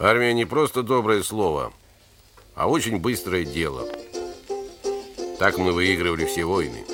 Армия 0.00 0.32
не 0.32 0.44
просто 0.44 0.84
доброе 0.84 1.24
слово, 1.24 1.72
а 2.54 2.68
очень 2.68 3.00
быстрое 3.00 3.44
дело. 3.44 3.84
Так 5.40 5.58
мы 5.58 5.72
выигрывали 5.72 6.24
все 6.24 6.44
войны. 6.44 6.84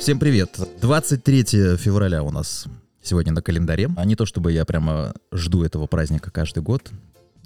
Всем 0.00 0.18
привет. 0.18 0.58
23 0.80 1.76
февраля 1.76 2.22
у 2.22 2.30
нас 2.30 2.64
сегодня 3.02 3.34
на 3.34 3.42
календаре. 3.42 3.90
А 3.98 4.06
не 4.06 4.16
то, 4.16 4.24
чтобы 4.24 4.50
я 4.50 4.64
прямо 4.64 5.12
жду 5.30 5.62
этого 5.62 5.86
праздника 5.86 6.30
каждый 6.30 6.62
год. 6.62 6.90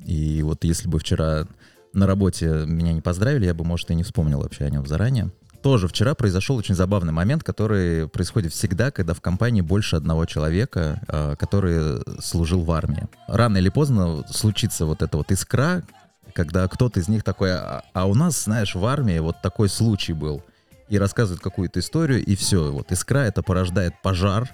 И 0.06 0.40
вот 0.42 0.62
если 0.62 0.88
бы 0.88 1.00
вчера 1.00 1.48
на 1.92 2.06
работе 2.06 2.46
меня 2.66 2.92
не 2.92 3.00
поздравили, 3.00 3.46
я 3.46 3.54
бы, 3.54 3.64
может, 3.64 3.90
и 3.90 3.96
не 3.96 4.04
вспомнил 4.04 4.40
вообще 4.40 4.66
о 4.66 4.70
нем 4.70 4.86
заранее. 4.86 5.32
Тоже 5.62 5.88
вчера 5.88 6.14
произошел 6.14 6.56
очень 6.56 6.74
забавный 6.74 7.12
момент, 7.12 7.42
который 7.42 8.08
происходит 8.08 8.52
всегда, 8.52 8.90
когда 8.90 9.12
в 9.12 9.20
компании 9.20 9.60
больше 9.60 9.96
одного 9.96 10.24
человека, 10.24 11.00
а, 11.08 11.36
который 11.36 12.02
служил 12.20 12.62
в 12.62 12.70
армии. 12.70 13.08
Рано 13.26 13.58
или 13.58 13.68
поздно 13.68 14.24
случится 14.30 14.86
вот 14.86 15.02
эта 15.02 15.16
вот 15.16 15.32
искра, 15.32 15.82
когда 16.32 16.68
кто-то 16.68 17.00
из 17.00 17.08
них 17.08 17.24
такой, 17.24 17.52
а, 17.52 17.82
а 17.92 18.06
у 18.06 18.14
нас, 18.14 18.44
знаешь, 18.44 18.76
в 18.76 18.84
армии 18.84 19.18
вот 19.18 19.42
такой 19.42 19.68
случай 19.68 20.12
был. 20.12 20.42
И 20.88 20.98
рассказывает 20.98 21.42
какую-то 21.42 21.80
историю, 21.80 22.24
и 22.24 22.36
все, 22.36 22.70
вот 22.70 22.92
искра 22.92 23.18
это 23.18 23.42
порождает 23.42 23.94
пожар, 24.00 24.48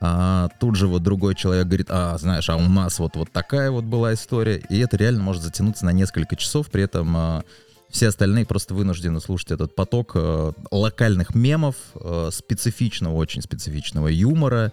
а 0.00 0.48
тут 0.60 0.76
же 0.76 0.86
вот 0.86 1.02
другой 1.02 1.34
человек 1.34 1.66
говорит, 1.66 1.86
а, 1.90 2.16
знаешь, 2.18 2.48
а 2.48 2.56
у 2.56 2.68
нас 2.68 2.98
вот, 2.98 3.16
вот 3.16 3.30
такая 3.32 3.70
вот 3.70 3.84
была 3.84 4.14
история, 4.14 4.56
и 4.56 4.78
это 4.78 4.96
реально 4.96 5.22
может 5.22 5.42
затянуться 5.42 5.84
на 5.84 5.90
несколько 5.90 6.36
часов, 6.36 6.70
при 6.70 6.82
этом 6.82 7.16
а, 7.16 7.44
все 7.94 8.08
остальные 8.08 8.44
просто 8.44 8.74
вынуждены 8.74 9.20
слушать 9.20 9.52
этот 9.52 9.76
поток 9.76 10.12
э, 10.16 10.52
локальных 10.72 11.36
мемов, 11.36 11.76
э, 11.94 12.30
специфичного, 12.32 13.14
очень 13.14 13.40
специфичного 13.40 14.08
юмора 14.08 14.72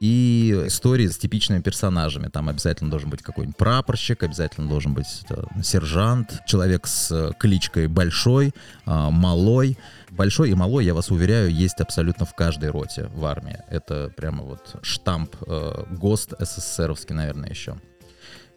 и 0.00 0.64
истории 0.66 1.06
с 1.08 1.16
типичными 1.16 1.62
персонажами. 1.62 2.28
Там 2.28 2.50
обязательно 2.50 2.90
должен 2.90 3.08
быть 3.08 3.22
какой-нибудь 3.22 3.56
прапорщик, 3.56 4.22
обязательно 4.22 4.68
должен 4.68 4.92
быть 4.92 5.06
э, 5.30 5.42
сержант, 5.62 6.40
человек 6.46 6.86
с 6.86 7.10
э, 7.10 7.32
кличкой 7.38 7.86
Большой, 7.88 8.48
э, 8.48 8.50
Малой. 8.84 9.78
Большой 10.10 10.50
и 10.50 10.54
Малой, 10.54 10.84
я 10.84 10.92
вас 10.92 11.10
уверяю, 11.10 11.50
есть 11.50 11.80
абсолютно 11.80 12.26
в 12.26 12.34
каждой 12.34 12.68
роте 12.68 13.08
в 13.14 13.24
армии. 13.24 13.56
Это 13.70 14.12
прямо 14.14 14.44
вот 14.44 14.76
штамп 14.82 15.34
э, 15.46 15.84
ГОСТ 15.92 16.34
СССРовский, 16.38 17.14
наверное, 17.14 17.48
еще. 17.48 17.78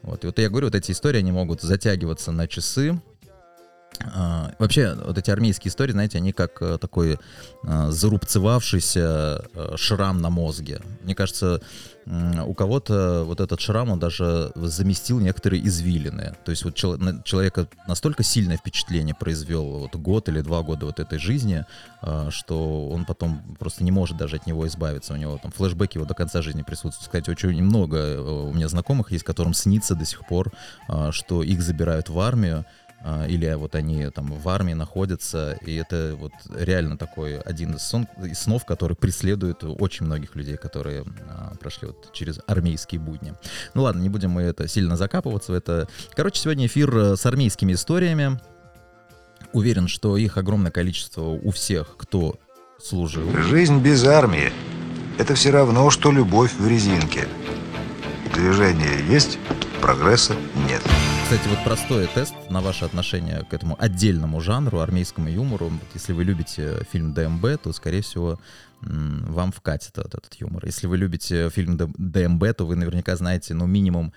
Вот. 0.02 0.26
И 0.26 0.28
вот 0.28 0.38
я 0.38 0.50
говорю, 0.50 0.68
вот 0.68 0.76
эти 0.76 0.92
истории, 0.92 1.20
они 1.20 1.32
могут 1.32 1.62
затягиваться 1.62 2.34
на 2.34 2.50
часы, 2.50 3.00
а, 4.00 4.52
вообще, 4.60 4.96
вот 4.96 5.18
эти 5.18 5.30
армейские 5.30 5.70
истории, 5.70 5.92
знаете, 5.92 6.18
они 6.18 6.32
как 6.32 6.62
э, 6.62 6.78
такой 6.80 7.20
а, 7.64 7.92
зарубцевавшийся 7.92 9.46
э, 9.54 9.74
шрам 9.76 10.20
на 10.20 10.30
мозге. 10.30 10.82
Мне 11.04 11.16
кажется, 11.16 11.62
у 12.46 12.54
кого-то 12.56 13.24
вот 13.26 13.40
этот 13.42 13.62
шрам, 13.62 13.90
он 13.90 14.00
даже 14.00 14.52
заместил 14.56 15.20
некоторые 15.20 15.66
извилины. 15.68 16.36
То 16.44 16.50
есть 16.52 16.66
вот 16.66 16.74
человека 16.76 17.68
настолько 17.88 18.24
сильное 18.24 18.58
впечатление 18.58 19.14
произвел 19.14 19.64
вот 19.64 19.96
год 19.96 20.28
или 20.28 20.42
два 20.42 20.64
года 20.64 20.88
вот 20.88 21.00
этой 21.00 21.20
жизни, 21.20 21.64
а, 22.02 22.30
что 22.32 22.90
он 22.90 23.06
потом 23.06 23.56
просто 23.60 23.84
не 23.84 23.92
может 23.92 24.18
даже 24.18 24.38
от 24.38 24.48
него 24.48 24.68
избавиться. 24.68 25.14
У 25.14 25.18
него 25.18 25.38
там 25.38 25.52
флешбеки 25.52 25.98
его 25.98 26.08
до 26.08 26.16
конца 26.16 26.42
жизни 26.42 26.64
присутствуют. 26.64 27.06
Кстати, 27.06 27.30
очень 27.30 27.56
немного 27.56 27.98
э, 27.98 28.20
у 28.20 28.54
меня 28.54 28.68
знакомых 28.68 29.12
есть, 29.12 29.24
которым 29.24 29.54
снится 29.54 29.96
до 29.96 30.06
сих 30.06 30.26
пор, 30.28 30.52
что 31.12 31.44
их 31.44 31.62
забирают 31.62 32.10
в 32.10 32.20
армию, 32.20 32.62
а, 32.62 32.66
или 33.28 33.54
вот 33.56 33.76
они 33.76 34.10
там 34.10 34.32
в 34.32 34.48
армии 34.50 34.74
находятся, 34.74 35.58
и 35.66 35.76
это 35.76 36.16
вот 36.20 36.34
реально 36.54 36.98
такой 36.98 37.40
один 37.40 37.74
из, 37.74 37.82
сон, 37.84 38.08
из 38.24 38.40
снов, 38.40 38.66
который 38.66 38.96
преследует 38.96 39.64
очень 39.64 40.06
многих 40.06 40.36
людей, 40.36 40.58
которые 40.58 41.04
а, 41.28 41.56
прошли 41.60 41.88
вот 41.88 42.14
через 42.14 42.40
армейские 42.46 43.02
будни. 43.02 43.34
Ну 43.74 43.84
ладно, 43.84 44.02
не 44.02 44.10
будем 44.10 44.32
мы 44.32 44.44
это 44.44 44.68
сильно 44.68 44.98
закапываться 44.98 45.54
это. 45.54 45.88
Короче, 46.14 46.42
сегодня 46.42 46.68
эфир 46.68 46.96
э, 46.96 47.16
с 47.16 47.26
армейскими 47.26 47.74
историями. 47.74 48.40
Уверен, 49.54 49.88
что 49.88 50.16
их 50.16 50.38
огромное 50.38 50.72
количество 50.72 51.22
у 51.22 51.52
всех, 51.52 51.98
кто 51.98 52.36
служил. 52.80 53.30
Жизнь 53.42 53.80
без 53.80 54.04
армии– 54.06 54.52
это 55.18 55.36
все 55.36 55.52
равно, 55.52 55.90
что 55.90 56.12
любовь 56.12 56.54
в 56.54 56.68
резинке. 56.68 57.28
Движение 58.34 59.06
есть, 59.10 59.38
прогресса 59.82 60.36
нет. 60.68 60.82
Кстати, 61.32 61.48
вот 61.48 61.64
простой 61.64 62.08
тест 62.08 62.34
на 62.50 62.60
ваше 62.60 62.84
отношение 62.84 63.46
к 63.50 63.54
этому 63.54 63.82
отдельному 63.82 64.42
жанру, 64.42 64.80
армейскому 64.80 65.30
юмору. 65.30 65.72
Если 65.94 66.12
вы 66.12 66.26
любите 66.26 66.84
фильм 66.92 67.14
ДМБ, 67.14 67.62
то, 67.64 67.72
скорее 67.72 68.02
всего, 68.02 68.38
вам 68.82 69.54
вкатит 69.54 69.98
этот, 69.98 70.16
этот 70.16 70.34
юмор. 70.34 70.66
Если 70.66 70.88
вы 70.88 70.98
любите 70.98 71.50
фильм 71.50 71.78
ДМБ, 71.78 72.58
то 72.58 72.66
вы 72.66 72.76
наверняка 72.76 73.16
знаете, 73.16 73.54
ну, 73.54 73.66
минимум 73.66 74.12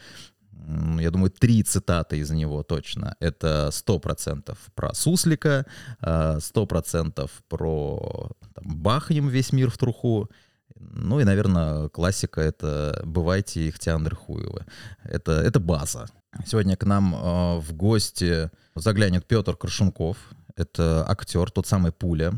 я 0.99 1.13
думаю, 1.13 1.31
три 1.31 1.63
цитаты 1.63 2.19
из 2.19 2.33
него 2.33 2.65
точно. 2.65 3.15
Это 3.21 3.71
сто 3.71 4.01
процентов 4.01 4.59
про 4.75 4.93
Суслика, 4.93 5.67
э, 6.01 6.39
сто 6.41 6.67
процентов 6.67 7.31
про 7.49 8.33
там, 8.57 8.77
«Бахнем 8.77 9.29
весь 9.29 9.53
мир 9.53 9.71
в 9.71 9.79
труху», 9.79 10.29
ну 10.75 11.21
и, 11.21 11.25
наверное, 11.25 11.89
классика— 11.91 12.41
это 12.43 13.01
«Бывайте 13.05 13.69
Ихтиандр 13.69 14.17
Хуевы». 14.17 14.67
Это, 15.05 15.33
это 15.33 15.61
база. 15.61 16.09
Сегодня 16.47 16.77
к 16.77 16.84
нам 16.84 17.15
э, 17.15 17.59
в 17.61 17.72
гости 17.75 18.50
заглянет 18.75 19.27
Петр 19.27 19.56
Крашунков. 19.56 20.17
Это 20.56 21.05
актер, 21.09 21.50
тот 21.50 21.67
самый 21.67 21.93
Пуля 21.93 22.33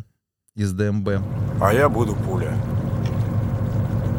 из 0.55 0.73
ДМБ. 0.73 1.09
А 1.61 1.73
я 1.73 1.89
буду 1.89 2.15
Пуля. 2.15 2.57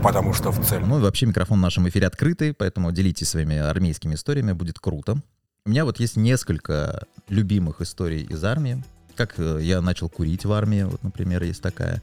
Потому 0.04 0.34
что 0.34 0.52
в 0.52 0.66
цель. 0.66 0.82
Ну 0.86 1.00
и 1.00 1.02
вообще 1.02 1.26
микрофон 1.26 1.60
в 1.60 1.62
нашем 1.62 1.88
эфире 1.90 2.08
открытый, 2.08 2.54
поэтому 2.54 2.92
делитесь 2.92 3.30
своими 3.30 3.58
армейскими 3.58 4.16
историями, 4.16 4.52
будет 4.52 4.80
круто. 4.80 5.18
У 5.66 5.70
меня 5.70 5.84
вот 5.84 6.00
есть 6.00 6.16
несколько 6.16 7.04
любимых 7.28 7.82
историй 7.82 8.24
из 8.24 8.44
армии. 8.44 8.84
Как 9.16 9.34
э, 9.38 9.60
я 9.62 9.82
начал 9.82 10.10
курить 10.10 10.46
в 10.46 10.52
армии, 10.54 10.84
вот, 10.84 11.04
например, 11.04 11.44
есть 11.44 11.62
такая. 11.62 12.02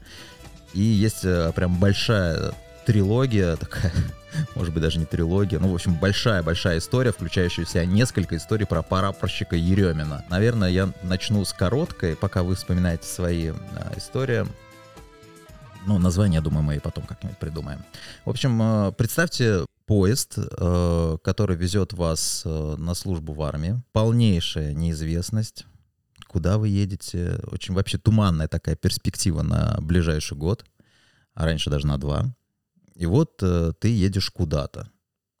И 0.73 0.81
есть 0.81 1.23
э, 1.23 1.51
прям 1.55 1.79
большая 1.79 2.53
трилогия 2.85 3.55
такая, 3.55 3.91
может 4.55 4.73
быть, 4.73 4.83
даже 4.83 4.99
не 4.99 5.05
трилогия, 5.05 5.59
ну, 5.59 5.71
в 5.71 5.75
общем, 5.75 5.95
большая-большая 5.95 6.79
история, 6.79 7.11
включающая 7.11 7.65
в 7.65 7.69
себя 7.69 7.85
несколько 7.85 8.37
историй 8.37 8.65
про 8.65 8.81
прапорщика 8.81 9.55
Еремина. 9.55 10.25
Наверное, 10.29 10.69
я 10.69 10.93
начну 11.03 11.43
с 11.43 11.53
короткой, 11.53 12.15
пока 12.15 12.43
вы 12.43 12.55
вспоминаете 12.55 13.07
свои 13.07 13.49
а, 13.49 13.93
истории. 13.97 14.45
Ну, 15.85 15.99
название, 15.99 16.41
думаю, 16.41 16.63
мы 16.63 16.77
и 16.77 16.79
потом 16.79 17.05
как-нибудь 17.05 17.37
придумаем. 17.37 17.83
В 18.25 18.29
общем, 18.29 18.59
а, 18.61 18.91
представьте 18.91 19.65
поезд, 19.85 20.37
а, 20.37 21.17
который 21.19 21.55
везет 21.55 21.93
вас 21.93 22.43
на 22.45 22.93
службу 22.95 23.33
в 23.33 23.41
армии. 23.41 23.81
Полнейшая 23.91 24.73
неизвестность, 24.73 25.65
куда 26.27 26.57
вы 26.57 26.69
едете. 26.69 27.39
Очень 27.51 27.75
вообще 27.75 27.97
туманная 27.97 28.47
такая 28.47 28.75
перспектива 28.75 29.41
на 29.41 29.77
ближайший 29.81 30.37
год, 30.37 30.65
а 31.33 31.45
раньше 31.45 31.69
даже 31.69 31.87
на 31.87 31.97
два. 31.97 32.35
И 32.95 33.05
вот 33.05 33.39
э, 33.41 33.73
ты 33.79 33.89
едешь 33.89 34.29
куда-то. 34.29 34.89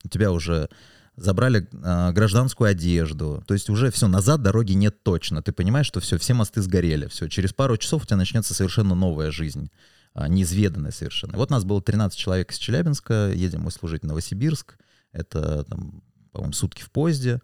У 0.03 0.09
тебя 0.09 0.31
уже 0.31 0.69
забрали 1.15 1.67
э, 1.71 2.11
гражданскую 2.11 2.69
одежду. 2.69 3.43
То 3.47 3.53
есть 3.53 3.69
уже 3.69 3.91
все, 3.91 4.07
назад 4.07 4.41
дороги 4.41 4.73
нет 4.73 5.03
точно. 5.03 5.41
Ты 5.41 5.51
понимаешь, 5.51 5.87
что 5.87 5.99
все, 5.99 6.17
все 6.17 6.33
мосты 6.33 6.61
сгорели. 6.61 7.07
Все, 7.07 7.27
через 7.27 7.53
пару 7.53 7.77
часов 7.77 8.03
у 8.03 8.05
тебя 8.05 8.17
начнется 8.17 8.53
совершенно 8.53 8.95
новая 8.95 9.31
жизнь. 9.31 9.71
Э, 10.13 10.27
неизведанная 10.27 10.91
совершенно. 10.91 11.37
Вот 11.37 11.49
нас 11.49 11.63
было 11.63 11.81
13 11.81 12.17
человек 12.17 12.51
из 12.51 12.57
Челябинска. 12.57 13.31
Едем 13.33 13.61
мы 13.61 13.71
служить 13.71 14.03
в 14.03 14.05
Новосибирск. 14.05 14.77
Это, 15.11 15.63
там, 15.63 16.03
по-моему, 16.31 16.53
сутки 16.53 16.81
в 16.81 16.91
поезде. 16.91 17.39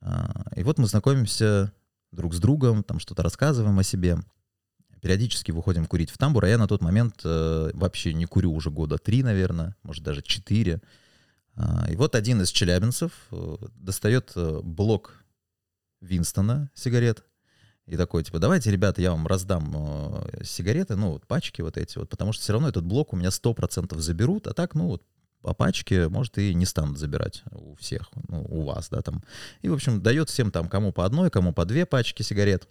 Э, 0.00 0.26
и 0.56 0.64
вот 0.64 0.78
мы 0.78 0.86
знакомимся 0.86 1.72
друг 2.10 2.34
с 2.34 2.38
другом, 2.38 2.82
там 2.82 2.98
что-то 2.98 3.22
рассказываем 3.22 3.78
о 3.78 3.82
себе 3.82 4.18
периодически 5.04 5.50
выходим 5.50 5.84
курить 5.84 6.08
в 6.08 6.16
тамбур, 6.16 6.46
а 6.46 6.48
я 6.48 6.56
на 6.56 6.66
тот 6.66 6.80
момент 6.80 7.20
э, 7.24 7.70
вообще 7.74 8.14
не 8.14 8.24
курю 8.24 8.54
уже 8.54 8.70
года 8.70 8.96
три, 8.96 9.22
наверное, 9.22 9.76
может 9.82 10.02
даже 10.02 10.22
четыре. 10.22 10.80
А, 11.56 11.86
и 11.90 11.94
вот 11.94 12.14
один 12.14 12.40
из 12.40 12.48
челябинцев 12.48 13.12
э, 13.30 13.56
достает 13.74 14.32
э, 14.34 14.60
блок 14.62 15.22
Винстона 16.00 16.70
сигарет 16.72 17.22
и 17.84 17.98
такой, 17.98 18.24
типа, 18.24 18.38
давайте, 18.38 18.70
ребята, 18.70 19.02
я 19.02 19.10
вам 19.10 19.26
раздам 19.26 19.74
э, 19.76 20.42
сигареты, 20.42 20.96
ну, 20.96 21.12
вот 21.12 21.26
пачки 21.26 21.60
вот 21.60 21.76
эти 21.76 21.98
вот, 21.98 22.08
потому 22.08 22.32
что 22.32 22.42
все 22.42 22.54
равно 22.54 22.70
этот 22.70 22.86
блок 22.86 23.12
у 23.12 23.16
меня 23.16 23.28
100% 23.28 23.98
заберут, 23.98 24.46
а 24.46 24.54
так, 24.54 24.74
ну, 24.74 24.86
вот 24.86 25.02
по 25.42 25.52
пачке, 25.52 26.08
может, 26.08 26.38
и 26.38 26.54
не 26.54 26.64
станут 26.64 26.96
забирать 26.96 27.42
у 27.50 27.74
всех, 27.74 28.08
ну, 28.28 28.42
у 28.48 28.62
вас, 28.62 28.88
да, 28.88 29.02
там. 29.02 29.22
И, 29.60 29.68
в 29.68 29.74
общем, 29.74 30.00
дает 30.00 30.30
всем 30.30 30.50
там, 30.50 30.70
кому 30.70 30.92
по 30.92 31.04
одной, 31.04 31.28
кому 31.28 31.52
по 31.52 31.66
две 31.66 31.84
пачки 31.84 32.22
сигарет. 32.22 32.66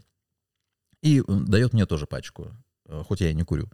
И 1.03 1.21
дает 1.27 1.73
мне 1.73 1.85
тоже 1.85 2.07
пачку, 2.07 2.47
э, 2.87 3.03
хоть 3.05 3.19
я 3.19 3.29
и 3.29 3.33
не 3.33 3.43
курю. 3.43 3.69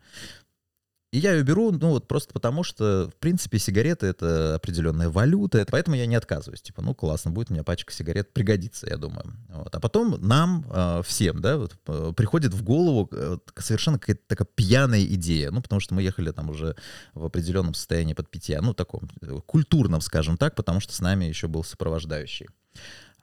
И 1.11 1.19
я 1.19 1.33
ее 1.33 1.43
беру, 1.43 1.71
ну 1.71 1.89
вот 1.89 2.07
просто 2.07 2.33
потому, 2.33 2.63
что, 2.63 3.09
в 3.09 3.15
принципе, 3.19 3.57
сигареты— 3.57 4.05
это 4.07 4.55
определенная 4.55 5.09
валюта, 5.09 5.65
поэтому 5.69 5.95
я 5.95 6.05
не 6.07 6.15
отказываюсь. 6.15 6.61
Типа, 6.61 6.81
ну 6.81 6.93
классно, 6.93 7.31
будет 7.31 7.49
у 7.49 7.53
меня 7.53 7.63
пачка 7.63 7.93
сигарет, 7.93 8.33
пригодится, 8.33 8.87
я 8.87 8.97
думаю. 8.97 9.33
Вот. 9.49 9.75
А 9.75 9.79
потом 9.79 10.17
нам, 10.27 10.65
э, 10.69 11.01
всем, 11.05 11.39
да, 11.39 11.57
вот, 11.57 11.75
э, 11.87 12.13
приходит 12.15 12.53
в 12.53 12.63
голову 12.63 13.09
совершенно 13.57 13.99
какая-то 13.99 14.21
такая 14.27 14.47
пьяная 14.53 15.03
идея, 15.03 15.51
ну 15.51 15.61
потому 15.61 15.79
что 15.79 15.93
мы 15.93 16.01
ехали 16.01 16.31
там 16.31 16.49
уже 16.49 16.75
в 17.13 17.25
определенном 17.25 17.75
состоянии 17.75 18.13
под 18.13 18.29
питья, 18.29 18.61
ну 18.61 18.73
таком 18.73 19.07
культурном, 19.45 20.01
скажем 20.01 20.35
так, 20.35 20.55
потому 20.55 20.79
что 20.79 20.93
с 20.93 20.99
нами 20.99 21.25
еще 21.25 21.47
был 21.47 21.63
сопровождающий. 21.63 22.47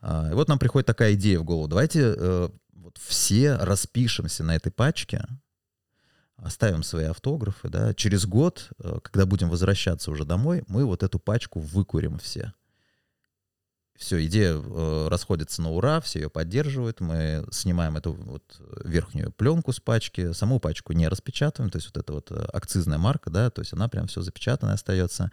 А, 0.00 0.30
и 0.30 0.34
вот 0.34 0.48
нам 0.48 0.60
приходит 0.60 0.86
такая 0.86 1.14
идея 1.14 1.40
в 1.40 1.44
голову. 1.44 1.68
Давайте 1.68 2.50
вот 2.82 2.98
все 2.98 3.56
распишемся 3.56 4.44
на 4.44 4.56
этой 4.56 4.70
пачке, 4.70 5.24
оставим 6.36 6.82
свои 6.82 7.06
автографы, 7.06 7.68
да, 7.68 7.94
через 7.94 8.26
год, 8.26 8.70
э, 8.78 8.98
когда 9.02 9.26
будем 9.26 9.48
возвращаться 9.48 10.10
уже 10.10 10.24
домой, 10.24 10.64
мы 10.68 10.84
вот 10.84 11.02
эту 11.02 11.18
пачку 11.18 11.60
выкурим 11.60 12.18
все. 12.18 12.52
Все, 13.96 14.24
идея 14.26 14.52
э, 14.54 15.08
расходится 15.08 15.62
на 15.62 15.70
ура, 15.70 16.02
все 16.02 16.20
ее 16.20 16.30
поддерживают, 16.30 17.00
мы 17.00 17.46
снимаем 17.50 17.96
эту 17.96 18.12
вот 18.12 18.60
верхнюю 18.84 19.32
пленку 19.32 19.72
с 19.72 19.80
пачки, 19.80 20.32
саму 20.32 20.60
пачку 20.60 20.92
не 20.92 21.08
распечатываем, 21.08 21.70
то 21.70 21.78
есть 21.78 21.88
вот 21.88 21.96
эта 21.96 22.12
вот 22.12 22.30
э, 22.30 22.34
акцизная 22.52 22.98
марка, 22.98 23.30
да, 23.30 23.50
то 23.50 23.62
есть 23.62 23.72
она 23.72 23.88
прям 23.88 24.06
все 24.06 24.20
запечатанная 24.20 24.74
остается. 24.74 25.32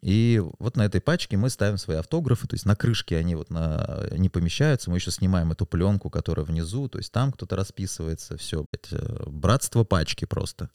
И 0.00 0.42
вот 0.58 0.76
на 0.76 0.82
этой 0.84 1.00
пачке 1.00 1.36
мы 1.36 1.50
ставим 1.50 1.76
свои 1.76 1.96
автографы, 1.96 2.46
то 2.46 2.54
есть 2.54 2.66
на 2.66 2.76
крышке 2.76 3.16
они 3.16 3.34
вот 3.34 3.50
на, 3.50 4.06
не 4.12 4.28
помещаются, 4.28 4.90
мы 4.90 4.98
еще 4.98 5.10
снимаем 5.10 5.52
эту 5.52 5.66
пленку, 5.66 6.08
которая 6.10 6.46
внизу, 6.46 6.88
то 6.88 6.98
есть 6.98 7.12
там 7.12 7.32
кто-то 7.32 7.56
расписывается, 7.56 8.36
все, 8.36 8.64
э, 8.90 9.24
братство 9.26 9.84
пачки 9.84 10.24
просто. 10.24 10.70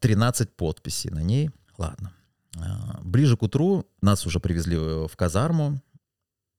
13 0.00 0.48
а, 0.48 0.52
подписей 0.56 1.10
на 1.10 1.22
ней, 1.22 1.50
ладно. 1.76 2.12
А, 2.58 3.00
ближе 3.02 3.36
к 3.36 3.42
утру 3.42 3.86
нас 4.00 4.26
уже 4.26 4.40
привезли 4.40 4.76
в 4.76 5.14
казарму, 5.16 5.82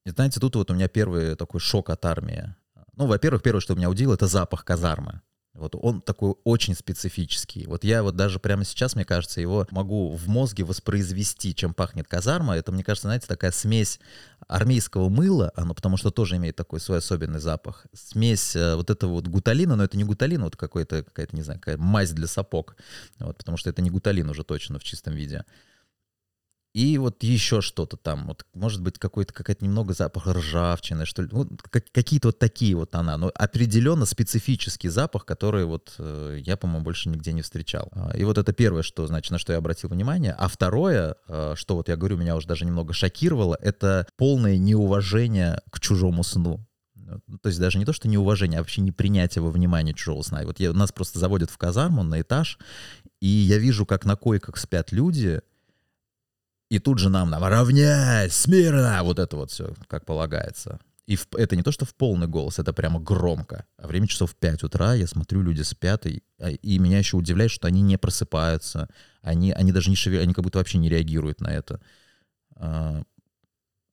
и 0.06 0.10
знаете, 0.10 0.40
тут 0.40 0.56
вот 0.56 0.72
у 0.72 0.74
меня 0.74 0.88
первый 0.88 1.36
такой 1.36 1.60
шок 1.60 1.90
от 1.90 2.06
армии. 2.06 2.56
Ну, 2.96 3.06
во-первых, 3.06 3.42
первое, 3.42 3.62
что 3.62 3.76
меня 3.76 3.90
удивило, 3.90 4.16
это 4.16 4.28
запах 4.28 4.66
казармы. 4.66 5.22
Вот 5.54 5.76
он 5.76 6.02
такой 6.02 6.36
очень 6.46 6.76
специфический. 6.76 7.66
Вот 7.68 7.84
я 7.84 8.04
вот 8.04 8.16
даже 8.16 8.40
прямо 8.40 8.64
сейчас, 8.64 8.96
мне 8.96 9.04
кажется, 9.04 9.42
его 9.42 9.68
могу 9.72 10.16
в 10.16 10.28
мозге 10.30 10.64
воспроизвести, 10.64 11.54
чем 11.54 11.74
пахнет 11.74 12.08
казарма. 12.08 12.56
Это, 12.56 12.72
мне 12.72 12.84
кажется, 12.84 13.10
знаете, 13.10 13.28
такая 13.28 13.52
смесь 13.52 14.00
армейского 14.48 15.10
мыла, 15.10 15.52
оно 15.56 15.74
потому 15.74 15.98
что 15.98 16.10
тоже 16.10 16.38
имеет 16.38 16.56
такой 16.56 16.80
свой 16.80 17.00
особенный 17.00 17.40
запах. 17.40 17.86
Смесь 17.94 18.56
э, 18.56 18.76
вот 18.76 18.90
этого 18.90 19.12
вот 19.12 19.28
гуталина, 19.28 19.76
но 19.76 19.84
это 19.84 19.98
не 19.98 20.06
гуталин, 20.06 20.44
вот 20.44 20.56
какой-то, 20.56 21.04
какая-то, 21.04 21.36
не 21.36 21.42
знаю, 21.42 21.60
какая 21.60 21.78
мазь 21.78 22.12
для 22.12 22.28
сапог. 22.28 22.78
Вот, 23.20 23.38
потому 23.38 23.58
что 23.58 23.70
это 23.70 23.82
не 23.82 23.90
гуталин 23.90 24.30
уже 24.30 24.46
точно 24.46 24.80
в 24.80 24.84
чистом 24.84 25.16
виде. 25.16 25.44
И 26.74 26.98
вот 26.98 27.22
еще 27.24 27.60
что-то 27.60 27.98
там, 27.98 28.28
вот, 28.28 28.46
может 28.54 28.82
быть, 28.82 28.98
какой-то 28.98 29.34
какая-то 29.34 29.66
немного 29.66 29.94
запах 29.94 30.28
ржавчины, 30.28 31.06
что 31.06 31.24
ли, 31.24 31.30
ну, 31.32 31.50
как, 31.70 31.92
какие-то 31.92 32.30
вот 32.30 32.40
такие 32.40 32.76
вот 32.76 32.96
она, 32.96 33.18
но 33.18 33.30
определенно 33.36 34.06
специфический 34.06 34.88
запах, 34.88 35.26
который 35.26 35.66
вот 35.66 35.94
э, 35.98 36.40
я, 36.46 36.56
по-моему, 36.56 36.86
больше 36.86 37.10
нигде 37.10 37.34
не 37.34 37.42
встречал. 37.42 37.90
А, 37.92 38.16
и 38.16 38.24
вот 38.24 38.38
это 38.38 38.54
первое, 38.54 38.84
что, 38.84 39.06
значит, 39.06 39.32
на 39.32 39.38
что 39.38 39.52
я 39.52 39.60
обратил 39.60 39.90
внимание. 39.90 40.34
А 40.38 40.48
второе, 40.48 41.16
э, 41.28 41.56
что 41.58 41.76
вот 41.76 41.90
я 41.90 41.98
говорю, 41.98 42.16
меня 42.16 42.38
уже 42.38 42.48
даже 42.48 42.66
немного 42.66 42.94
шокировало, 42.94 43.58
это 43.60 44.08
полное 44.16 44.58
неуважение 44.58 45.60
к 45.72 45.82
чужому 45.82 46.24
сну. 46.24 46.66
То 47.42 47.50
есть 47.50 47.60
даже 47.60 47.78
не 47.78 47.86
то, 47.86 47.92
что 47.92 48.08
неуважение, 48.08 48.60
а 48.60 48.62
вообще 48.62 48.80
непринятие 48.80 49.42
во 49.42 49.52
внимание 49.52 49.94
чужого 49.94 50.22
сна. 50.22 50.44
И 50.44 50.46
вот 50.46 50.62
я, 50.62 50.72
нас 50.72 50.94
просто 50.94 51.20
заводят 51.20 51.50
в 51.50 51.58
казарму 51.58 52.04
на 52.04 52.22
этаж, 52.22 52.58
и 53.20 53.28
я 53.28 53.58
вижу, 53.58 53.86
как 53.86 54.06
на 54.06 54.16
койках 54.16 54.58
спят 54.58 54.94
люди, 54.94 55.42
и 56.72 56.80
тут 56.80 57.00
же 57.00 57.10
нам, 57.10 57.30
нам 57.30 57.44
равняйсь, 57.44 58.32
смирно, 58.34 59.04
вот 59.04 59.20
это 59.20 59.36
вот 59.36 59.52
все, 59.52 59.74
как 59.88 60.06
полагается. 60.06 60.80
И 61.06 61.18
в, 61.18 61.28
это 61.36 61.58
не 61.58 61.64
то, 61.64 61.72
что 61.74 61.84
в 61.84 61.94
полный 61.94 62.28
голос, 62.28 62.60
это 62.60 62.72
прямо 62.72 62.98
громко. 62.98 63.66
А 63.76 63.88
время 63.88 64.08
часов 64.08 64.34
5 64.36 64.64
утра, 64.64 64.94
я 64.94 65.06
смотрю, 65.06 65.42
люди 65.42 65.64
спят, 65.64 66.06
и, 66.06 66.24
а, 66.40 66.50
и 66.50 66.80
меня 66.80 67.00
еще 67.00 67.18
удивляет, 67.18 67.52
что 67.52 67.68
они 67.68 67.82
не 67.82 67.98
просыпаются, 67.98 68.88
они, 69.22 69.52
они 69.52 69.74
даже 69.74 69.90
не 69.90 69.98
шевелят, 69.98 70.24
они 70.24 70.34
как 70.34 70.46
будто 70.46 70.60
вообще 70.60 70.78
не 70.78 70.88
реагируют 70.88 71.42
на 71.42 71.50
это. 71.50 71.82
А, 72.56 73.04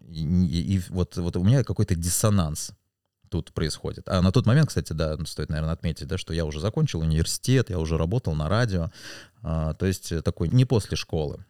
и, 0.08 0.76
и, 0.76 0.81
вот, 0.90 1.16
вот 1.16 1.36
у 1.36 1.42
меня 1.42 1.64
какой-то 1.64 1.96
диссонанс 1.96 2.70
тут 3.28 3.52
происходит. 3.54 4.08
А 4.08 4.22
на 4.22 4.31
тот 4.31 4.46
момент, 4.46 4.69
кстати, 4.69 4.92
да, 4.92 5.19
стоит, 5.26 5.48
наверное, 5.48 5.72
отметить, 5.72 6.06
да, 6.06 6.16
что 6.16 6.32
я 6.32 6.44
уже 6.44 6.60
закончил 6.60 7.00
университет, 7.00 7.70
я 7.70 7.81
уже 7.81 7.98
работал 7.98 8.36
на 8.36 8.48
радио, 8.48 8.92
а, 9.42 9.74
то 9.74 9.84
есть 9.84 10.22
такой 10.22 10.48
не 10.48 10.64
после 10.64 10.96
школы. 10.96 11.44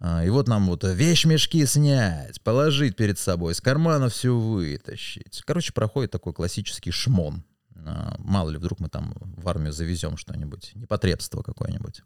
А, 0.00 0.24
и 0.24 0.30
вот 0.30 0.48
нам 0.48 0.66
вот 0.66 0.82
вещмешки 0.84 1.64
снять, 1.66 2.40
положить 2.42 2.96
перед 2.96 3.18
собой, 3.18 3.52
из 3.52 3.60
кармана 3.60 4.08
все 4.08 4.36
вытащить. 4.36 5.42
Короче, 5.44 5.74
проходит 5.74 6.10
такой 6.10 6.32
классический 6.32 6.90
шмон. 6.90 7.44
А, 7.76 8.16
мало 8.18 8.50
ли, 8.50 8.56
вдруг 8.56 8.80
мы 8.80 8.88
там 8.88 9.14
в 9.20 9.46
армию 9.46 9.72
завезем 9.72 10.16
что-нибудь, 10.16 10.72
непотребство 10.74 11.42
какое-нибудь. 11.42 12.02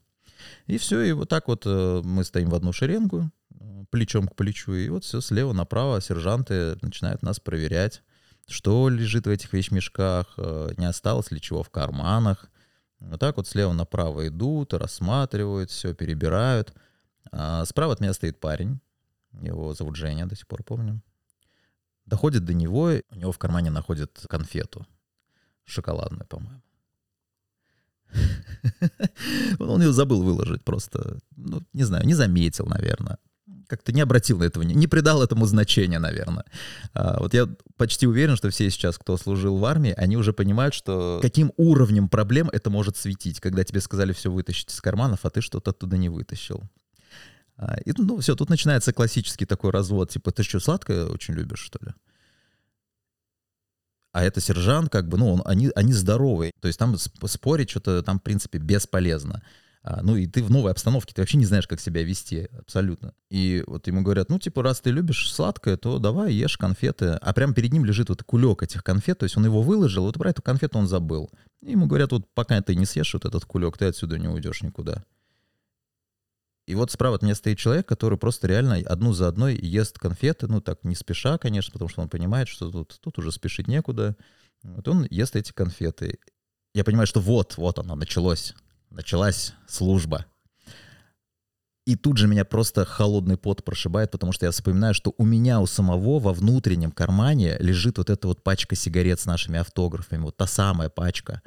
И 0.66 0.76
все, 0.78 1.00
и 1.02 1.12
вот 1.12 1.28
так 1.28 1.46
вот 1.46 1.62
э, 1.66 2.02
мы 2.04 2.24
стоим 2.24 2.50
в 2.50 2.54
одну 2.54 2.72
шеренгу, 2.72 3.30
э, 3.60 3.84
плечом 3.90 4.26
к 4.26 4.34
плечу, 4.34 4.74
и 4.74 4.88
вот 4.88 5.04
все 5.04 5.20
слева 5.20 5.52
направо 5.52 6.00
сержанты 6.00 6.76
начинают 6.82 7.22
нас 7.22 7.38
проверять, 7.38 8.02
что 8.48 8.88
лежит 8.88 9.26
в 9.26 9.30
этих 9.30 9.52
вещмешках, 9.52 10.34
э, 10.36 10.72
не 10.76 10.86
осталось 10.86 11.30
ли 11.30 11.40
чего 11.40 11.62
в 11.62 11.70
карманах. 11.70 12.50
Вот 12.98 13.20
так 13.20 13.36
вот 13.36 13.46
слева 13.46 13.72
направо 13.72 14.28
идут, 14.28 14.74
рассматривают, 14.74 15.70
все 15.70 15.94
перебирают. 15.94 16.74
А 17.32 17.64
справа 17.64 17.92
от 17.92 18.00
меня 18.00 18.12
стоит 18.12 18.40
парень, 18.40 18.80
его 19.42 19.74
зовут 19.74 19.96
Женя, 19.96 20.26
до 20.26 20.36
сих 20.36 20.46
пор 20.46 20.62
помню. 20.62 21.00
Доходит 22.06 22.44
до 22.44 22.54
него, 22.54 22.92
у 23.10 23.14
него 23.16 23.32
в 23.32 23.38
кармане 23.38 23.70
находит 23.70 24.24
конфету. 24.28 24.86
Шоколадную, 25.64 26.26
по-моему. 26.26 26.60
Он 29.58 29.80
ее 29.80 29.92
забыл 29.92 30.22
выложить 30.22 30.62
просто. 30.62 31.18
Ну, 31.36 31.62
не 31.72 31.84
знаю, 31.84 32.06
не 32.06 32.14
заметил, 32.14 32.66
наверное. 32.66 33.18
Как-то 33.66 33.92
не 33.92 34.02
обратил 34.02 34.38
на 34.38 34.44
этого, 34.44 34.62
не 34.62 34.86
придал 34.86 35.22
этому 35.22 35.46
значения, 35.46 35.98
наверное. 35.98 36.44
А, 36.92 37.18
вот 37.18 37.32
я 37.32 37.48
почти 37.76 38.06
уверен, 38.06 38.36
что 38.36 38.50
все 38.50 38.68
сейчас, 38.70 38.98
кто 38.98 39.16
служил 39.16 39.56
в 39.56 39.64
армии, 39.64 39.94
они 39.96 40.18
уже 40.18 40.34
понимают, 40.34 40.74
что 40.74 41.18
каким 41.22 41.50
уровнем 41.56 42.08
проблем 42.08 42.50
это 42.52 42.68
может 42.68 42.98
светить, 42.98 43.40
когда 43.40 43.64
тебе 43.64 43.80
сказали 43.80 44.12
все 44.12 44.30
вытащить 44.30 44.70
из 44.70 44.80
карманов, 44.82 45.20
а 45.24 45.30
ты 45.30 45.40
что-то 45.40 45.70
оттуда 45.70 45.96
не 45.96 46.10
вытащил. 46.10 46.62
А, 47.56 47.76
и, 47.84 47.92
ну, 47.96 48.18
все, 48.18 48.34
тут 48.34 48.50
начинается 48.50 48.92
классический 48.92 49.46
такой 49.46 49.70
развод, 49.70 50.10
типа, 50.10 50.32
ты 50.32 50.42
что, 50.42 50.60
сладкое 50.60 51.06
очень 51.06 51.34
любишь, 51.34 51.60
что 51.60 51.78
ли? 51.84 51.92
А 54.12 54.22
это 54.22 54.40
сержант, 54.40 54.90
как 54.90 55.08
бы, 55.08 55.18
ну, 55.18 55.32
он, 55.32 55.42
они, 55.44 55.70
они 55.74 55.92
здоровые. 55.92 56.52
То 56.60 56.68
есть 56.68 56.78
там 56.78 56.96
спорить 56.96 57.70
что-то 57.70 58.02
там, 58.02 58.20
в 58.20 58.22
принципе, 58.22 58.58
бесполезно. 58.58 59.42
А, 59.82 60.02
ну, 60.02 60.16
и 60.16 60.26
ты 60.26 60.42
в 60.42 60.50
новой 60.50 60.70
обстановке, 60.70 61.12
ты 61.12 61.20
вообще 61.20 61.36
не 61.36 61.44
знаешь, 61.44 61.66
как 61.66 61.80
себя 61.80 62.02
вести, 62.04 62.48
абсолютно. 62.58 63.12
И 63.28 63.64
вот 63.66 63.86
ему 63.86 64.02
говорят, 64.02 64.30
ну, 64.30 64.38
типа, 64.38 64.62
раз 64.62 64.80
ты 64.80 64.90
любишь 64.90 65.30
сладкое, 65.30 65.76
то 65.76 65.98
давай 65.98 66.32
ешь 66.32 66.56
конфеты. 66.56 67.18
А 67.20 67.32
прямо 67.34 67.54
перед 67.54 67.72
ним 67.72 67.84
лежит 67.84 68.08
вот 68.08 68.22
кулек 68.22 68.62
этих 68.62 68.82
конфет, 68.82 69.18
то 69.18 69.24
есть 69.24 69.36
он 69.36 69.44
его 69.44 69.62
выложил, 69.62 70.04
вот 70.04 70.14
про 70.14 70.30
эту 70.30 70.42
конфету 70.42 70.78
он 70.78 70.86
забыл. 70.86 71.28
И 71.60 71.72
ему 71.72 71.86
говорят, 71.86 72.12
вот 72.12 72.24
пока 72.34 72.60
ты 72.62 72.76
не 72.76 72.86
съешь 72.86 73.12
вот 73.14 73.24
этот 73.24 73.44
кулек, 73.44 73.76
ты 73.76 73.86
отсюда 73.86 74.16
не 74.18 74.28
уйдешь 74.28 74.62
никуда. 74.62 75.04
И 76.66 76.74
вот 76.74 76.90
справа 76.90 77.16
от 77.16 77.22
меня 77.22 77.34
стоит 77.34 77.58
человек, 77.58 77.86
который 77.86 78.18
просто 78.18 78.46
реально 78.46 78.76
одну 78.86 79.12
за 79.12 79.28
одной 79.28 79.54
ест 79.54 79.98
конфеты, 79.98 80.46
ну 80.46 80.60
так 80.60 80.82
не 80.82 80.94
спеша, 80.94 81.36
конечно, 81.36 81.72
потому 81.72 81.88
что 81.90 82.00
он 82.00 82.08
понимает, 82.08 82.48
что 82.48 82.70
тут, 82.70 82.98
тут 83.00 83.18
уже 83.18 83.32
спешить 83.32 83.68
некуда. 83.68 84.16
Вот 84.62 84.88
он 84.88 85.06
ест 85.10 85.36
эти 85.36 85.52
конфеты. 85.52 86.18
Я 86.74 86.84
понимаю, 86.84 87.06
что 87.06 87.20
вот, 87.20 87.58
вот 87.58 87.78
оно, 87.78 87.94
началось. 87.96 88.54
Началась 88.90 89.52
служба. 89.68 90.24
И 91.86 91.96
тут 91.96 92.16
же 92.16 92.26
меня 92.26 92.46
просто 92.46 92.86
холодный 92.86 93.36
пот 93.36 93.62
прошибает, 93.62 94.10
потому 94.10 94.32
что 94.32 94.46
я 94.46 94.52
вспоминаю, 94.52 94.94
что 94.94 95.14
у 95.18 95.24
меня 95.24 95.60
у 95.60 95.66
самого 95.66 96.18
во 96.18 96.32
внутреннем 96.32 96.90
кармане 96.90 97.58
лежит 97.58 97.98
вот 97.98 98.08
эта 98.08 98.26
вот 98.26 98.42
пачка 98.42 98.74
сигарет 98.74 99.20
с 99.20 99.26
нашими 99.26 99.58
автографами, 99.58 100.22
вот 100.22 100.36
та 100.36 100.46
самая 100.46 100.88
пачка. 100.88 101.42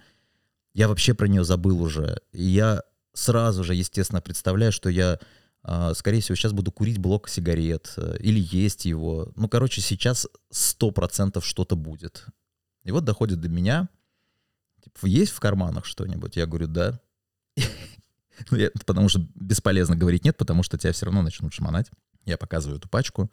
Я 0.75 0.87
вообще 0.87 1.15
про 1.15 1.27
нее 1.27 1.43
забыл 1.43 1.81
уже. 1.81 2.21
И 2.33 2.43
я 2.43 2.83
сразу 3.17 3.63
же, 3.63 3.73
естественно, 3.73 4.21
представляю, 4.21 4.71
что 4.71 4.89
я, 4.89 5.19
а, 5.63 5.93
скорее 5.95 6.21
всего, 6.21 6.35
сейчас 6.35 6.53
буду 6.53 6.71
курить 6.71 6.99
блок 6.99 7.27
сигарет 7.27 7.93
э, 7.97 8.17
или 8.19 8.39
есть 8.39 8.85
его. 8.85 9.31
Ну, 9.35 9.49
короче, 9.49 9.81
сейчас 9.81 10.27
сто 10.51 10.91
процентов 10.91 11.45
что-то 11.45 11.75
будет. 11.75 12.27
И 12.83 12.91
вот 12.91 13.05
доходит 13.05 13.41
до 13.41 13.49
меня, 13.49 13.89
типа, 14.83 15.07
есть 15.07 15.31
в 15.31 15.39
карманах 15.39 15.85
что-нибудь? 15.85 16.35
Я 16.35 16.45
говорю, 16.45 16.67
да. 16.67 16.99
Ну, 18.51 18.59
потому 18.85 19.09
что 19.09 19.27
бесполезно 19.33 19.95
говорить 19.95 20.23
нет, 20.23 20.37
потому 20.37 20.61
что 20.61 20.77
тебя 20.77 20.93
все 20.93 21.07
равно 21.07 21.23
начнут 21.23 21.51
шмонать. 21.51 21.89
Я 22.23 22.37
показываю 22.37 22.77
эту 22.77 22.87
пачку. 22.87 23.31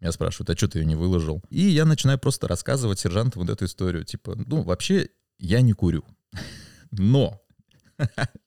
Меня 0.00 0.12
спрашивают, 0.12 0.50
а 0.50 0.56
что 0.56 0.68
ты 0.68 0.78
ее 0.78 0.84
не 0.84 0.94
выложил? 0.94 1.42
И 1.50 1.62
я 1.62 1.84
начинаю 1.84 2.16
просто 2.20 2.46
рассказывать 2.46 3.00
сержанту 3.00 3.40
вот 3.40 3.50
эту 3.50 3.64
историю. 3.64 4.04
Типа, 4.04 4.36
ну, 4.46 4.62
вообще, 4.62 5.08
я 5.40 5.62
не 5.62 5.72
курю. 5.72 6.04
Но 6.92 7.42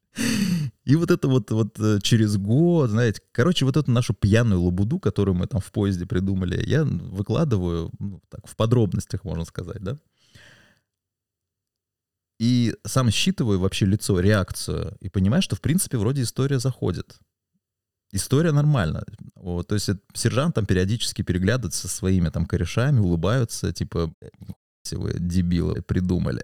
и 0.85 0.95
вот 0.95 1.11
это 1.11 1.27
вот, 1.27 1.51
вот 1.51 1.79
э, 1.79 1.99
через 2.01 2.37
год, 2.37 2.89
знаете, 2.89 3.21
короче, 3.31 3.65
вот 3.65 3.77
эту 3.77 3.91
нашу 3.91 4.13
пьяную 4.13 4.61
лабуду, 4.61 4.99
которую 4.99 5.35
мы 5.35 5.47
там 5.47 5.61
в 5.61 5.71
поезде 5.71 6.05
придумали, 6.05 6.63
я 6.67 6.83
выкладываю 6.83 7.91
ну, 7.99 8.21
так, 8.29 8.47
в 8.47 8.55
подробностях, 8.55 9.23
можно 9.23 9.45
сказать, 9.45 9.81
да. 9.81 9.97
И 12.39 12.73
сам 12.85 13.11
считываю 13.11 13.59
вообще 13.59 13.85
лицо, 13.85 14.19
реакцию, 14.19 14.97
и 15.01 15.09
понимаю, 15.09 15.41
что, 15.41 15.55
в 15.55 15.61
принципе, 15.61 15.97
вроде 15.97 16.21
история 16.21 16.59
заходит. 16.59 17.19
история 18.11 18.51
нормальная. 18.53 19.03
Вот, 19.35 19.67
то 19.67 19.75
есть 19.75 19.89
сержант 20.13 20.55
там 20.55 20.65
периодически 20.65 21.21
переглядывается 21.21 21.87
со 21.87 21.95
своими 21.95 22.29
там 22.29 22.45
корешами, 22.45 22.99
улыбаются, 22.99 23.73
типа, 23.73 24.13
вы 24.91 25.13
дебилы 25.19 25.81
придумали. 25.81 26.41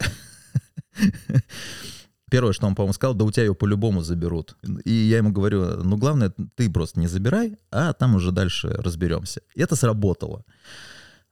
Первое, 2.35 2.51
что 2.51 2.67
он, 2.67 2.75
по-моему, 2.75 2.91
сказал, 2.91 3.13
да 3.13 3.23
у 3.23 3.31
тебя 3.31 3.45
ее 3.45 3.55
по-любому 3.55 4.01
заберут. 4.01 4.57
И 4.83 4.91
я 4.91 5.17
ему 5.19 5.31
говорю, 5.31 5.81
ну 5.83 5.95
главное, 5.95 6.33
ты 6.55 6.69
просто 6.69 6.99
не 6.99 7.07
забирай, 7.07 7.55
а 7.71 7.93
там 7.93 8.15
уже 8.15 8.33
дальше 8.33 8.67
разберемся. 8.67 9.39
И 9.55 9.61
это 9.61 9.77
сработало. 9.77 10.43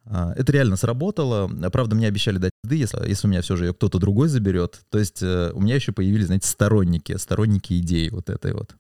А, 0.05 0.31
это 0.37 0.53
реально 0.53 0.77
сработало. 0.77 1.49
Правда, 1.71 1.97
мне 1.97 2.07
обещали 2.07 2.37
дать 2.37 2.53
еды, 2.63 2.77
если, 2.77 3.05
если 3.05 3.27
у 3.27 3.29
меня 3.29 3.41
все 3.41 3.57
же 3.57 3.65
ее 3.65 3.73
кто-то 3.73 3.99
другой 3.99 4.29
заберет. 4.29 4.79
То 4.89 4.97
есть 4.97 5.21
э, 5.21 5.51
у 5.53 5.59
меня 5.59 5.75
еще 5.75 5.91
появились, 5.91 6.27
знаете, 6.27 6.47
сторонники, 6.47 7.17
сторонники 7.17 7.77
идеи 7.79 8.07
вот 8.07 8.29
этой 8.29 8.53
вот. 8.53 8.73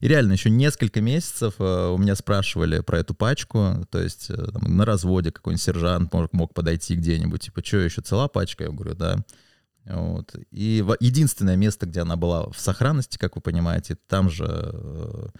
И 0.00 0.08
реально 0.08 0.32
еще 0.32 0.50
несколько 0.50 1.00
месяцев 1.00 1.54
э, 1.60 1.92
у 1.94 1.96
меня 1.96 2.16
спрашивали 2.16 2.80
про 2.80 2.98
эту 2.98 3.14
пачку, 3.14 3.86
то 3.88 4.02
есть 4.02 4.30
э, 4.30 4.34
там, 4.34 4.76
на 4.78 4.84
разводе 4.84 5.30
какой-нибудь 5.30 5.62
сержант 5.62 6.12
мог, 6.12 6.32
мог 6.32 6.54
подойти 6.54 6.96
где-нибудь, 6.96 7.42
типа, 7.42 7.64
что, 7.64 7.76
еще 7.76 8.02
цела 8.02 8.26
пачка? 8.26 8.64
Я 8.64 8.70
говорю, 8.70 8.96
да. 8.96 9.18
Вот. 9.84 10.34
И 10.50 10.84
единственное 11.00 11.56
место, 11.56 11.86
где 11.86 12.00
она 12.00 12.16
была 12.16 12.50
в 12.50 12.58
сохранности, 12.58 13.18
как 13.18 13.36
вы 13.36 13.42
понимаете, 13.42 13.96
там 14.06 14.30
же 14.30 15.32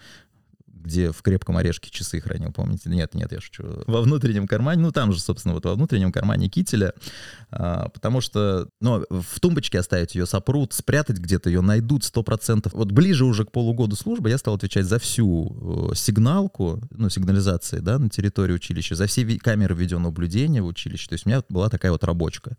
где 0.83 1.11
в 1.11 1.21
крепком 1.21 1.57
орешке 1.57 1.89
часы 1.89 2.19
хранил, 2.19 2.51
помните? 2.51 2.89
Нет, 2.89 3.13
нет, 3.13 3.31
я 3.31 3.39
шучу. 3.39 3.63
Во 3.87 4.01
внутреннем 4.01 4.47
кармане, 4.47 4.81
ну 4.81 4.91
там 4.91 5.13
же, 5.13 5.19
собственно, 5.19 5.53
вот 5.55 5.65
во 5.65 5.75
внутреннем 5.75 6.11
кармане 6.11 6.49
кителя, 6.49 6.93
а, 7.51 7.89
потому 7.89 8.21
что, 8.21 8.67
ну, 8.81 9.05
в 9.09 9.39
тумбочке 9.39 9.79
оставить 9.79 10.15
ее 10.15 10.25
сопрут, 10.25 10.73
спрятать 10.73 11.17
где-то 11.17 11.49
ее 11.49 11.61
найдут 11.61 12.03
сто 12.03 12.23
процентов. 12.23 12.73
Вот 12.73 12.91
ближе 12.91 13.25
уже 13.25 13.45
к 13.45 13.51
полугоду 13.51 13.95
службы 13.95 14.29
я 14.29 14.37
стал 14.37 14.55
отвечать 14.55 14.85
за 14.85 14.99
всю 14.99 15.91
э, 15.91 15.95
сигналку, 15.95 16.81
ну, 16.91 17.09
сигнализации, 17.09 17.79
да, 17.79 17.97
на 17.97 18.09
территории 18.09 18.53
училища, 18.53 18.95
за 18.95 19.07
все 19.07 19.25
камеры 19.39 19.75
видеонаблюдения 19.75 20.61
в 20.61 20.67
училище. 20.67 21.07
То 21.07 21.13
есть 21.13 21.25
у 21.25 21.29
меня 21.29 21.43
была 21.49 21.69
такая 21.69 21.91
вот 21.91 22.03
рабочка. 22.03 22.57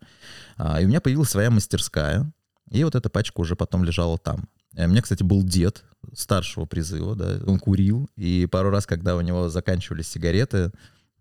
А, 0.57 0.81
и 0.81 0.85
у 0.85 0.87
меня 0.87 1.01
появилась 1.01 1.29
своя 1.29 1.51
мастерская, 1.51 2.31
и 2.71 2.83
вот 2.83 2.95
эта 2.95 3.09
пачка 3.09 3.39
уже 3.41 3.55
потом 3.55 3.83
лежала 3.83 4.17
там. 4.17 4.47
Э, 4.75 4.85
у 4.85 4.89
меня, 4.89 5.01
кстати, 5.01 5.23
был 5.23 5.43
дед 5.43 5.83
старшего 6.13 6.65
призыва, 6.65 7.15
да, 7.15 7.39
он 7.47 7.59
курил, 7.59 8.09
и 8.15 8.45
пару 8.45 8.69
раз, 8.69 8.85
когда 8.85 9.15
у 9.15 9.21
него 9.21 9.49
заканчивались 9.49 10.07
сигареты, 10.07 10.71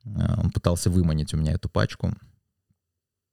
э, 0.05 0.35
он 0.37 0.51
пытался 0.51 0.91
выманить 0.91 1.35
у 1.35 1.37
меня 1.37 1.53
эту 1.53 1.69
пачку, 1.69 2.15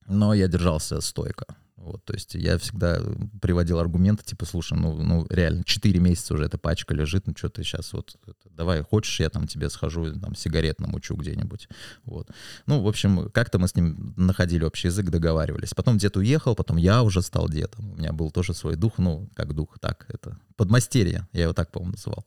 но 0.08 0.34
я 0.34 0.48
держался 0.48 1.02
стойко. 1.02 1.46
Вот, 1.84 2.06
то 2.06 2.14
есть 2.14 2.36
я 2.36 2.60
всегда 2.60 3.02
приводил 3.42 3.80
аргументы, 3.80 4.24
типа, 4.24 4.46
слушай, 4.46 4.78
ну, 4.78 5.02
ну 5.02 5.26
реально, 5.32 5.64
4 5.64 6.00
месяца 6.00 6.36
уже 6.36 6.46
эта 6.46 6.60
пачка 6.60 6.94
лежит, 6.94 7.26
ну 7.26 7.34
что 7.36 7.50
ты 7.50 7.64
сейчас 7.64 7.92
вот, 7.94 8.16
давай, 8.52 8.84
хочешь, 8.84 9.20
я 9.20 9.30
там 9.30 9.48
тебе 9.48 9.68
схожу, 9.70 10.14
там, 10.20 10.36
сигарет 10.36 10.80
намучу 10.80 11.16
где-нибудь, 11.16 11.68
вот. 12.06 12.30
Ну, 12.68 12.82
в 12.82 12.88
общем, 12.88 13.32
как-то 13.32 13.58
мы 13.58 13.68
с 13.68 13.76
ним 13.76 14.14
находили 14.16 14.64
общий 14.64 14.90
язык, 14.90 15.10
договаривались. 15.10 15.74
Потом 15.74 15.98
дед 15.98 16.18
уехал, 16.18 16.54
потом 16.56 16.78
я 16.78 17.02
уже 17.02 17.24
стал 17.24 17.50
дедом, 17.50 17.94
у 17.94 17.96
меня 17.96 18.14
был 18.14 18.30
тоже 18.30 18.54
свой 18.54 18.76
дух, 18.76 19.00
ну, 19.00 19.28
как 19.34 19.56
дух, 19.56 19.80
так, 19.80 20.06
это 20.10 20.38
подмастерье, 20.58 21.28
я 21.34 21.44
его 21.44 21.54
так, 21.54 21.72
по-моему, 21.72 21.94
называл. 21.94 22.26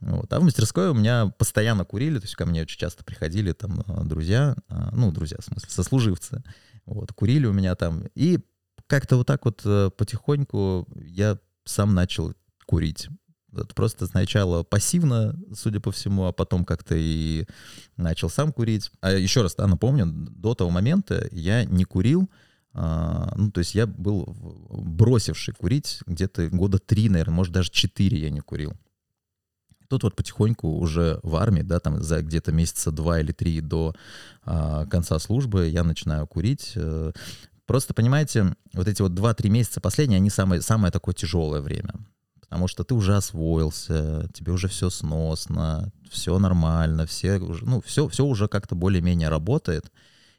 Вот. 0.00 0.32
А 0.32 0.40
в 0.40 0.44
мастерской 0.44 0.88
у 0.88 0.94
меня 0.94 1.26
постоянно 1.36 1.84
курили, 1.84 2.18
то 2.18 2.24
есть 2.24 2.36
ко 2.36 2.46
мне 2.46 2.62
очень 2.62 2.78
часто 2.78 3.04
приходили 3.04 3.52
там 3.52 3.84
друзья, 4.08 4.56
а, 4.68 4.90
ну, 4.92 5.12
друзья, 5.12 5.36
в 5.40 5.44
смысле, 5.44 5.68
сослуживцы, 5.68 6.42
вот, 6.86 7.12
курили 7.12 7.44
у 7.44 7.52
меня 7.52 7.74
там, 7.74 8.04
и 8.14 8.38
как-то 8.88 9.16
вот 9.16 9.26
так 9.26 9.44
вот 9.44 9.62
э, 9.64 9.90
потихоньку 9.96 10.88
я 10.96 11.38
сам 11.64 11.94
начал 11.94 12.34
курить. 12.66 13.08
Вот 13.52 13.74
просто 13.74 14.06
сначала 14.06 14.62
пассивно, 14.62 15.38
судя 15.54 15.80
по 15.80 15.90
всему, 15.92 16.26
а 16.26 16.32
потом 16.32 16.64
как-то 16.64 16.94
и 16.96 17.46
начал 17.96 18.28
сам 18.28 18.52
курить. 18.52 18.90
А 19.00 19.12
еще 19.12 19.42
раз, 19.42 19.54
да, 19.54 19.66
напомню, 19.66 20.06
до 20.06 20.54
того 20.54 20.70
момента 20.70 21.28
я 21.30 21.64
не 21.64 21.84
курил, 21.84 22.28
а, 22.74 23.32
ну, 23.36 23.50
то 23.50 23.60
есть 23.60 23.74
я 23.74 23.86
был 23.86 24.36
бросивший 24.70 25.54
курить 25.54 26.00
где-то 26.06 26.48
года 26.50 26.78
три, 26.78 27.08
наверное, 27.08 27.34
может, 27.34 27.52
даже 27.52 27.70
четыре 27.70 28.20
я 28.20 28.30
не 28.30 28.40
курил. 28.40 28.74
Тут 29.88 30.02
вот 30.02 30.14
потихоньку 30.14 30.68
уже 30.68 31.18
в 31.22 31.36
армии, 31.36 31.62
да, 31.62 31.80
там 31.80 32.02
за 32.02 32.20
где-то 32.20 32.52
месяца 32.52 32.90
два 32.90 33.20
или 33.20 33.32
три 33.32 33.62
до 33.62 33.94
а, 34.44 34.84
конца 34.86 35.18
службы 35.18 35.68
я 35.68 35.82
начинаю 35.82 36.26
курить. 36.26 36.76
Просто, 37.68 37.92
понимаете, 37.92 38.56
вот 38.72 38.88
эти 38.88 39.02
вот 39.02 39.12
2-3 39.12 39.50
месяца 39.50 39.82
последние, 39.82 40.16
они 40.16 40.30
самое, 40.30 40.62
самое 40.62 40.90
такое 40.90 41.14
тяжелое 41.14 41.60
время. 41.60 41.92
Потому 42.40 42.66
что 42.66 42.82
ты 42.82 42.94
уже 42.94 43.14
освоился, 43.14 44.26
тебе 44.32 44.52
уже 44.52 44.68
все 44.68 44.88
сносно, 44.88 45.92
все 46.10 46.38
нормально, 46.38 47.04
все 47.04 47.38
уже, 47.38 47.66
ну, 47.66 47.82
все, 47.82 48.08
все 48.08 48.24
уже 48.24 48.48
как-то 48.48 48.74
более-менее 48.74 49.28
работает. 49.28 49.92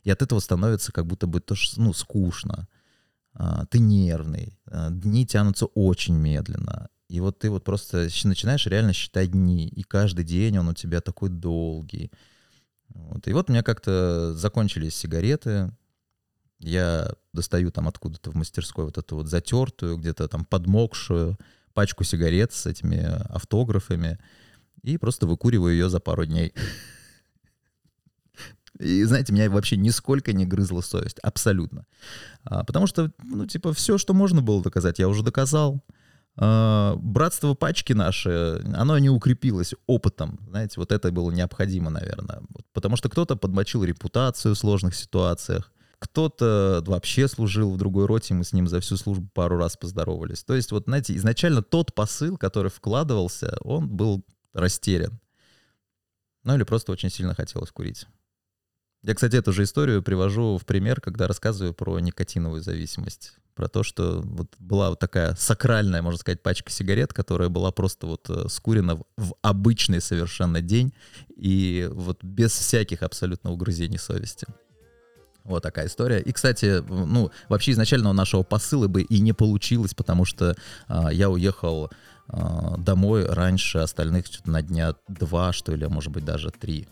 И 0.03 0.09
от 0.09 0.24
этого 0.24 0.39
становится 0.39 0.91
как 0.91 1.05
будто 1.05 1.27
бы 1.27 1.39
тоже, 1.39 1.69
ну, 1.77 1.93
скучно. 1.93 2.67
А, 3.36 3.67
ты 3.67 3.77
нервный, 3.77 4.57
а, 4.65 4.89
дни 4.89 5.27
тянутся 5.27 5.67
очень 5.67 6.15
медленно. 6.15 6.89
И 7.09 7.19
вот 7.19 7.38
ты 7.38 7.51
вот 7.51 7.63
просто 7.63 8.09
начинаешь 8.24 8.65
реально 8.65 8.93
считать 8.93 9.29
дни, 9.29 9.67
и 9.67 9.83
каждый 9.83 10.25
день 10.25 10.57
он 10.57 10.69
у 10.69 10.74
тебя 10.74 11.00
такой 11.00 11.29
долгий. 11.29 12.12
Вот. 12.88 13.27
И 13.27 13.33
вот 13.33 13.51
у 13.51 13.53
меня 13.53 13.62
как-то 13.62 14.33
закончились 14.33 14.95
сигареты, 14.95 15.71
я 16.59 17.11
достаю 17.33 17.71
там 17.71 17.87
откуда-то 17.87 18.31
в 18.31 18.35
мастерской 18.35 18.85
вот 18.85 18.97
эту 18.97 19.15
вот 19.15 19.27
затертую, 19.27 19.97
где-то 19.97 20.27
там 20.27 20.45
подмокшую 20.45 21.37
пачку 21.73 22.03
сигарет 22.03 22.51
с 22.51 22.65
этими 22.65 22.99
автографами 23.33 24.19
и 24.83 24.97
просто 24.97 25.27
выкуриваю 25.27 25.73
ее 25.73 25.89
за 25.89 25.99
пару 25.99 26.25
дней. 26.25 26.53
И, 28.79 29.03
знаете, 29.03 29.33
меня 29.33 29.49
вообще 29.49 29.75
нисколько 29.77 30.31
не 30.31 30.45
грызла 30.45 30.81
совесть. 30.81 31.19
Абсолютно. 31.19 31.85
А, 32.45 32.63
потому 32.63 32.87
что, 32.87 33.11
ну, 33.23 33.45
типа, 33.45 33.73
все, 33.73 33.97
что 33.97 34.13
можно 34.13 34.41
было 34.41 34.63
доказать, 34.63 34.99
я 34.99 35.09
уже 35.09 35.21
доказал. 35.21 35.83
А, 36.37 36.95
братство 36.95 37.55
пачки 37.55 37.91
наши, 37.91 38.61
оно 38.73 38.97
не 38.97 39.09
укрепилось 39.09 39.73
опытом. 39.85 40.39
Знаете, 40.47 40.75
вот 40.77 40.93
это 40.93 41.11
было 41.11 41.29
необходимо, 41.31 41.89
наверное. 41.89 42.41
Потому 42.71 42.95
что 42.95 43.09
кто-то 43.09 43.35
подмочил 43.35 43.83
репутацию 43.83 44.55
в 44.55 44.57
сложных 44.57 44.95
ситуациях. 44.95 45.73
Кто-то 45.99 46.81
вообще 46.87 47.27
служил 47.27 47.71
в 47.71 47.77
другой 47.77 48.05
роте, 48.05 48.33
мы 48.33 48.45
с 48.45 48.53
ним 48.53 48.67
за 48.67 48.79
всю 48.79 48.95
службу 48.95 49.29
пару 49.33 49.57
раз 49.57 49.75
поздоровались. 49.75 50.43
То 50.43 50.55
есть, 50.55 50.71
вот, 50.71 50.85
знаете, 50.85 51.15
изначально 51.15 51.61
тот 51.61 51.93
посыл, 51.93 52.37
который 52.37 52.71
вкладывался, 52.71 53.57
он 53.61 53.89
был 53.89 54.25
растерян. 54.53 55.19
Ну 56.43 56.55
или 56.55 56.63
просто 56.63 56.93
очень 56.93 57.09
сильно 57.09 57.35
хотелось 57.35 57.71
курить. 57.71 58.07
Я, 59.03 59.13
кстати, 59.13 59.35
эту 59.37 59.53
же 59.53 59.63
историю 59.63 60.03
привожу 60.03 60.57
в 60.57 60.65
пример, 60.65 60.99
когда 60.99 61.27
рассказываю 61.27 61.73
про 61.73 61.99
никотиновую 61.99 62.61
зависимость. 62.61 63.33
Про 63.55 63.67
то, 63.67 63.83
что 63.83 64.21
вот 64.23 64.53
была 64.57 64.89
вот 64.89 64.99
такая 64.99 65.35
сакральная, 65.35 66.01
можно 66.01 66.17
сказать, 66.17 66.41
пачка 66.41 66.71
сигарет, 66.71 67.13
которая 67.13 67.49
была 67.49 67.71
просто 67.71 68.07
вот 68.07 68.29
э, 68.29 68.47
скурена 68.49 68.95
в, 68.95 69.05
в 69.17 69.35
обычный 69.41 70.01
совершенно 70.01 70.61
день 70.61 70.93
и 71.35 71.89
вот 71.91 72.23
без 72.23 72.51
всяких 72.51 73.03
абсолютно 73.03 73.51
угрызений 73.51 73.97
совести. 73.97 74.47
Вот 75.43 75.63
такая 75.63 75.88
история. 75.88 76.19
И, 76.19 76.31
кстати, 76.31 76.84
ну, 76.88 77.31
вообще 77.48 77.72
изначально 77.72 78.10
у 78.10 78.13
нашего 78.13 78.43
посыла 78.43 78.88
бы 78.88 79.01
и 79.01 79.19
не 79.19 79.34
получилось, 79.34 79.93
потому 79.93 80.25
что 80.25 80.55
а, 80.88 81.10
я 81.12 81.29
уехал 81.29 81.89
а, 82.27 82.77
домой 82.77 83.25
раньше 83.25 83.79
остальных 83.79 84.25
на 84.46 84.62
дня 84.62 84.93
два, 85.08 85.51
что 85.53 85.74
ли, 85.74 85.86
а 85.86 85.89
может 85.89 86.12
быть, 86.12 86.25
даже 86.25 86.51
три. 86.51 86.88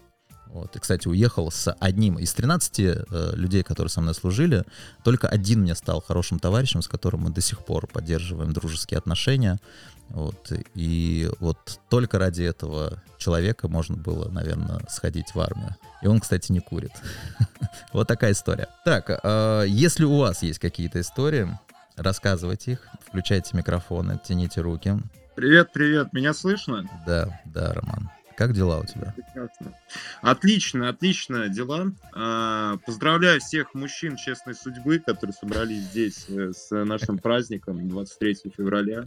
Вот. 0.48 0.76
И, 0.76 0.80
кстати, 0.80 1.08
уехал 1.08 1.52
с 1.52 1.72
одним 1.74 2.18
из 2.18 2.34
13 2.34 2.80
э, 2.80 3.04
людей, 3.34 3.64
которые 3.64 3.90
со 3.90 4.02
мной 4.02 4.16
служили. 4.16 4.64
Только 5.04 5.28
один 5.28 5.62
мне 5.62 5.76
стал 5.76 6.02
хорошим 6.02 6.40
товарищем, 6.40 6.82
с 6.82 6.88
которым 6.88 7.22
мы 7.22 7.30
до 7.32 7.42
сих 7.42 7.66
пор 7.66 7.86
поддерживаем 7.88 8.54
дружеские 8.54 8.98
отношения. 8.98 9.60
Вот. 10.10 10.52
И 10.74 11.30
вот 11.40 11.80
только 11.90 12.18
ради 12.20 12.44
этого 12.44 13.02
человека 13.18 13.68
можно 13.68 13.96
было, 13.96 14.30
наверное, 14.30 14.80
сходить 14.90 15.34
в 15.34 15.40
армию. 15.40 15.76
И 16.02 16.08
он, 16.08 16.20
кстати, 16.20 16.52
не 16.52 16.60
курит. 16.60 16.92
Вот 17.94 18.08
такая 18.08 18.34
история. 18.34 18.68
Так, 18.86 19.20
а, 19.24 19.64
если 19.64 20.04
у 20.04 20.18
вас 20.18 20.44
есть 20.44 20.60
какие-то 20.60 21.00
истории, 21.00 21.48
рассказывайте 21.96 22.74
их, 22.74 22.88
включайте 23.06 23.56
микрофоны, 23.56 24.20
тяните 24.24 24.62
руки. 24.62 24.98
Привет, 25.36 25.72
привет, 25.72 26.14
меня 26.14 26.34
слышно? 26.34 26.90
Да, 27.06 27.40
да, 27.46 27.74
Роман. 27.74 28.10
Как 28.38 28.54
дела 28.54 28.78
у 28.78 28.86
тебя? 28.86 29.16
Прекрасно. 29.16 29.74
Отлично, 30.22 30.90
отлично 30.90 31.50
дела. 31.50 31.92
А, 32.14 32.78
поздравляю 32.86 33.42
всех 33.42 33.74
мужчин 33.74 34.16
честной 34.16 34.54
судьбы, 34.54 35.00
которые 35.00 35.34
собрались 35.34 35.86
здесь 35.86 36.26
э, 36.30 36.52
с 36.56 36.70
нашим 36.70 37.18
праздником 37.18 37.90
23 37.90 38.54
февраля. 38.56 39.06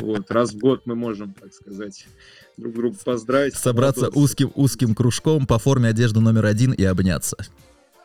Вот, 0.00 0.28
раз 0.32 0.54
в 0.54 0.58
год 0.58 0.86
мы 0.86 0.96
можем, 0.96 1.34
так 1.34 1.54
сказать, 1.54 2.08
друг 2.56 2.74
друга 2.74 2.98
поздравить. 3.04 3.54
Собраться 3.54 4.08
узким 4.08 4.50
узким 4.56 4.96
кружком 4.96 5.46
по 5.46 5.60
форме 5.60 5.90
одежды 5.90 6.18
номер 6.18 6.46
один 6.46 6.72
и 6.72 6.82
обняться. 6.82 7.36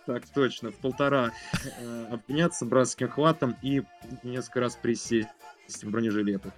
Так 0.05 0.29
точно, 0.29 0.69
в 0.69 0.75
полтора 0.75 1.31
э, 1.63 2.05
обняться 2.11 2.65
братским 2.65 3.09
хватом 3.09 3.55
и 3.63 3.81
несколько 4.21 4.59
раз 4.59 4.77
присесть 4.79 5.27
в 5.81 5.89
бронежилетах. 5.89 6.53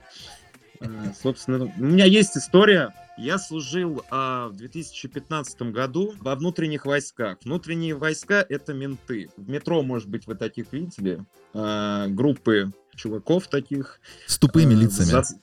Э, 0.81 1.13
Собственно, 1.21 1.65
у 1.65 1.83
меня 1.83 2.05
есть 2.05 2.37
история. 2.37 2.93
Я 3.17 3.37
служил 3.37 4.03
а, 4.09 4.47
в 4.47 4.55
2015 4.55 5.61
году 5.63 6.15
во 6.19 6.35
внутренних 6.35 6.85
войсках. 6.85 7.37
Внутренние 7.43 7.93
войска— 7.93 8.43
это 8.49 8.73
менты. 8.73 9.29
В 9.37 9.47
метро, 9.49 9.83
может 9.83 10.09
быть, 10.09 10.25
вы 10.27 10.35
таких 10.35 10.71
видели. 10.73 11.23
А, 11.53 12.07
группы 12.07 12.71
чуваков 12.95 13.47
таких. 13.47 13.99
С 14.25 14.37
тупыми 14.37 14.73
э, 14.73 14.77
лицами. 14.77 15.11
зас- 15.11 15.35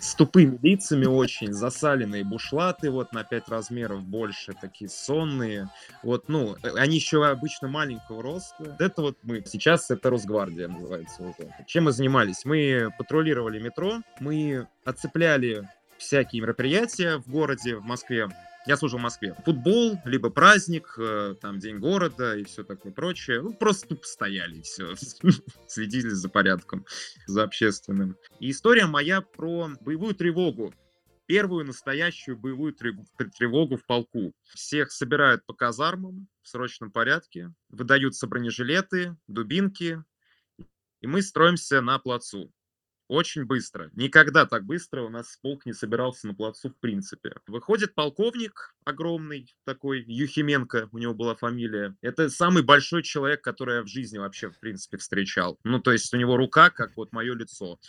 С 0.00 0.14
тупыми 0.14 0.58
лицами 0.62 1.06
очень, 1.06 1.52
засаленные 1.52 2.24
бушлаты, 2.24 2.90
вот 2.90 3.12
на 3.12 3.24
5 3.24 3.48
размеров 3.48 4.02
больше, 4.04 4.52
такие 4.52 4.88
сонные. 4.88 5.70
Вот, 6.02 6.28
ну, 6.28 6.56
э, 6.62 6.70
они 6.76 6.96
еще 6.96 7.26
обычно 7.26 7.68
маленького 7.68 8.22
роста. 8.22 8.76
Это 8.78 9.02
вот 9.02 9.18
мы. 9.22 9.42
Сейчас 9.44 9.90
это 9.90 10.10
Росгвардия 10.10 10.68
называется. 10.68 11.22
вот. 11.22 11.36
Чем 11.66 11.84
мы 11.84 11.92
занимались? 11.92 12.44
Мы 12.44 12.90
патрулировали 12.96 13.58
метро, 13.58 14.00
мы 14.20 14.68
оцепляли 14.84 15.68
всякие 15.98 16.42
мероприятия 16.42 17.18
в 17.18 17.28
городе, 17.28 17.76
в 17.76 17.82
Москве. 17.82 18.28
Я 18.66 18.76
служил 18.76 18.98
в 18.98 19.02
Москве. 19.02 19.34
Футбол, 19.44 19.98
либо 20.04 20.30
праздник, 20.30 20.94
э, 20.98 21.34
там 21.40 21.58
День 21.58 21.78
города 21.78 22.36
и 22.36 22.44
все 22.44 22.64
такое 22.64 22.92
прочее. 22.92 23.40
Ну, 23.40 23.54
просто 23.54 23.88
тупо 23.88 24.04
стояли 24.04 24.58
и 24.58 24.62
все. 24.62 24.94
Следили 25.66 26.10
за 26.10 26.28
порядком, 26.28 26.84
за 27.26 27.44
общественным. 27.44 28.16
И 28.40 28.50
история 28.50 28.86
моя 28.86 29.22
про 29.22 29.70
боевую 29.80 30.14
тревогу. 30.14 30.74
Первую 31.26 31.66
настоящую 31.66 32.36
боевую 32.36 32.74
трев- 32.74 33.04
тр- 33.18 33.30
тревогу 33.38 33.76
в 33.76 33.86
полку. 33.86 34.32
Всех 34.44 34.92
собирают 34.92 35.44
по 35.46 35.54
казармам 35.54 36.28
в 36.42 36.48
срочном 36.48 36.90
порядке, 36.90 37.52
выдаются 37.68 38.26
бронежилеты, 38.26 39.16
дубинки, 39.28 40.02
и 41.00 41.06
мы 41.06 41.22
строимся 41.22 41.80
на 41.80 41.98
плацу. 41.98 42.52
Очень 43.08 43.44
быстро. 43.46 43.90
Никогда 43.94 44.44
так 44.44 44.64
быстро 44.64 45.02
у 45.02 45.08
нас 45.08 45.38
полк 45.40 45.64
не 45.64 45.72
собирался 45.72 46.26
на 46.26 46.34
плацу 46.34 46.68
в 46.68 46.76
принципе. 46.76 47.34
Выходит 47.46 47.94
полковник 47.94 48.74
огромный, 48.88 49.54
такой, 49.64 50.02
Юхименко, 50.06 50.88
у 50.92 50.98
него 50.98 51.14
была 51.14 51.34
фамилия. 51.34 51.94
Это 52.00 52.30
самый 52.30 52.62
большой 52.62 53.02
человек, 53.02 53.42
который 53.42 53.76
я 53.76 53.82
в 53.82 53.86
жизни 53.86 54.18
вообще, 54.18 54.50
в 54.50 54.58
принципе, 54.58 54.96
встречал. 54.96 55.58
Ну, 55.62 55.78
то 55.78 55.92
есть 55.92 56.12
у 56.14 56.16
него 56.16 56.36
рука, 56.36 56.70
как 56.70 56.96
вот 56.96 57.12
мое 57.12 57.34
лицо. 57.34 57.78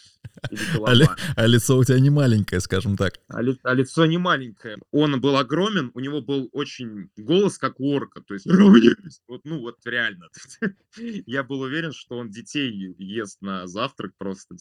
А, 0.86 0.94
ли- 0.94 1.08
а 1.36 1.48
лицо 1.48 1.78
у 1.78 1.84
тебя 1.84 2.00
не 2.00 2.10
маленькое, 2.10 2.62
скажем 2.62 2.96
так. 2.98 3.20
А, 3.28 3.42
ли- 3.42 3.60
а 3.64 3.74
лицо 3.74 4.06
не 4.06 4.18
маленькое. 4.18 4.78
Он 4.92 5.20
был 5.20 5.38
огромен, 5.38 5.92
у 5.94 6.00
него 6.00 6.22
был 6.22 6.50
очень 6.52 7.10
голос, 7.18 7.58
как 7.58 7.80
у 7.80 7.92
орка. 7.94 8.22
То 8.22 8.34
есть, 8.36 8.46
вот, 9.28 9.42
ну 9.44 9.60
вот 9.60 9.78
реально. 9.86 10.28
Я 10.98 11.44
был 11.44 11.62
уверен, 11.62 11.94
что 11.94 12.18
он 12.18 12.30
детей 12.30 12.96
ест 12.98 13.42
на 13.42 13.68
завтрак 13.68 14.12
просто. 14.18 14.56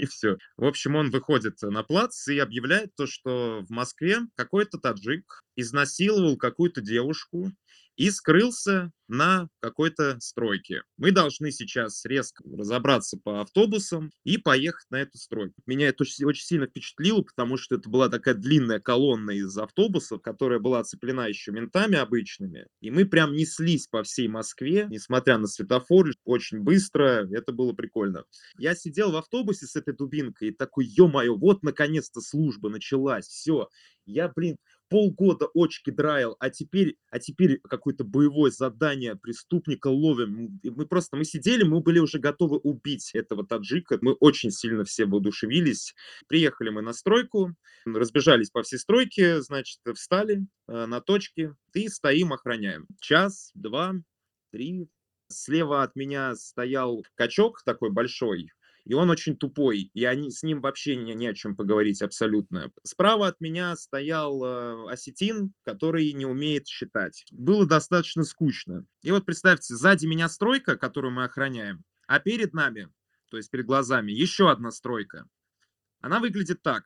И 0.00 0.06
все. 0.06 0.38
В 0.56 0.64
общем, 0.64 0.96
он 0.96 1.10
выходит 1.10 1.60
на 1.60 1.82
плац 1.82 2.26
и 2.28 2.38
объявляет 2.38 2.94
то, 2.96 3.06
что 3.06 3.60
в 3.68 3.70
Москве 3.70 4.20
какой-то 4.34 4.78
таджик 4.78 5.42
изнасиловал 5.56 6.38
какую-то 6.38 6.80
девушку 6.80 7.52
и 8.00 8.10
скрылся 8.10 8.92
на 9.08 9.48
какой-то 9.60 10.16
стройке. 10.20 10.84
Мы 10.96 11.12
должны 11.12 11.50
сейчас 11.52 12.02
резко 12.06 12.42
разобраться 12.50 13.18
по 13.22 13.42
автобусам 13.42 14.10
и 14.24 14.38
поехать 14.38 14.86
на 14.88 15.02
эту 15.02 15.18
стройку. 15.18 15.60
Меня 15.66 15.88
это 15.88 16.04
очень, 16.04 16.24
очень 16.24 16.44
сильно 16.44 16.66
впечатлило, 16.66 17.20
потому 17.20 17.58
что 17.58 17.74
это 17.74 17.90
была 17.90 18.08
такая 18.08 18.32
длинная 18.34 18.80
колонна 18.80 19.32
из 19.32 19.54
автобусов, 19.58 20.22
которая 20.22 20.60
была 20.60 20.78
оцеплена 20.78 21.26
еще 21.26 21.52
ментами 21.52 21.96
обычными. 21.96 22.68
И 22.80 22.90
мы 22.90 23.04
прям 23.04 23.34
неслись 23.34 23.86
по 23.86 24.02
всей 24.02 24.28
Москве, 24.28 24.86
несмотря 24.88 25.36
на 25.36 25.46
светофоры, 25.46 26.14
очень 26.24 26.60
быстро. 26.60 27.28
Это 27.30 27.52
было 27.52 27.74
прикольно. 27.74 28.24
Я 28.56 28.74
сидел 28.74 29.12
в 29.12 29.16
автобусе 29.16 29.66
с 29.66 29.76
этой 29.76 29.94
дубинкой 29.94 30.48
и 30.48 30.54
такой, 30.56 30.86
ё-моё, 30.86 31.36
вот 31.36 31.62
наконец-то 31.62 32.22
служба 32.22 32.70
началась, 32.70 33.26
все. 33.26 33.68
Я, 34.06 34.28
блин, 34.28 34.56
полгода 34.90 35.48
очки 35.54 35.90
драил, 35.90 36.36
а 36.40 36.50
теперь, 36.50 36.96
а 37.10 37.20
теперь 37.20 37.60
какое-то 37.60 38.04
боевое 38.04 38.50
задание, 38.50 39.16
преступника 39.16 39.86
ловим. 39.86 40.60
Мы 40.64 40.84
просто, 40.84 41.16
мы 41.16 41.24
сидели, 41.24 41.62
мы 41.62 41.80
были 41.80 42.00
уже 42.00 42.18
готовы 42.18 42.58
убить 42.58 43.14
этого 43.14 43.46
таджика. 43.46 43.98
Мы 44.02 44.12
очень 44.14 44.50
сильно 44.50 44.84
все 44.84 45.06
воодушевились. 45.06 45.94
Приехали 46.26 46.70
мы 46.70 46.82
на 46.82 46.92
стройку, 46.92 47.54
разбежались 47.86 48.50
по 48.50 48.62
всей 48.62 48.78
стройке, 48.78 49.40
значит, 49.40 49.78
встали 49.94 50.46
э, 50.66 50.86
на 50.86 51.00
точке 51.00 51.54
и 51.72 51.88
стоим, 51.88 52.32
охраняем. 52.32 52.86
Час, 53.00 53.52
два, 53.54 53.94
три. 54.50 54.88
Слева 55.28 55.84
от 55.84 55.94
меня 55.94 56.34
стоял 56.34 57.04
качок 57.14 57.62
такой 57.64 57.90
большой, 57.90 58.50
и 58.84 58.94
он 58.94 59.10
очень 59.10 59.36
тупой, 59.36 59.90
и 59.92 60.04
они, 60.04 60.30
с 60.30 60.42
ним 60.42 60.60
вообще 60.60 60.96
не, 60.96 61.14
не 61.14 61.28
о 61.28 61.34
чем 61.34 61.56
поговорить 61.56 62.02
абсолютно. 62.02 62.70
Справа 62.82 63.28
от 63.28 63.40
меня 63.40 63.76
стоял 63.76 64.42
э, 64.44 64.90
осетин, 64.90 65.52
который 65.64 66.12
не 66.12 66.26
умеет 66.26 66.66
считать. 66.66 67.24
Было 67.30 67.66
достаточно 67.66 68.24
скучно. 68.24 68.86
И 69.02 69.10
вот 69.10 69.26
представьте, 69.26 69.74
сзади 69.74 70.06
меня 70.06 70.28
стройка, 70.28 70.76
которую 70.76 71.12
мы 71.12 71.24
охраняем, 71.24 71.84
а 72.06 72.18
перед 72.20 72.54
нами, 72.54 72.88
то 73.30 73.36
есть 73.36 73.50
перед 73.50 73.66
глазами, 73.66 74.12
еще 74.12 74.50
одна 74.50 74.70
стройка. 74.70 75.26
Она 76.00 76.18
выглядит 76.18 76.62
так. 76.62 76.84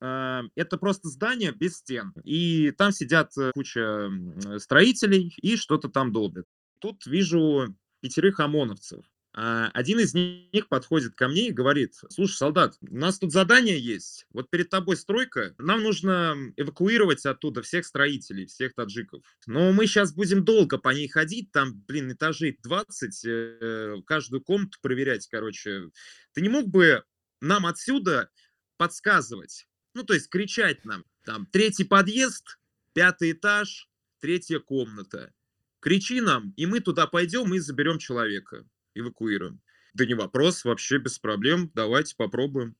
Э, 0.00 0.42
Это 0.54 0.78
просто 0.78 1.08
здание 1.08 1.52
без 1.52 1.78
стен. 1.78 2.12
И 2.24 2.70
там 2.72 2.92
сидят 2.92 3.36
э, 3.38 3.52
куча 3.54 4.10
строителей 4.58 5.34
и 5.42 5.56
что-то 5.56 5.88
там 5.88 6.12
долбят. 6.12 6.46
Тут 6.78 7.06
вижу 7.06 7.74
пятерых 8.00 8.40
ОМОНовцев. 8.40 9.04
А, 9.38 9.70
Один 9.74 10.00
из 10.00 10.14
них 10.14 10.66
подходит 10.68 11.14
ко 11.14 11.28
мне 11.28 11.48
и 11.48 11.52
говорит, 11.52 11.94
слушай, 12.08 12.34
солдат, 12.36 12.78
у 12.80 12.96
нас 12.96 13.18
тут 13.18 13.32
задание 13.32 13.78
есть, 13.78 14.26
вот 14.30 14.48
перед 14.48 14.70
тобой 14.70 14.96
стройка, 14.96 15.54
нам 15.58 15.82
нужно 15.82 16.34
эвакуировать 16.56 17.24
оттуда 17.26 17.60
всех 17.60 17.84
строителей, 17.84 18.46
всех 18.46 18.72
таджиков. 18.74 19.22
Но 19.46 19.74
мы 19.74 19.86
сейчас 19.86 20.14
будем 20.14 20.42
долго 20.42 20.78
по 20.78 20.88
ней 20.88 21.06
ходить, 21.06 21.52
там, 21.52 21.74
блин, 21.86 22.10
этажей 22.12 22.58
20, 22.62 23.24
э, 23.26 23.96
каждую 24.06 24.40
комнату 24.40 24.78
проверять, 24.80 25.28
короче. 25.30 25.90
Ты 26.32 26.40
не 26.40 26.48
мог 26.48 26.68
бы 26.68 27.04
нам 27.42 27.66
отсюда 27.66 28.30
подсказывать, 28.78 29.66
ну, 29.92 30.02
то 30.02 30.14
есть 30.14 30.30
кричать 30.30 30.86
нам, 30.86 31.04
там, 31.26 31.44
третий 31.44 31.84
подъезд, 31.84 32.58
пятый 32.94 33.32
этаж, 33.32 33.90
третья 34.18 34.60
комната. 34.60 35.34
Кричи 35.80 36.22
нам, 36.22 36.54
и 36.56 36.64
мы 36.64 36.80
туда 36.80 37.06
пойдем 37.06 37.52
и 37.52 37.58
заберем 37.58 37.98
человека 37.98 38.64
эвакуируем. 38.98 39.60
Да 39.94 40.04
не 40.04 40.14
вопрос, 40.14 40.64
вообще 40.64 40.98
без 40.98 41.18
проблем, 41.18 41.70
давайте 41.74 42.16
попробуем. 42.16 42.76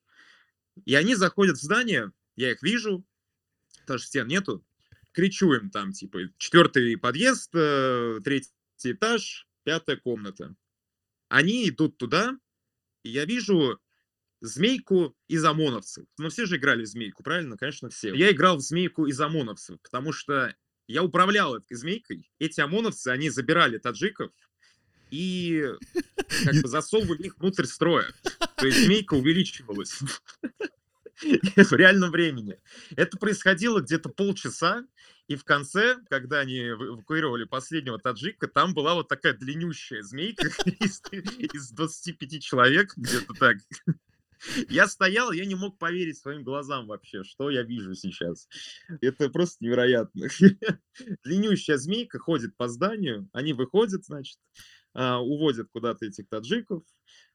И 0.85 0.95
они 0.95 1.15
заходят 1.15 1.57
в 1.57 1.63
здание, 1.63 2.13
я 2.35 2.53
их 2.53 2.63
вижу, 2.63 3.05
потому 3.81 3.99
что 3.99 4.09
стен 4.09 4.27
нету, 4.27 4.65
кричу 5.13 5.53
им 5.55 5.71
там, 5.71 5.93
типа, 5.93 6.21
четвертый 6.37 6.97
подъезд, 6.99 7.51
э, 7.55 8.21
третий 8.23 8.51
этаж, 8.85 9.49
пятая 9.65 9.97
комната. 9.97 10.55
Они 11.29 11.69
идут 11.69 11.97
туда, 11.97 12.39
и 13.03 13.11
я 13.11 13.25
вижу 13.25 13.81
змейку 14.41 15.17
из 15.29 15.45
ОМОНовцев. 15.45 16.07
Ну, 16.19 16.29
все 16.29 16.47
же 16.47 16.57
играли 16.57 16.85
в 16.85 16.87
змейку, 16.87 17.23
правильно? 17.23 17.57
Конечно, 17.57 17.89
все. 17.89 18.15
Я 18.15 18.31
играл 18.31 18.59
в 18.59 18.61
змейку 18.61 19.07
из 19.07 19.19
ОМОНовцев, 19.21 19.81
потому 19.83 20.13
что 20.13 20.55
я 20.87 21.03
управлял 21.03 21.57
этой 21.57 21.77
змейкой. 21.77 22.31
Эти 22.39 22.61
ОМОНовцы, 22.61 23.09
они 23.09 23.31
забирали 23.31 23.79
таджиков, 23.79 24.33
и 25.17 25.65
как 26.45 26.63
бы 26.63 26.69
засовывали 26.69 27.25
их 27.25 27.39
внутрь 27.39 27.65
строя. 27.65 28.13
То 28.57 28.67
есть 28.67 28.85
змейка 28.85 29.15
увеличивалась 29.15 29.99
в 31.23 31.73
реальном 31.73 32.11
времени. 32.11 32.59
Это 32.97 33.17
происходило 33.17 33.81
где-то 33.81 34.11
полчаса, 34.11 34.85
и 35.29 35.35
в 35.35 35.45
конце, 35.45 35.97
когда 36.09 36.41
они 36.41 36.59
эва- 36.59 36.87
эвакуировали 36.87 37.45
последнего 37.45 37.99
таджика, 37.99 38.47
там 38.47 38.75
была 38.75 38.95
вот 38.95 39.09
такая 39.09 39.33
длиннющая 39.33 40.03
змейка 40.03 40.49
из, 40.67 41.03
из 41.11 41.71
25 41.71 42.43
человек, 42.43 42.93
где-то 42.97 43.35
так. 43.35 43.57
Я 44.69 44.87
стоял, 44.87 45.33
я 45.33 45.47
не 45.47 45.55
мог 45.55 45.79
поверить 45.79 46.19
своим 46.19 46.45
глазам 46.45 46.87
вообще, 46.87 47.25
что 47.25 47.51
я 47.51 47.63
вижу 47.63 47.95
сейчас. 47.95 48.49
Это 49.01 49.31
просто 49.31 49.65
невероятно. 49.65 50.29
Длиннющая 51.25 51.79
змейка 51.79 52.19
ходит 52.19 52.55
по 52.57 52.69
зданию, 52.69 53.29
они 53.33 53.55
выходят, 53.55 54.05
значит, 54.05 54.39
а, 54.97 55.21
уводят 55.21 55.69
куда-то 55.73 56.07
этих 56.07 56.27
таджиков. 56.29 56.83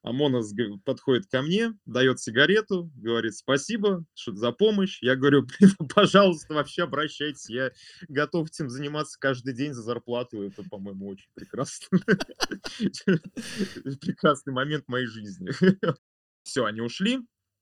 ОМОНовец 0.01 0.51
г- 0.53 0.79
подходит 0.83 1.27
ко 1.27 1.43
мне, 1.43 1.77
дает 1.85 2.19
сигарету, 2.19 2.89
говорит 2.95 3.35
спасибо 3.35 4.03
за 4.25 4.51
помощь. 4.51 4.97
Я 5.03 5.15
говорю, 5.15 5.43
«Блин, 5.59 5.75
пожалуйста, 5.93 6.55
вообще 6.55 6.83
обращайтесь, 6.83 7.47
я 7.49 7.71
готов 8.09 8.49
этим 8.49 8.67
заниматься 8.67 9.19
каждый 9.19 9.53
день 9.53 9.73
за 9.73 9.83
зарплату. 9.83 10.41
Это, 10.41 10.63
по-моему, 10.63 11.07
очень 11.07 11.29
прекрасно. 11.35 11.99
Прекрасный 14.01 14.53
момент 14.53 14.87
моей 14.87 15.05
жизни. 15.05 15.51
Все, 16.43 16.65
они 16.65 16.81
ушли. 16.81 17.19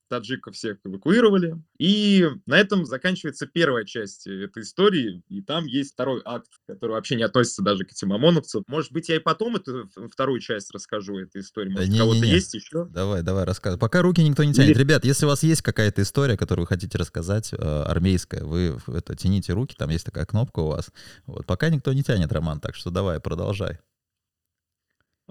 Таджиков 0.10 0.56
всех 0.56 0.78
эвакуировали. 0.84 1.56
И 1.78 2.28
на 2.46 2.58
этом 2.58 2.86
заканчивается 2.86 3.48
первая 3.48 3.86
часть 3.86 4.28
этой 4.28 4.64
истории, 4.64 5.24
и 5.30 5.42
там 5.42 5.66
есть 5.66 5.94
второй 5.94 6.22
акт, 6.26 6.48
который 6.68 6.92
вообще 6.92 7.16
не 7.16 7.24
относится 7.24 7.62
даже 7.62 7.86
к 7.86 7.92
этим 7.92 8.12
ОМОНовцам. 8.12 8.64
Может 8.68 8.92
быть, 8.92 9.08
я 9.10 9.16
и 9.16 9.20
потом 9.20 9.56
эту 9.56 9.90
вторую 10.12 10.40
часть 10.40 10.72
расскажу 10.72 11.18
этой 11.20 11.42
истории. 11.42 11.70
Может, 11.70 11.90
Да 11.90 11.96
у 11.96 11.98
кого-то 12.00 12.16
не-не-не. 12.18 12.34
есть 12.36 12.54
еще? 12.54 12.86
Давай, 12.86 13.22
давай, 13.24 13.46
рассказывай. 13.46 13.80
Пока 13.80 14.02
руки 14.02 14.22
никто 14.22 14.44
не 14.44 14.54
тянет. 14.54 14.72
Или- 14.72 14.80
Ребят, 14.80 15.06
если 15.06 15.26
у 15.26 15.30
вас 15.30 15.44
есть 15.44 15.62
какая-то 15.62 16.02
история, 16.02 16.36
которую 16.38 16.64
вы 16.64 16.68
хотите 16.68 16.98
рассказать, 16.98 17.54
э, 17.54 17.56
армейская, 17.58 18.44
вы 18.44 18.78
это 18.88 19.16
тяните 19.16 19.54
руки, 19.54 19.76
там 19.78 19.90
есть 19.90 20.06
такая 20.06 20.26
кнопка 20.26 20.60
у 20.60 20.68
вас. 20.68 20.90
Вот, 21.28 21.46
пока 21.46 21.70
никто 21.70 21.94
не 21.94 22.04
тянет, 22.04 22.32
Роман, 22.32 22.60
так 22.60 22.76
что 22.76 22.90
давай, 22.90 23.20
продолжай. 23.20 23.78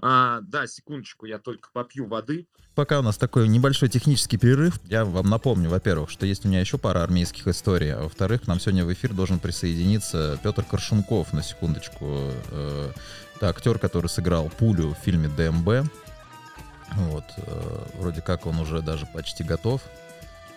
А, 0.01 0.39
да, 0.41 0.67
секундочку, 0.67 1.25
я 1.25 1.39
только 1.39 1.69
попью 1.73 2.07
воды. 2.07 2.47
Пока 2.75 2.99
у 2.99 3.01
нас 3.01 3.17
такой 3.17 3.47
небольшой 3.49 3.89
технический 3.89 4.37
перерыв, 4.37 4.79
я 4.85 5.03
вам 5.03 5.29
напомню, 5.29 5.69
во-первых, 5.69 6.09
что 6.09 6.25
есть 6.25 6.45
у 6.45 6.47
меня 6.47 6.61
еще 6.61 6.77
пара 6.77 7.03
армейских 7.03 7.47
историй, 7.47 7.93
а 7.93 8.03
во-вторых, 8.03 8.47
нам 8.47 8.59
сегодня 8.59 8.85
в 8.85 8.93
эфир 8.93 9.13
должен 9.13 9.39
присоединиться 9.39 10.39
Петр 10.41 10.63
Коршунков, 10.63 11.33
на 11.33 11.43
секундочку. 11.43 12.31
Э, 12.51 12.91
Это 13.35 13.49
актер, 13.49 13.79
который 13.79 14.07
сыграл 14.07 14.49
пулю 14.49 14.95
в 14.95 15.03
фильме 15.03 15.27
ДМБ. 15.27 15.89
Вот, 16.93 17.25
э, 17.37 17.85
вроде 17.99 18.21
как 18.21 18.45
он 18.45 18.59
уже 18.59 18.81
даже 18.81 19.05
почти 19.07 19.43
готов. 19.43 19.81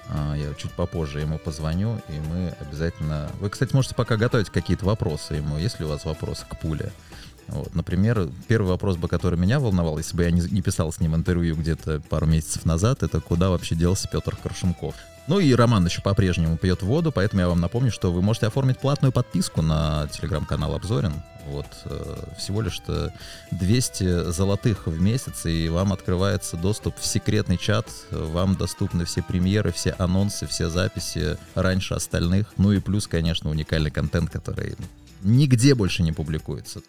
А, 0.09 0.35
Я 0.35 0.55
чуть 0.55 0.73
попозже 0.73 1.21
ему 1.21 1.39
позвоню, 1.39 2.01
и 2.09 2.19
мы 2.29 2.55
обязательно... 2.61 3.31
Вы, 3.41 3.51
кстати, 3.51 3.75
можете 3.75 3.95
пока 3.95 4.17
готовить 4.17 4.51
какие-то 4.51 4.85
вопросы 4.85 5.35
ему, 5.35 5.59
есть 5.59 5.81
ли 5.81 5.87
у 5.87 5.89
вас 5.89 6.05
вопросы 6.05 6.45
к 6.49 6.59
пуле. 6.61 6.93
Вот, 7.53 7.75
например, 7.75 8.29
первый 8.49 8.69
вопрос 8.69 8.97
бы, 8.97 9.09
который 9.09 9.39
меня 9.39 9.61
волновал, 9.61 9.99
если 9.99 10.17
бы 10.17 10.25
я 10.25 10.31
не, 10.31 10.41
не 10.41 10.63
писал 10.63 10.91
с 10.91 11.01
ним 11.01 11.15
интервью 11.15 11.55
где-то 11.55 12.01
пару 12.09 12.27
месяцев 12.27 12.65
назад, 12.65 13.03
это 13.03 13.21
куда 13.21 13.51
вообще 13.51 13.75
делся 13.75 14.09
Петр 14.09 14.37
Коршунков. 14.37 14.95
Ну 15.29 15.39
и 15.39 15.55
Роман 15.55 15.85
еще 15.85 16.01
по-прежнему 16.03 16.57
пьет 16.57 16.83
воду, 16.83 17.13
поэтому 17.13 17.43
я 17.43 17.49
вам 17.49 17.61
напомню, 17.61 17.93
что 17.93 18.11
вы 18.11 18.23
можете 18.23 18.47
оформить 18.47 18.79
платную 18.79 19.13
подписку 19.13 19.63
на 19.63 20.09
телеграм-канал 20.09 20.75
Обзорин. 20.75 21.13
Вот, 21.47 21.67
э, 21.85 22.25
всего 22.39 22.63
лишь-то 22.63 23.13
200 23.51 24.31
золотых 24.31 24.87
в 24.87 25.01
месяц, 25.01 25.45
и 25.45 25.69
вам 25.69 25.93
открывается 25.93 26.57
доступ 26.57 26.97
в 26.99 27.07
секретный 27.07 27.59
чат, 27.59 27.87
вам 28.11 28.57
доступны 28.57 29.05
все 29.05 29.23
премьеры, 29.23 29.73
все 29.73 29.95
анонсы, 29.99 30.47
все 30.47 30.71
записи 30.71 31.37
раньше 31.55 31.95
остальных, 31.95 32.55
ну 32.57 32.73
и 32.73 32.81
плюс, 32.81 33.09
конечно, 33.09 33.51
уникальный 33.51 33.91
контент, 33.91 34.31
который 34.31 34.77
нигде 35.23 35.75
больше 35.75 36.03
не 36.03 36.13
публикуется. 36.13 36.81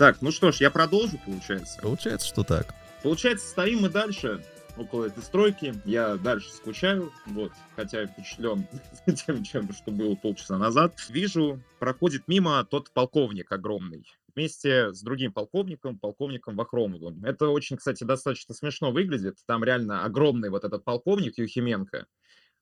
Так, 0.00 0.22
ну 0.22 0.30
что 0.30 0.50
ж, 0.50 0.62
я 0.62 0.70
продолжу, 0.70 1.18
получается. 1.26 1.78
Получается, 1.82 2.26
что 2.26 2.42
так. 2.42 2.74
Получается, 3.02 3.46
стоим 3.46 3.80
мы 3.80 3.90
дальше, 3.90 4.42
около 4.78 5.04
этой 5.04 5.22
стройки. 5.22 5.74
Я 5.84 6.16
дальше 6.16 6.50
скучаю, 6.52 7.12
вот, 7.26 7.52
хотя 7.76 8.06
впечатлен 8.06 8.66
тем, 9.26 9.44
чем, 9.44 9.70
что 9.74 9.90
было 9.90 10.14
полчаса 10.14 10.56
назад. 10.56 10.94
Вижу, 11.10 11.60
проходит 11.78 12.28
мимо 12.28 12.64
тот 12.64 12.90
полковник 12.92 13.52
огромный 13.52 14.06
вместе 14.34 14.94
с 14.94 15.02
другим 15.02 15.34
полковником, 15.34 15.98
полковником 15.98 16.56
Вахромовым. 16.56 17.22
Это 17.22 17.48
очень, 17.48 17.76
кстати, 17.76 18.02
достаточно 18.02 18.54
смешно 18.54 18.92
выглядит. 18.92 19.36
Там 19.44 19.62
реально 19.64 20.02
огромный 20.04 20.48
вот 20.48 20.64
этот 20.64 20.82
полковник 20.82 21.36
Юхименко, 21.36 22.06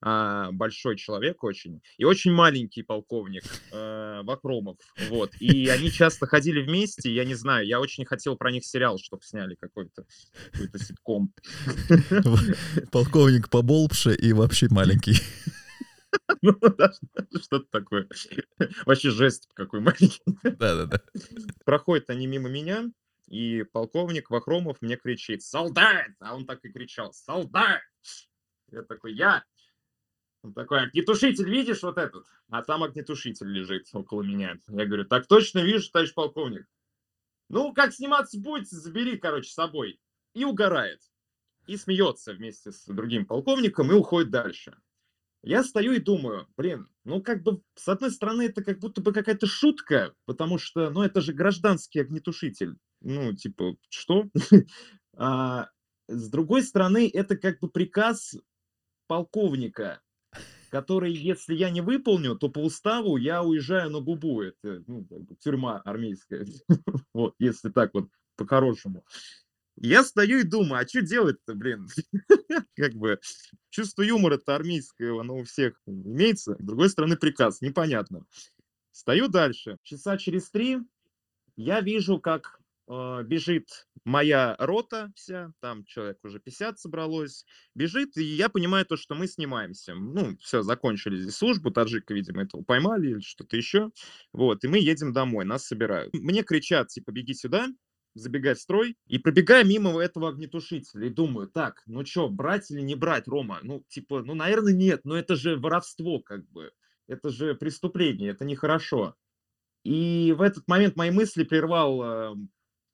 а, 0.01 0.53
большой 0.53 0.97
человек 0.97 1.43
очень, 1.43 1.83
и 1.97 2.05
очень 2.05 2.33
маленький 2.33 2.83
полковник 2.83 3.43
э, 3.73 4.21
Вахромов, 4.23 4.77
вот. 5.09 5.33
И 5.41 5.69
они 5.69 5.91
часто 5.91 6.27
ходили 6.27 6.63
вместе, 6.63 7.13
я 7.13 7.25
не 7.25 7.35
знаю, 7.35 7.67
я 7.67 7.81
очень 7.81 8.05
хотел 8.05 8.37
про 8.37 8.53
них 8.53 8.65
сериал, 8.65 8.99
чтобы 8.99 9.23
сняли 9.25 9.57
какой-то 9.57 10.05
какой-то 10.53 10.79
ситком. 10.79 11.33
Полковник 12.93 13.49
поболбше 13.49 14.15
и 14.15 14.33
вообще 14.33 14.69
маленький. 14.71 15.17
Ну, 16.43 16.53
Что-то 17.43 17.67
такое. 17.71 18.09
Вообще 18.87 19.11
жесть 19.11 19.49
какой 19.55 19.81
маленький. 19.81 20.23
Да-да-да. 20.43 21.01
Проходят 21.65 22.09
они 22.11 22.27
мимо 22.27 22.49
меня, 22.49 22.91
и 23.27 23.63
полковник 23.63 24.31
Вахромов 24.31 24.81
мне 24.81 24.97
кричит 24.97 25.43
«Солдат!» 25.43 26.09
А 26.21 26.35
он 26.35 26.47
так 26.47 26.65
и 26.65 26.73
кричал 26.73 27.13
«Солдат!» 27.13 27.83
Я 28.71 28.83
такой 28.83 29.15
«Я!» 29.15 29.45
Он 30.43 30.53
такой 30.53 30.83
«Огнетушитель 30.83 31.51
видишь 31.51 31.83
вот 31.83 31.99
этот?» 31.99 32.27
А 32.49 32.63
там 32.63 32.83
огнетушитель 32.85 33.49
лежит 33.49 33.89
около 33.93 34.23
меня. 34.23 34.57
Я 34.69 34.87
говорю 34.87 35.05
«Так 35.05 35.27
точно 35.27 35.61
вижу, 35.61 35.91
товарищ 35.91 36.15
полковник». 36.15 36.67
Ну, 37.49 37.73
как 37.73 37.93
сниматься 37.93 38.39
будете, 38.39 38.77
забери, 38.77 39.17
короче, 39.17 39.51
с 39.51 39.55
собой. 39.55 40.01
И 40.35 40.45
угорает. 40.45 41.01
И 41.67 41.77
смеется 41.77 42.35
вместе 42.35 42.73
с 42.73 42.85
другим 42.87 43.27
полковником 43.27 43.91
и 43.91 43.95
уходит 43.95 44.31
дальше. 44.31 44.77
Я 45.43 45.63
стою 45.63 45.93
и 45.93 46.01
думаю, 46.01 46.49
блин, 46.57 46.89
ну 47.05 47.23
как 47.23 47.43
бы 47.43 47.63
с 47.75 47.89
одной 47.89 48.11
стороны 48.11 48.43
это 48.43 48.63
как 48.63 48.81
будто 48.81 49.01
бы 49.01 49.13
какая-то 49.13 49.47
шутка, 49.47 50.15
потому 50.25 50.59
что, 50.59 50.91
ну 50.91 51.03
это 51.03 51.21
же 51.21 51.33
гражданский 51.33 52.01
огнетушитель. 52.01 52.77
Ну 53.01 53.33
типа, 53.35 53.77
что? 53.89 54.27
А 55.21 55.69
с 56.07 56.31
другой 56.31 56.63
стороны 56.63 57.11
это 57.13 57.37
как 57.37 57.59
бы 57.59 57.69
приказ 57.69 58.37
полковника, 59.09 60.01
который, 60.69 61.13
если 61.13 61.55
я 61.55 61.71
не 61.71 61.81
выполню, 61.81 62.37
то 62.37 62.49
по 62.49 62.61
уставу 62.61 63.17
я 63.17 63.43
уезжаю 63.43 63.91
на 63.91 64.01
губу. 64.01 64.43
Это 64.43 64.83
ну, 64.87 65.07
тюрьма 65.41 65.81
армейская. 65.85 66.47
Вот, 67.15 67.35
если 67.39 67.71
так 67.71 67.95
вот 67.95 68.09
по-хорошему. 68.37 69.05
Я 69.77 70.05
стою 70.05 70.41
и 70.41 70.45
думаю, 70.45 70.83
а 70.83 70.89
что 70.89 71.03
делать-то, 71.03 71.55
блин? 71.55 71.89
Как 72.77 72.95
бы 72.95 73.21
чувство 73.71 74.03
юмора-то 74.03 74.55
армейское, 74.55 75.19
оно 75.19 75.37
у 75.37 75.45
всех 75.45 75.81
имеется. 75.87 76.57
С 76.59 76.65
другой 76.65 76.91
стороны, 76.91 77.17
приказ, 77.17 77.61
непонятно. 77.61 78.25
Стою 78.93 79.29
дальше. 79.29 79.79
Часа 79.83 80.17
через 80.17 80.51
три 80.51 80.79
я 81.57 81.81
вижу, 81.81 82.21
как 82.21 82.58
э, 82.89 83.23
бежит 83.25 83.87
моя 84.05 84.57
рота 84.59 85.13
вся, 85.15 85.53
там 85.61 85.85
человек 85.85 86.19
уже 86.25 86.41
50 86.41 86.79
собралось, 86.79 87.45
бежит, 87.75 88.17
и 88.17 88.25
я 88.25 88.49
понимаю 88.49 88.87
то, 88.87 88.97
что 88.97 89.15
мы 89.15 89.27
снимаемся. 89.27 89.95
Ну, 89.95 90.37
все, 90.41 90.63
закончили 90.63 91.17
здесь 91.17 91.37
службу, 91.37 91.71
таджика, 91.71 92.15
видимо, 92.15 92.43
этого 92.43 92.63
поймали 92.63 93.11
или 93.11 93.21
что-то 93.21 93.57
еще. 93.57 93.91
Вот, 94.33 94.65
и 94.65 94.69
мы 94.69 94.79
едем 94.79 95.13
домой, 95.13 95.45
нас 95.45 95.67
собирают. 95.67 96.13
Мне 96.15 96.43
кричат, 96.43 96.89
типа, 96.89 97.13
беги 97.13 97.35
сюда, 97.35 97.69
забегай 98.15 98.55
в 98.55 98.61
строй, 98.61 98.97
и 99.07 99.19
пробегая 99.19 99.65
мимо 99.65 100.01
этого 100.01 100.29
огнетушителя, 100.29 101.07
и 101.07 101.11
думаю, 101.11 101.49
так, 101.49 101.83
ну 101.87 102.05
что, 102.05 102.29
брать 102.29 102.71
или 102.71 102.81
не 102.81 102.95
брать, 102.95 103.29
Рома? 103.29 103.61
Ну, 103.63 103.85
типа, 103.89 104.23
ну, 104.23 104.35
наверное, 104.35 104.73
нет, 104.73 105.03
но 105.05 105.17
это 105.17 105.37
же 105.37 105.57
воровство, 105.57 106.21
как 106.21 106.47
бы. 106.49 106.73
Это 107.07 107.31
же 107.31 107.55
преступление, 107.55 108.33
это 108.33 108.45
нехорошо. 108.45 109.15
И 109.83 110.35
в 110.37 110.43
этот 110.43 110.69
момент 110.69 110.97
мои 110.97 111.11
мысли 111.11 111.45
прервал 111.45 112.37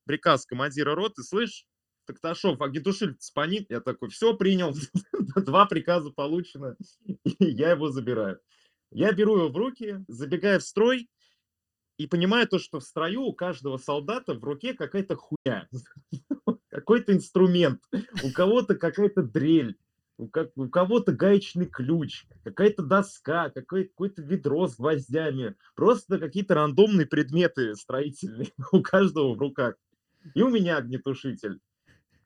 приказ 0.04 0.46
командира 0.46 0.94
роты, 0.94 1.22
слышь, 1.22 1.66
Токташов, 2.06 2.60
огнетушитель 2.60 3.16
спанит. 3.18 3.70
Я 3.70 3.80
такой, 3.80 4.10
все, 4.10 4.36
принял, 4.36 4.74
два 5.36 5.66
приказа 5.66 6.10
получено, 6.10 6.76
я 7.38 7.70
его 7.70 7.90
забираю. 7.90 8.38
Я 8.90 9.12
беру 9.12 9.36
его 9.36 9.48
в 9.48 9.56
руки, 9.56 10.04
забегаю 10.08 10.60
в 10.60 10.64
строй, 10.64 11.08
и 11.96 12.06
понимаю 12.06 12.48
то, 12.48 12.58
что 12.58 12.80
в 12.80 12.84
строю 12.84 13.22
у 13.22 13.32
каждого 13.32 13.76
солдата 13.76 14.34
в 14.34 14.42
руке 14.42 14.74
какая-то 14.74 15.16
хуйня, 15.16 15.68
какой-то 16.68 17.12
инструмент, 17.12 17.82
у 18.22 18.32
кого-то 18.32 18.74
какая-то 18.74 19.22
дрель, 19.22 19.76
у, 20.16 20.28
ко- 20.28 20.50
у 20.56 20.68
кого-то 20.68 21.12
гаечный 21.12 21.66
ключ, 21.66 22.24
какая-то 22.44 22.82
доска, 22.82 23.50
какой- 23.50 23.88
какое-то 23.88 24.22
ведро 24.22 24.66
с 24.66 24.76
гвоздями, 24.76 25.56
просто 25.74 26.18
какие-то 26.18 26.54
рандомные 26.54 27.06
предметы 27.06 27.74
строительные 27.74 28.52
у 28.72 28.82
каждого 28.82 29.34
в 29.34 29.38
руках. 29.38 29.76
И 30.34 30.42
у 30.42 30.48
меня 30.48 30.78
огнетушитель. 30.78 31.60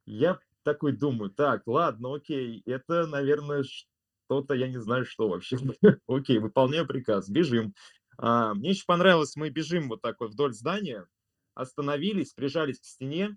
Я 0.07 0.39
такой 0.63 0.93
думаю, 0.93 1.31
так, 1.31 1.67
ладно, 1.67 2.15
окей, 2.15 2.63
это, 2.67 3.07
наверное, 3.07 3.65
что-то, 3.65 4.55
я 4.55 4.69
не 4.69 4.79
знаю, 4.79 5.05
что 5.05 5.29
вообще. 5.29 5.59
Окей, 6.07 6.39
выполняю 6.39 6.87
приказ, 6.87 7.29
бежим. 7.29 7.75
А, 8.19 8.55
мне 8.55 8.71
еще 8.71 8.85
понравилось, 8.87 9.37
мы 9.37 9.51
бежим 9.51 9.89
вот 9.89 10.03
так 10.03 10.21
вот 10.21 10.33
вдоль 10.33 10.53
здания, 10.53 11.07
остановились, 11.55 12.33
прижались 12.33 12.81
к 12.81 12.85
стене, 12.85 13.37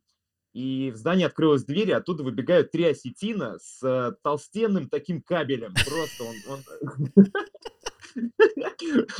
и 0.54 0.92
в 0.92 0.98
здании 0.98 1.26
открылась 1.26 1.64
дверь, 1.64 1.90
и 1.90 1.94
оттуда 1.94 2.24
выбегают 2.24 2.72
три 2.72 2.84
осетина 2.86 3.58
с 3.60 3.82
э, 3.84 4.14
толстенным 4.22 4.90
таким 4.90 5.22
кабелем. 5.22 5.74
Просто 5.74 6.24
он... 6.24 6.36
он- 6.50 6.64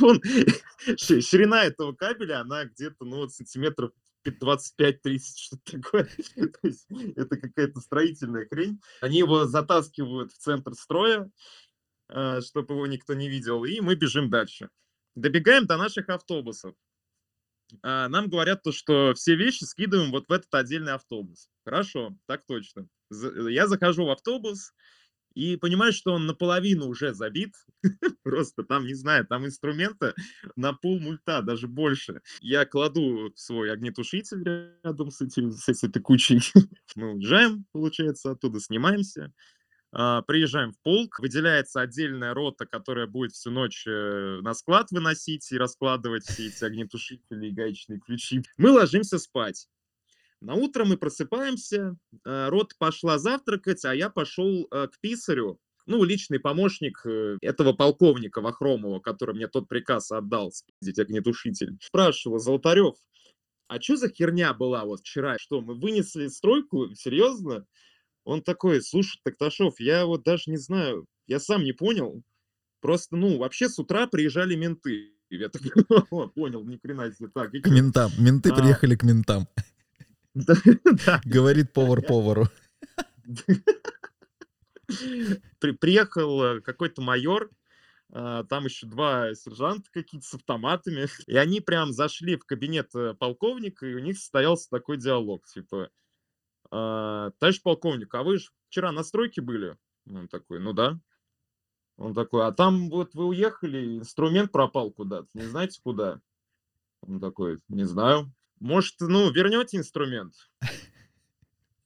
он- 0.00 0.20
ши- 0.98 1.22
Ширина 1.22 1.64
этого 1.64 1.94
кабеля, 1.94 2.40
она 2.40 2.66
где-то, 2.66 3.04
ну, 3.04 3.16
вот 3.18 3.32
сантиметров 3.32 3.92
25-30, 4.30 5.20
что-то 5.36 5.72
такое. 5.72 6.04
То 6.34 6.58
есть 6.62 6.86
это 7.16 7.36
какая-то 7.36 7.80
строительная 7.80 8.46
хрень. 8.46 8.80
Они 9.00 9.18
его 9.18 9.46
затаскивают 9.46 10.32
в 10.32 10.38
центр 10.38 10.74
строя, 10.74 11.30
чтобы 12.08 12.74
его 12.74 12.86
никто 12.86 13.14
не 13.14 13.28
видел, 13.28 13.64
и 13.64 13.80
мы 13.80 13.94
бежим 13.94 14.30
дальше. 14.30 14.68
Добегаем 15.14 15.66
до 15.66 15.76
наших 15.76 16.08
автобусов. 16.08 16.74
А, 17.82 18.08
Нам 18.08 18.28
говорят 18.28 18.62
то, 18.62 18.72
что 18.72 19.14
все 19.14 19.34
вещи 19.34 19.64
скидываем 19.64 20.10
вот 20.10 20.28
в 20.28 20.32
этот 20.32 20.52
отдельный 20.54 20.92
автобус. 20.92 21.48
Хорошо, 21.64 22.16
так 22.26 22.44
точно. 22.46 22.88
Я 23.10 23.66
захожу 23.66 24.06
в 24.06 24.10
автобус, 24.10 24.72
и 25.34 25.56
понимаю, 25.56 25.92
что 25.92 26.12
он 26.12 26.26
наполовину 26.26 26.86
уже 26.86 27.14
забит. 27.14 27.54
Просто 28.22 28.62
там, 28.62 28.86
не 28.86 28.94
знаю, 28.94 29.26
там 29.26 29.46
инструмента 29.46 30.14
на 30.56 30.72
пол 30.72 31.00
мульта, 31.00 31.42
даже 31.42 31.68
больше. 31.68 32.20
Я 32.40 32.64
кладу 32.64 33.32
свой 33.36 33.72
огнетушитель 33.72 34.44
рядом 34.82 35.10
с, 35.10 35.20
этим, 35.20 35.50
с 35.52 35.84
этой 35.84 36.00
кучей. 36.00 36.40
Мы 36.96 37.14
уезжаем, 37.14 37.64
получается, 37.72 38.32
оттуда 38.32 38.60
снимаемся. 38.60 39.32
А, 39.94 40.22
приезжаем 40.22 40.72
в 40.72 40.80
полк, 40.80 41.18
выделяется 41.18 41.80
отдельная 41.82 42.32
рота, 42.32 42.64
которая 42.64 43.06
будет 43.06 43.32
всю 43.32 43.50
ночь 43.50 43.86
э, 43.86 44.40
на 44.40 44.54
склад 44.54 44.90
выносить 44.90 45.52
и 45.52 45.58
раскладывать 45.58 46.24
все 46.24 46.46
эти 46.46 46.64
огнетушители 46.64 47.48
и 47.48 47.52
гаечные 47.52 48.00
ключи. 48.00 48.42
Мы 48.56 48.70
ложимся 48.70 49.18
спать. 49.18 49.68
На 50.42 50.54
утро 50.54 50.84
мы 50.84 50.96
просыпаемся, 50.96 51.96
э, 52.24 52.48
рот 52.48 52.72
пошла 52.78 53.18
завтракать, 53.18 53.84
а 53.84 53.94
я 53.94 54.10
пошел 54.10 54.66
э, 54.70 54.88
к 54.88 54.98
писарю, 55.00 55.60
ну, 55.86 56.02
личный 56.02 56.40
помощник 56.40 57.04
этого 57.40 57.72
полковника 57.72 58.40
Вахромова, 58.40 59.00
который 59.00 59.34
мне 59.34 59.48
тот 59.48 59.68
приказ 59.68 60.12
отдал, 60.12 60.52
спиздить 60.52 60.98
огнетушитель. 60.98 61.76
Спрашиваю, 61.80 62.38
Золотарев, 62.38 62.94
а 63.68 63.80
что 63.80 63.96
за 63.96 64.08
херня 64.08 64.52
была 64.52 64.84
вот 64.84 65.00
вчера? 65.00 65.38
Что, 65.38 65.60
мы 65.60 65.74
вынесли 65.74 66.26
стройку? 66.28 66.94
Серьезно? 66.94 67.66
Он 68.24 68.42
такой, 68.42 68.82
слушай, 68.82 69.18
Токташов, 69.24 69.80
я 69.80 70.06
вот 70.06 70.24
даже 70.24 70.50
не 70.50 70.56
знаю, 70.56 71.06
я 71.26 71.40
сам 71.40 71.64
не 71.64 71.72
понял. 71.72 72.22
Просто, 72.80 73.16
ну, 73.16 73.38
вообще 73.38 73.68
с 73.68 73.78
утра 73.78 74.06
приезжали 74.06 74.56
менты. 74.56 75.12
Я 75.30 75.48
так 75.48 75.62
понял, 76.34 76.62
ни 76.64 76.76
хрена 76.76 77.10
себе 77.10 77.30
так. 77.32 77.52
К 77.52 77.68
ментам. 77.68 78.10
Менты 78.18 78.50
а... 78.50 78.54
приехали 78.54 78.96
к 78.96 79.02
ментам. 79.02 79.48
Говорит 81.24 81.72
повар 81.72 82.02
повару. 82.02 82.48
Приехал 85.80 86.42
э, 86.42 86.60
какой-то 86.60 87.02
майор, 87.02 87.50
а, 88.10 88.44
там 88.44 88.64
еще 88.64 88.86
два 88.86 89.34
сержанта 89.34 89.90
какие-то 89.90 90.26
с 90.26 90.34
автоматами, 90.34 91.06
и 91.26 91.36
они 91.36 91.60
прям 91.60 91.92
зашли 91.92 92.36
в 92.36 92.44
кабинет 92.44 92.94
э, 92.94 93.14
полковника, 93.14 93.86
и 93.86 93.94
у 93.94 94.00
них 94.00 94.18
состоялся 94.18 94.68
такой 94.68 94.98
диалог, 94.98 95.46
типа, 95.46 95.90
товарищ 96.70 97.60
полковник, 97.62 98.14
а 98.14 98.22
вы 98.22 98.38
же 98.38 98.48
вчера 98.68 98.92
на 98.92 99.02
стройке 99.02 99.42
были? 99.42 99.76
Он 100.06 100.28
такой, 100.28 100.58
ну 100.58 100.72
да. 100.72 100.98
Он 101.98 102.14
такой, 102.14 102.46
а 102.46 102.52
там 102.52 102.88
вот 102.88 103.14
вы 103.14 103.26
уехали, 103.26 103.98
инструмент 103.98 104.50
пропал 104.50 104.90
куда-то, 104.90 105.28
не 105.34 105.42
знаете 105.42 105.80
куда? 105.82 106.20
Он 107.02 107.20
такой, 107.20 107.60
не 107.68 107.84
знаю. 107.84 108.32
Может, 108.62 109.00
ну, 109.00 109.28
вернете 109.32 109.76
инструмент? 109.76 110.34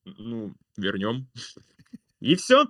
Ну, 0.04 0.54
вернем. 0.76 1.26
И 2.20 2.34
все. 2.34 2.66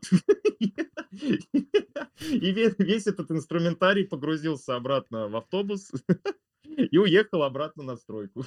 И 1.11 2.53
весь 2.53 3.07
этот 3.09 3.33
инструментарий 3.33 4.07
погрузился 4.07 4.77
обратно 4.77 5.27
в 5.27 5.35
автобус 5.35 5.91
и 6.65 6.97
уехал 6.99 7.43
обратно 7.43 7.83
на 7.83 7.97
стройку. 7.97 8.45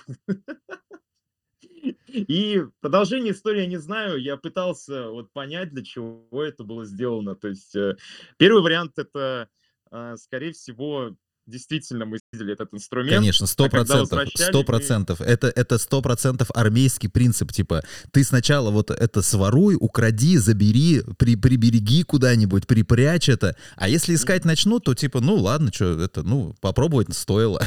И 2.08 2.64
продолжение 2.80 3.34
истории 3.34 3.62
я 3.62 3.68
не 3.68 3.78
знаю, 3.78 4.18
я 4.18 4.38
пытался 4.38 5.10
вот 5.10 5.32
понять, 5.34 5.72
для 5.72 5.84
чего 5.84 6.44
это 6.44 6.64
было 6.64 6.86
сделано. 6.86 7.36
То 7.36 7.50
есть 7.50 7.76
э, 7.76 7.98
первый 8.38 8.64
вариант 8.64 8.98
это, 8.98 9.50
э, 9.92 10.16
скорее 10.18 10.54
всего, 10.54 11.16
действительно 11.50 12.06
мы 12.06 12.20
видели 12.32 12.54
этот 12.54 12.74
инструмент. 12.74 13.18
Конечно, 13.18 13.48
сто 13.48 13.66
а 13.66 13.70
процентов, 13.70 14.30
сто 14.36 14.64
процентов. 14.64 15.22
Это 15.22 15.48
это 15.48 15.78
сто 15.78 16.02
процентов 16.02 16.50
армейский 16.54 17.10
принцип, 17.10 17.52
типа 17.52 17.84
ты 18.12 18.24
сначала 18.24 18.72
вот 18.72 18.92
это 18.92 19.22
своруй, 19.22 19.76
укради, 19.80 20.38
забери, 20.38 21.02
при, 21.18 21.36
прибереги 21.36 22.04
куда-нибудь, 22.04 22.68
припрячь 22.68 23.30
это, 23.30 23.56
а 23.76 23.90
если 23.90 24.16
искать 24.16 24.46
начнут, 24.46 24.84
то 24.86 24.94
типа 24.94 25.20
ну 25.22 25.36
ладно, 25.36 25.72
что 25.74 26.02
это, 26.02 26.24
ну 26.24 26.56
попробовать 26.62 27.14
стоило. 27.14 27.62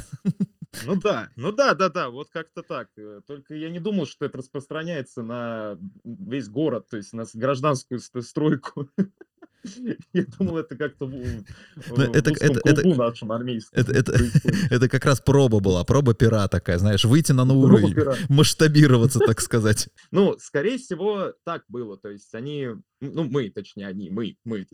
Ну 0.87 0.97
да, 0.97 1.29
ну 1.37 1.53
да, 1.53 1.75
да, 1.75 1.90
да, 1.90 2.09
вот 2.09 2.31
как-то 2.31 2.62
так. 2.62 2.88
Э, 2.97 3.21
только 3.27 3.55
я 3.55 3.68
не 3.68 3.79
думал, 3.79 4.07
что 4.07 4.25
это 4.25 4.38
распространяется 4.38 5.23
на 5.23 5.79
весь 6.03 6.49
город, 6.49 6.87
то 6.88 6.97
есть 6.97 7.12
на 7.12 7.25
гражданскую 7.35 8.01
стройку. 8.01 8.88
Я 10.12 10.25
думал, 10.38 10.59
это 10.59 10.77
как-то 10.77 11.07
в, 11.07 11.14
это, 11.14 12.31
это, 12.31 12.61
это, 12.64 12.88
нашем 12.88 13.33
армейском. 13.33 13.79
Это, 13.81 13.92
это, 13.92 14.12
это 14.70 14.88
как 14.88 15.05
раз 15.05 15.20
проба 15.20 15.61
была, 15.61 15.85
проба 15.85 16.14
пера 16.14 16.48
такая, 16.48 16.79
знаешь, 16.79 17.05
выйти 17.05 17.33
на 17.33 17.44
новый 17.44 17.70
уровень, 17.70 17.94
масштабироваться, 18.29 19.18
так 19.20 19.40
сказать. 19.40 19.88
Ну, 20.11 20.37
скорее 20.38 20.79
всего, 20.79 21.35
так 21.44 21.64
было. 21.68 21.96
То 21.96 22.11
есть 22.11 22.35
они, 22.35 22.68
ну, 23.01 23.25
мы, 23.25 23.51
точнее, 23.51 23.87
они, 23.87 24.11
мы, 24.11 24.37
мы. 24.44 24.66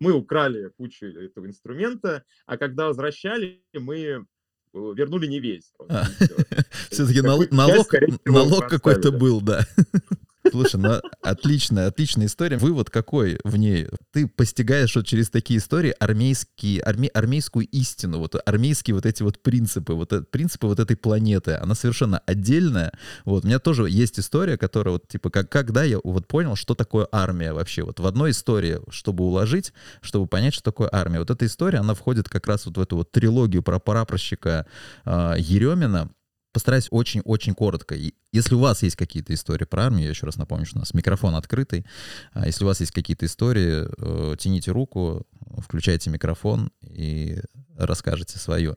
Мы 0.00 0.12
украли 0.12 0.70
кучу 0.76 1.06
этого 1.06 1.46
инструмента, 1.46 2.24
а 2.46 2.56
когда 2.56 2.86
возвращали, 2.86 3.62
мы 3.74 4.26
Э, 4.74 4.92
вернули 4.96 5.26
не 5.26 5.40
весь. 5.40 5.72
Все-таки 6.90 7.22
налог 7.22 8.68
какой-то 8.68 9.12
был, 9.12 9.40
да. 9.40 9.66
Слушай, 10.50 10.80
ну 10.80 11.00
отличная, 11.22 11.88
отличная 11.88 12.26
история. 12.26 12.58
Вывод 12.58 12.90
какой 12.90 13.38
в 13.44 13.56
ней? 13.56 13.88
Ты 14.12 14.26
постигаешь 14.26 14.94
вот 14.96 15.06
через 15.06 15.30
такие 15.30 15.58
истории 15.58 15.94
армейские, 15.98 16.80
арме, 16.80 17.08
армейскую 17.08 17.66
истину, 17.66 18.18
вот 18.18 18.36
армейские 18.44 18.94
вот 18.94 19.06
эти 19.06 19.22
вот 19.22 19.42
принципы, 19.42 19.92
вот 19.94 20.12
э, 20.12 20.22
принципы 20.22 20.66
вот 20.66 20.80
этой 20.80 20.96
планеты. 20.96 21.54
Она 21.54 21.74
совершенно 21.74 22.18
отдельная. 22.20 22.92
Вот, 23.24 23.44
у 23.44 23.46
меня 23.46 23.58
тоже 23.58 23.88
есть 23.88 24.18
история, 24.18 24.56
которая 24.56 24.94
вот 24.94 25.08
типа, 25.08 25.30
как, 25.30 25.50
когда 25.50 25.84
я 25.84 25.98
вот 26.02 26.26
понял, 26.26 26.56
что 26.56 26.74
такое 26.74 27.08
армия 27.12 27.52
вообще. 27.52 27.82
Вот 27.82 28.00
в 28.00 28.06
одной 28.06 28.30
истории, 28.30 28.80
чтобы 28.90 29.24
уложить, 29.24 29.72
чтобы 30.00 30.26
понять, 30.26 30.54
что 30.54 30.62
такое 30.62 30.88
армия. 30.90 31.18
Вот 31.18 31.30
эта 31.30 31.46
история, 31.46 31.78
она 31.78 31.94
входит 31.94 32.28
как 32.28 32.46
раз 32.46 32.66
вот 32.66 32.76
в 32.76 32.80
эту 32.80 32.96
вот 32.96 33.10
трилогию 33.10 33.62
про 33.62 33.78
прапорщика 33.78 34.66
э, 35.04 35.34
Еремина, 35.38 36.10
Постараюсь 36.58 36.88
очень-очень 36.90 37.54
коротко. 37.54 37.94
Если 38.32 38.54
у 38.56 38.58
вас 38.58 38.82
есть 38.82 38.96
какие-то 38.96 39.32
истории 39.32 39.64
про 39.64 39.84
армию, 39.84 40.06
я 40.06 40.10
еще 40.10 40.26
раз 40.26 40.38
напомню, 40.38 40.66
что 40.66 40.78
у 40.78 40.80
нас 40.80 40.92
микрофон 40.92 41.36
открытый. 41.36 41.86
А 42.32 42.46
если 42.46 42.64
у 42.64 42.66
вас 42.66 42.80
есть 42.80 42.90
какие-то 42.90 43.26
истории, 43.26 43.86
э, 43.86 44.36
тяните 44.38 44.72
руку, 44.72 45.24
включайте 45.58 46.10
микрофон 46.10 46.72
и 46.82 47.40
расскажите 47.76 48.40
свою. 48.40 48.74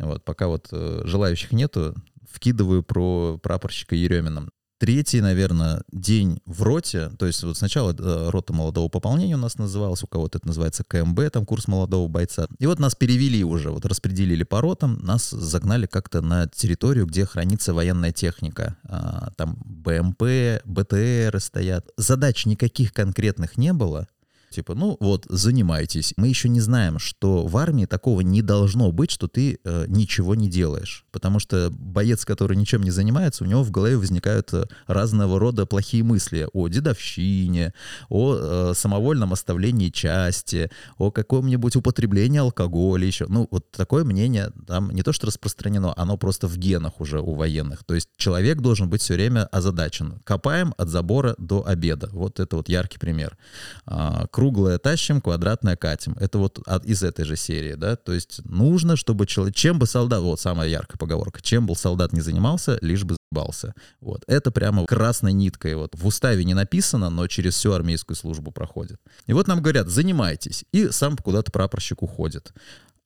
Вот, 0.00 0.24
пока 0.24 0.48
вот 0.48 0.70
э, 0.72 1.02
желающих 1.04 1.52
нету, 1.52 1.94
вкидываю 2.28 2.82
про 2.82 3.38
прапорщика 3.40 3.94
Еремина 3.94 4.48
третий, 4.80 5.20
наверное, 5.20 5.82
день 5.92 6.40
в 6.46 6.62
роте, 6.62 7.10
то 7.18 7.26
есть 7.26 7.42
вот 7.44 7.56
сначала 7.56 7.92
э, 7.92 8.30
рота 8.30 8.54
молодого 8.54 8.88
пополнения 8.88 9.34
у 9.34 9.38
нас 9.38 9.58
называлась, 9.58 10.02
у 10.02 10.06
кого-то 10.06 10.38
это 10.38 10.46
называется 10.46 10.84
КМБ, 10.84 11.30
там 11.30 11.44
курс 11.44 11.68
молодого 11.68 12.08
бойца. 12.08 12.48
И 12.58 12.66
вот 12.66 12.78
нас 12.78 12.94
перевели 12.94 13.44
уже, 13.44 13.70
вот 13.70 13.84
распределили 13.84 14.42
по 14.42 14.62
ротам, 14.62 14.98
нас 15.02 15.28
загнали 15.28 15.84
как-то 15.84 16.22
на 16.22 16.48
территорию, 16.48 17.04
где 17.04 17.26
хранится 17.26 17.74
военная 17.74 18.10
техника. 18.10 18.76
А, 18.84 19.30
там 19.36 19.58
БМП, 19.64 20.62
БТР 20.64 21.38
стоят. 21.40 21.86
Задач 21.98 22.46
никаких 22.46 22.94
конкретных 22.94 23.58
не 23.58 23.74
было, 23.74 24.08
Типа, 24.50 24.74
ну 24.74 24.96
вот, 24.98 25.26
занимайтесь. 25.28 26.12
Мы 26.16 26.26
еще 26.26 26.48
не 26.48 26.58
знаем, 26.58 26.98
что 26.98 27.46
в 27.46 27.56
армии 27.56 27.86
такого 27.86 28.20
не 28.22 28.42
должно 28.42 28.90
быть, 28.90 29.12
что 29.12 29.28
ты 29.28 29.60
э, 29.62 29.84
ничего 29.86 30.34
не 30.34 30.48
делаешь. 30.48 31.04
Потому 31.12 31.38
что 31.38 31.70
боец, 31.70 32.24
который 32.24 32.56
ничем 32.56 32.82
не 32.82 32.90
занимается, 32.90 33.44
у 33.44 33.46
него 33.46 33.62
в 33.62 33.70
голове 33.70 33.96
возникают 33.96 34.52
э, 34.52 34.64
разного 34.88 35.38
рода 35.38 35.66
плохие 35.66 36.02
мысли 36.02 36.48
о 36.52 36.66
дедовщине, 36.66 37.74
о 38.08 38.34
э, 38.34 38.72
самовольном 38.74 39.32
оставлении 39.32 39.90
части, 39.90 40.68
о 40.98 41.12
каком-нибудь 41.12 41.76
употреблении 41.76 42.40
алкоголя 42.40 43.06
еще. 43.06 43.26
Ну, 43.28 43.46
вот 43.52 43.70
такое 43.70 44.02
мнение 44.02 44.50
там 44.66 44.90
не 44.90 45.04
то 45.04 45.12
что 45.12 45.28
распространено, 45.28 45.94
оно 45.96 46.16
просто 46.16 46.48
в 46.48 46.56
генах 46.58 47.00
уже 47.00 47.20
у 47.20 47.34
военных. 47.34 47.84
То 47.84 47.94
есть 47.94 48.08
человек 48.16 48.60
должен 48.60 48.90
быть 48.90 49.00
все 49.00 49.14
время 49.14 49.46
озадачен. 49.46 50.20
Копаем 50.24 50.74
от 50.76 50.88
забора 50.88 51.36
до 51.38 51.64
обеда. 51.64 52.08
Вот 52.12 52.40
это 52.40 52.56
вот 52.56 52.68
яркий 52.68 52.98
пример. 52.98 53.38
А, 53.86 54.26
круглое 54.40 54.78
тащим, 54.78 55.20
квадратное 55.20 55.76
катим. 55.76 56.16
Это 56.18 56.38
вот 56.38 56.60
из 56.84 57.02
этой 57.02 57.26
же 57.26 57.36
серии, 57.36 57.74
да, 57.74 57.96
то 57.96 58.14
есть 58.14 58.40
нужно, 58.46 58.96
чтобы 58.96 59.26
человек, 59.26 59.54
чем 59.54 59.78
бы 59.78 59.86
солдат, 59.86 60.22
вот 60.22 60.40
самая 60.40 60.66
яркая 60.66 60.96
поговорка, 60.96 61.42
чем 61.42 61.66
был 61.66 61.76
солдат 61.76 62.14
не 62.14 62.22
занимался, 62.22 62.78
лишь 62.80 63.04
бы 63.04 63.16
заебался. 63.30 63.74
Вот, 64.00 64.24
это 64.26 64.50
прямо 64.50 64.86
красной 64.86 65.34
ниткой, 65.34 65.74
вот, 65.74 65.94
в 65.94 66.06
уставе 66.06 66.42
не 66.46 66.54
написано, 66.54 67.10
но 67.10 67.26
через 67.26 67.54
всю 67.54 67.72
армейскую 67.72 68.16
службу 68.16 68.50
проходит. 68.50 68.98
И 69.26 69.34
вот 69.34 69.46
нам 69.46 69.60
говорят, 69.60 69.88
занимайтесь, 69.88 70.64
и 70.72 70.88
сам 70.90 71.18
куда-то 71.18 71.52
прапорщик 71.52 72.02
уходит. 72.02 72.54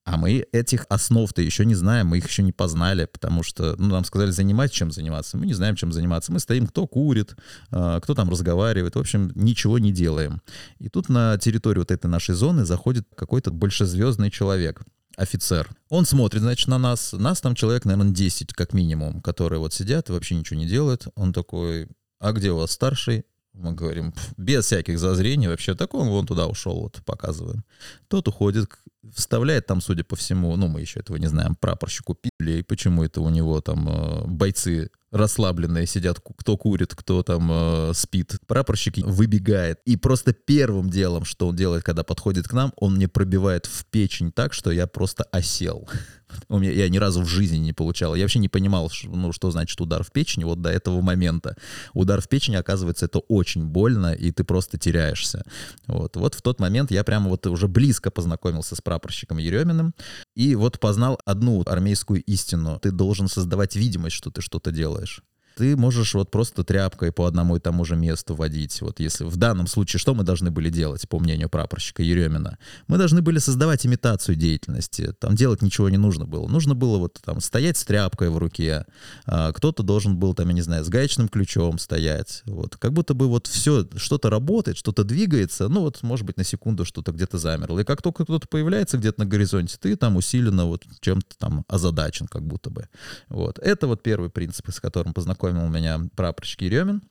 А 0.05 0.17
мы 0.17 0.45
этих 0.51 0.85
основ-то 0.87 1.41
еще 1.41 1.65
не 1.65 1.73
знаем, 1.73 2.07
мы 2.07 2.19
их 2.19 2.27
еще 2.27 2.43
не 2.43 2.51
познали, 2.51 3.05
потому 3.05 3.41
что 3.41 3.75
ну, 3.79 3.87
нам 3.87 4.05
сказали 4.05 4.29
занимать, 4.29 4.71
чем 4.71 4.91
заниматься. 4.91 5.35
Мы 5.35 5.47
не 5.47 5.55
знаем, 5.55 5.75
чем 5.75 5.91
заниматься. 5.91 6.31
Мы 6.31 6.39
стоим, 6.39 6.67
кто 6.67 6.85
курит, 6.85 7.35
а, 7.71 7.99
кто 7.99 8.13
там 8.13 8.29
разговаривает. 8.29 8.95
В 8.95 8.99
общем, 8.99 9.31
ничего 9.33 9.79
не 9.79 9.91
делаем. 9.91 10.41
И 10.77 10.89
тут 10.89 11.09
на 11.09 11.39
территорию 11.39 11.81
вот 11.81 11.89
этой 11.89 12.05
нашей 12.05 12.35
зоны 12.35 12.65
заходит 12.65 13.07
какой-то 13.15 13.49
большезвездный 13.49 14.29
человек 14.29 14.83
офицер. 15.17 15.69
Он 15.89 16.05
смотрит, 16.05 16.43
значит, 16.43 16.67
на 16.67 16.77
нас. 16.77 17.11
Нас 17.13 17.41
там 17.41 17.55
человек, 17.55 17.85
наверное, 17.85 18.13
10 18.13 18.53
как 18.53 18.73
минимум, 18.73 19.21
которые 19.21 19.57
вот 19.57 19.73
сидят 19.73 20.09
и 20.09 20.13
вообще 20.13 20.35
ничего 20.35 20.59
не 20.59 20.67
делают. 20.67 21.07
Он 21.15 21.33
такой, 21.33 21.87
а 22.19 22.31
где 22.31 22.51
у 22.51 22.57
вас 22.57 22.71
старший? 22.71 23.25
Мы 23.53 23.71
говорим, 23.71 24.13
без 24.37 24.65
всяких 24.65 24.99
зазрений 24.99 25.47
вообще, 25.47 25.75
так 25.75 25.93
он 25.93 26.09
вон 26.09 26.27
туда 26.27 26.45
ушел, 26.47 26.81
вот 26.81 27.01
показываем. 27.05 27.63
Тот 28.09 28.27
уходит, 28.27 28.69
вставляет 29.13 29.65
там, 29.67 29.81
судя 29.81 30.03
по 30.03 30.15
всему, 30.15 30.55
ну, 30.55 30.67
мы 30.67 30.81
еще 30.81 30.99
этого 30.99 31.17
не 31.17 31.27
знаем, 31.27 31.55
прапорщику 31.55 32.15
пили, 32.15 32.59
и 32.59 32.63
почему 32.63 33.03
это 33.03 33.21
у 33.21 33.29
него 33.29 33.61
там 33.61 33.87
э, 33.89 34.27
бойцы 34.27 34.89
расслабленные 35.11 35.87
сидят, 35.87 36.19
кто 36.19 36.57
курит, 36.57 36.93
кто 36.93 37.23
там 37.23 37.49
э, 37.51 37.91
спит. 37.93 38.37
Прапорщик 38.47 38.97
выбегает. 38.97 39.79
И 39.85 39.95
просто 39.95 40.33
первым 40.33 40.89
делом, 40.89 41.25
что 41.25 41.47
он 41.47 41.55
делает, 41.55 41.83
когда 41.83 42.03
подходит 42.03 42.47
к 42.47 42.53
нам, 42.53 42.73
он 42.75 42.95
мне 42.95 43.07
пробивает 43.07 43.65
в 43.65 43.85
печень 43.85 44.31
так, 44.31 44.53
что 44.53 44.71
я 44.71 44.87
просто 44.87 45.23
осел. 45.31 45.87
У 46.49 46.59
меня, 46.59 46.71
я 46.71 46.89
ни 46.89 46.97
разу 46.97 47.21
в 47.21 47.27
жизни 47.27 47.57
не 47.57 47.71
получал. 47.71 48.15
Я 48.15 48.23
вообще 48.23 48.39
не 48.39 48.49
понимал, 48.49 48.91
ну, 49.03 49.31
что 49.31 49.51
значит 49.51 49.79
удар 49.79 50.03
в 50.03 50.11
печень 50.11 50.43
вот 50.43 50.61
до 50.61 50.69
этого 50.69 51.01
момента. 51.01 51.55
Удар 51.93 52.21
в 52.21 52.27
печень, 52.27 52.55
оказывается, 52.55 53.05
это 53.05 53.19
очень 53.19 53.65
больно, 53.65 54.13
и 54.13 54.31
ты 54.31 54.43
просто 54.43 54.77
теряешься. 54.77 55.43
Вот, 55.87 56.17
вот 56.17 56.35
в 56.35 56.41
тот 56.41 56.59
момент 56.59 56.91
я 56.91 57.03
прямо 57.03 57.29
вот 57.29 57.47
уже 57.47 57.67
близко 57.67 58.11
познакомился 58.11 58.75
с 58.75 58.81
прапорщиком 58.81 59.37
Ереминым, 59.37 59.93
и 60.35 60.55
вот 60.55 60.79
познал 60.79 61.19
одну 61.25 61.63
армейскую 61.65 62.21
истину. 62.23 62.79
Ты 62.81 62.91
должен 62.91 63.27
создавать 63.27 63.75
видимость, 63.75 64.15
что 64.15 64.31
ты 64.31 64.41
что-то 64.41 64.71
делаешь 64.71 65.04
English. 65.05 65.34
Ты 65.55 65.77
можешь 65.77 66.13
вот 66.13 66.31
просто 66.31 66.63
тряпкой 66.63 67.11
по 67.11 67.25
одному 67.25 67.55
и 67.55 67.59
тому 67.59 67.85
же 67.85 67.95
месту 67.95 68.35
водить. 68.35 68.81
Вот 68.81 68.99
если 68.99 69.23
в 69.23 69.37
данном 69.37 69.67
случае 69.67 69.99
что 69.99 70.13
мы 70.13 70.23
должны 70.23 70.51
были 70.51 70.69
делать, 70.69 71.07
по 71.07 71.19
мнению 71.19 71.49
прапорщика 71.49 72.03
Еремина? 72.03 72.57
Мы 72.87 72.97
должны 72.97 73.21
были 73.21 73.39
создавать 73.39 73.85
имитацию 73.85 74.35
деятельности. 74.35 75.13
Там 75.19 75.35
делать 75.35 75.61
ничего 75.61 75.89
не 75.89 75.97
нужно 75.97 76.25
было. 76.25 76.47
Нужно 76.47 76.75
было 76.75 76.97
вот 76.97 77.19
там 77.23 77.39
стоять 77.39 77.77
с 77.77 77.85
тряпкой 77.85 78.29
в 78.29 78.37
руке. 78.37 78.85
А, 79.25 79.53
кто-то 79.53 79.81
должен 79.81 80.17
был 80.17 80.33
там, 80.33 80.49
я 80.49 80.53
не 80.53 80.61
знаю, 80.61 80.83
с 80.83 80.89
гаечным 80.89 81.29
ключом 81.29 81.79
стоять. 81.79 82.41
Вот. 82.45 82.75
Как 82.75 82.91
будто 82.91 83.13
бы 83.13 83.27
вот 83.27 83.47
все, 83.47 83.87
что-то 83.95 84.29
работает, 84.29 84.77
что-то 84.77 85.03
двигается. 85.03 85.69
Ну 85.69 85.81
вот, 85.81 86.03
может 86.03 86.25
быть, 86.25 86.37
на 86.37 86.43
секунду 86.43 86.83
что-то 86.83 87.13
где-то 87.13 87.37
замерло. 87.37 87.79
И 87.79 87.85
как 87.85 88.01
только 88.01 88.25
кто-то 88.25 88.47
появляется 88.47 88.97
где-то 88.97 89.21
на 89.21 89.25
горизонте, 89.25 89.77
ты 89.79 89.95
там 89.95 90.17
усиленно 90.17 90.65
вот 90.65 90.83
чем-то 90.99 91.37
там 91.37 91.63
озадачен 91.69 92.27
как 92.27 92.45
будто 92.45 92.69
бы. 92.69 92.89
Вот. 93.29 93.57
Это 93.59 93.87
вот 93.87 94.03
первый 94.03 94.29
принцип, 94.29 94.69
с 94.69 94.79
которым 94.81 95.13
познакомился 95.13 95.44
познакомил 95.45 95.69
меня 95.69 95.99
прапорщик 96.15 96.61
Еремин. 96.61 97.01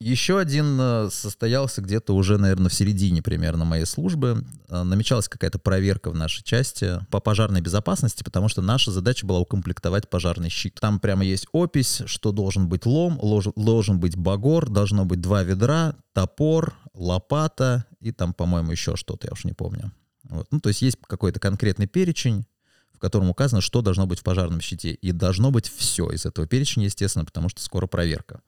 Еще 0.00 0.38
один 0.38 0.76
э, 0.78 1.08
состоялся 1.10 1.80
где-то 1.80 2.14
уже, 2.14 2.36
наверное, 2.36 2.68
в 2.68 2.74
середине 2.74 3.22
примерно 3.22 3.64
моей 3.64 3.86
службы. 3.86 4.44
Э, 4.68 4.82
намечалась 4.82 5.28
какая-то 5.28 5.58
проверка 5.58 6.10
в 6.10 6.14
нашей 6.14 6.42
части 6.42 6.98
по 7.10 7.20
пожарной 7.20 7.60
безопасности, 7.60 8.22
потому 8.22 8.48
что 8.48 8.60
наша 8.60 8.90
задача 8.90 9.24
была 9.24 9.38
укомплектовать 9.38 10.10
пожарный 10.10 10.50
щит. 10.50 10.78
Там 10.80 10.98
прямо 10.98 11.24
есть 11.24 11.46
опись, 11.52 12.02
что 12.06 12.32
должен 12.32 12.68
быть 12.68 12.86
лом, 12.86 13.18
должен 13.56 14.00
быть 14.00 14.16
багор, 14.16 14.68
должно 14.68 15.04
быть 15.04 15.20
два 15.20 15.42
ведра, 15.42 15.94
топор, 16.12 16.74
лопата 16.92 17.86
и 18.00 18.10
там, 18.10 18.34
по-моему, 18.34 18.72
еще 18.72 18.96
что-то, 18.96 19.28
я 19.28 19.32
уж 19.32 19.44
не 19.44 19.52
помню. 19.52 19.92
Вот. 20.24 20.48
Ну, 20.50 20.60
то 20.60 20.70
есть 20.70 20.82
есть 20.82 20.98
какой-то 21.06 21.38
конкретный 21.38 21.86
перечень, 21.86 22.44
котором 23.04 23.28
указано, 23.28 23.60
что 23.60 23.82
должно 23.82 24.06
быть 24.06 24.20
в 24.20 24.22
пожарном 24.22 24.62
щите. 24.62 24.92
И 24.92 25.12
должно 25.12 25.50
быть 25.50 25.68
все 25.68 26.10
из 26.10 26.24
этого 26.24 26.46
перечня, 26.46 26.84
естественно, 26.84 27.26
потому 27.26 27.50
что 27.50 27.60
скоро 27.60 27.86
проверка. 27.86 28.40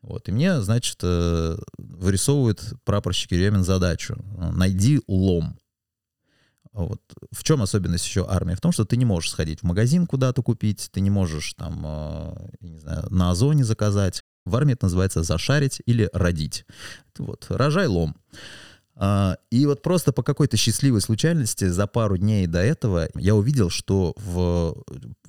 Вот. 0.00 0.28
И 0.28 0.32
мне, 0.32 0.60
значит, 0.60 0.98
э, 1.02 1.58
вырисовывает 1.76 2.62
прапорщик 2.84 3.32
Еремин 3.32 3.64
задачу. 3.64 4.16
Найди 4.52 5.00
лом. 5.08 5.58
Вот. 6.72 7.00
В 7.32 7.42
чем 7.42 7.62
особенность 7.62 8.06
еще 8.06 8.24
армии? 8.28 8.54
В 8.54 8.60
том, 8.60 8.70
что 8.70 8.84
ты 8.84 8.96
не 8.96 9.04
можешь 9.04 9.30
сходить 9.30 9.60
в 9.60 9.62
магазин 9.64 10.06
куда-то 10.06 10.42
купить, 10.42 10.88
ты 10.92 11.00
не 11.00 11.10
можешь 11.10 11.54
там, 11.54 11.82
э, 11.84 12.48
я 12.60 12.68
не 12.68 12.78
знаю, 12.78 13.06
на 13.10 13.32
Озоне 13.32 13.64
заказать. 13.64 14.22
В 14.44 14.54
армии 14.54 14.74
это 14.74 14.84
называется 14.84 15.24
зашарить 15.24 15.82
или 15.84 16.08
родить. 16.12 16.64
Вот, 17.18 17.46
рожай 17.48 17.88
лом. 17.88 18.14
А, 18.98 19.36
и 19.50 19.66
вот 19.66 19.82
просто 19.82 20.12
по 20.12 20.22
какой-то 20.22 20.56
счастливой 20.56 21.02
случайности 21.02 21.66
за 21.68 21.86
пару 21.86 22.16
дней 22.16 22.46
до 22.46 22.60
этого 22.60 23.08
я 23.14 23.34
увидел, 23.34 23.68
что 23.68 24.14
в 24.16 24.82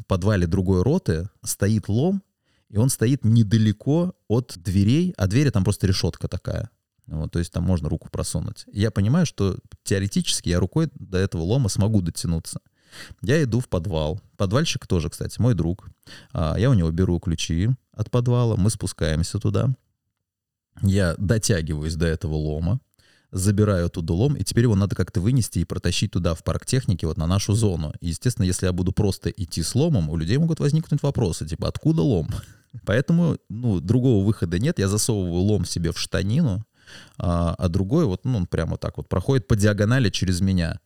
подвале 0.07 0.47
другой 0.47 0.83
роты 0.83 1.29
стоит 1.43 1.89
лом, 1.89 2.23
и 2.69 2.77
он 2.77 2.89
стоит 2.89 3.25
недалеко 3.25 4.15
от 4.27 4.53
дверей, 4.57 5.13
а 5.17 5.27
двери 5.27 5.49
там 5.49 5.63
просто 5.63 5.87
решетка 5.87 6.27
такая. 6.27 6.69
Вот, 7.07 7.31
то 7.31 7.39
есть 7.39 7.51
там 7.53 7.63
можно 7.63 7.89
руку 7.89 8.09
просунуть. 8.09 8.65
Я 8.71 8.91
понимаю, 8.91 9.25
что 9.25 9.57
теоретически 9.83 10.49
я 10.49 10.59
рукой 10.59 10.89
до 10.93 11.17
этого 11.17 11.41
лома 11.41 11.69
смогу 11.69 12.01
дотянуться. 12.01 12.59
Я 13.21 13.41
иду 13.43 13.59
в 13.59 13.67
подвал. 13.67 14.21
Подвальщик 14.37 14.87
тоже, 14.87 15.09
кстати, 15.09 15.39
мой 15.39 15.53
друг. 15.53 15.89
А, 16.31 16.55
я 16.57 16.69
у 16.69 16.73
него 16.73 16.89
беру 16.91 17.19
ключи 17.19 17.69
от 17.93 18.11
подвала, 18.11 18.55
мы 18.55 18.69
спускаемся 18.69 19.39
туда. 19.39 19.73
Я 20.81 21.15
дотягиваюсь 21.17 21.95
до 21.95 22.05
этого 22.05 22.35
лома 22.35 22.79
забираю 23.31 23.87
оттуда 23.87 24.13
лом, 24.13 24.35
и 24.35 24.43
теперь 24.43 24.63
его 24.63 24.75
надо 24.75 24.95
как-то 24.95 25.21
вынести 25.21 25.59
и 25.59 25.65
протащить 25.65 26.11
туда, 26.11 26.33
в 26.33 26.43
парк 26.43 26.65
техники, 26.65 27.05
вот 27.05 27.17
на 27.17 27.27
нашу 27.27 27.53
зону. 27.53 27.93
И, 27.99 28.07
естественно, 28.07 28.45
если 28.45 28.65
я 28.65 28.73
буду 28.73 28.91
просто 28.91 29.29
идти 29.29 29.63
с 29.63 29.75
ломом, 29.75 30.09
у 30.09 30.17
людей 30.17 30.37
могут 30.37 30.59
возникнуть 30.59 31.03
вопросы, 31.03 31.45
типа, 31.45 31.67
откуда 31.67 32.01
лом? 32.01 32.29
Поэтому, 32.85 33.37
ну, 33.49 33.79
другого 33.79 34.25
выхода 34.25 34.59
нет. 34.59 34.79
Я 34.79 34.87
засовываю 34.87 35.41
лом 35.41 35.65
себе 35.65 35.91
в 35.91 35.99
штанину, 35.99 36.65
а, 37.17 37.55
а 37.57 37.69
другой 37.69 38.05
вот, 38.05 38.23
ну, 38.25 38.37
он 38.37 38.47
прямо 38.47 38.77
так 38.77 38.97
вот 38.97 39.09
проходит 39.09 39.47
по 39.47 39.55
диагонали 39.55 40.09
через 40.09 40.41
меня. 40.41 40.79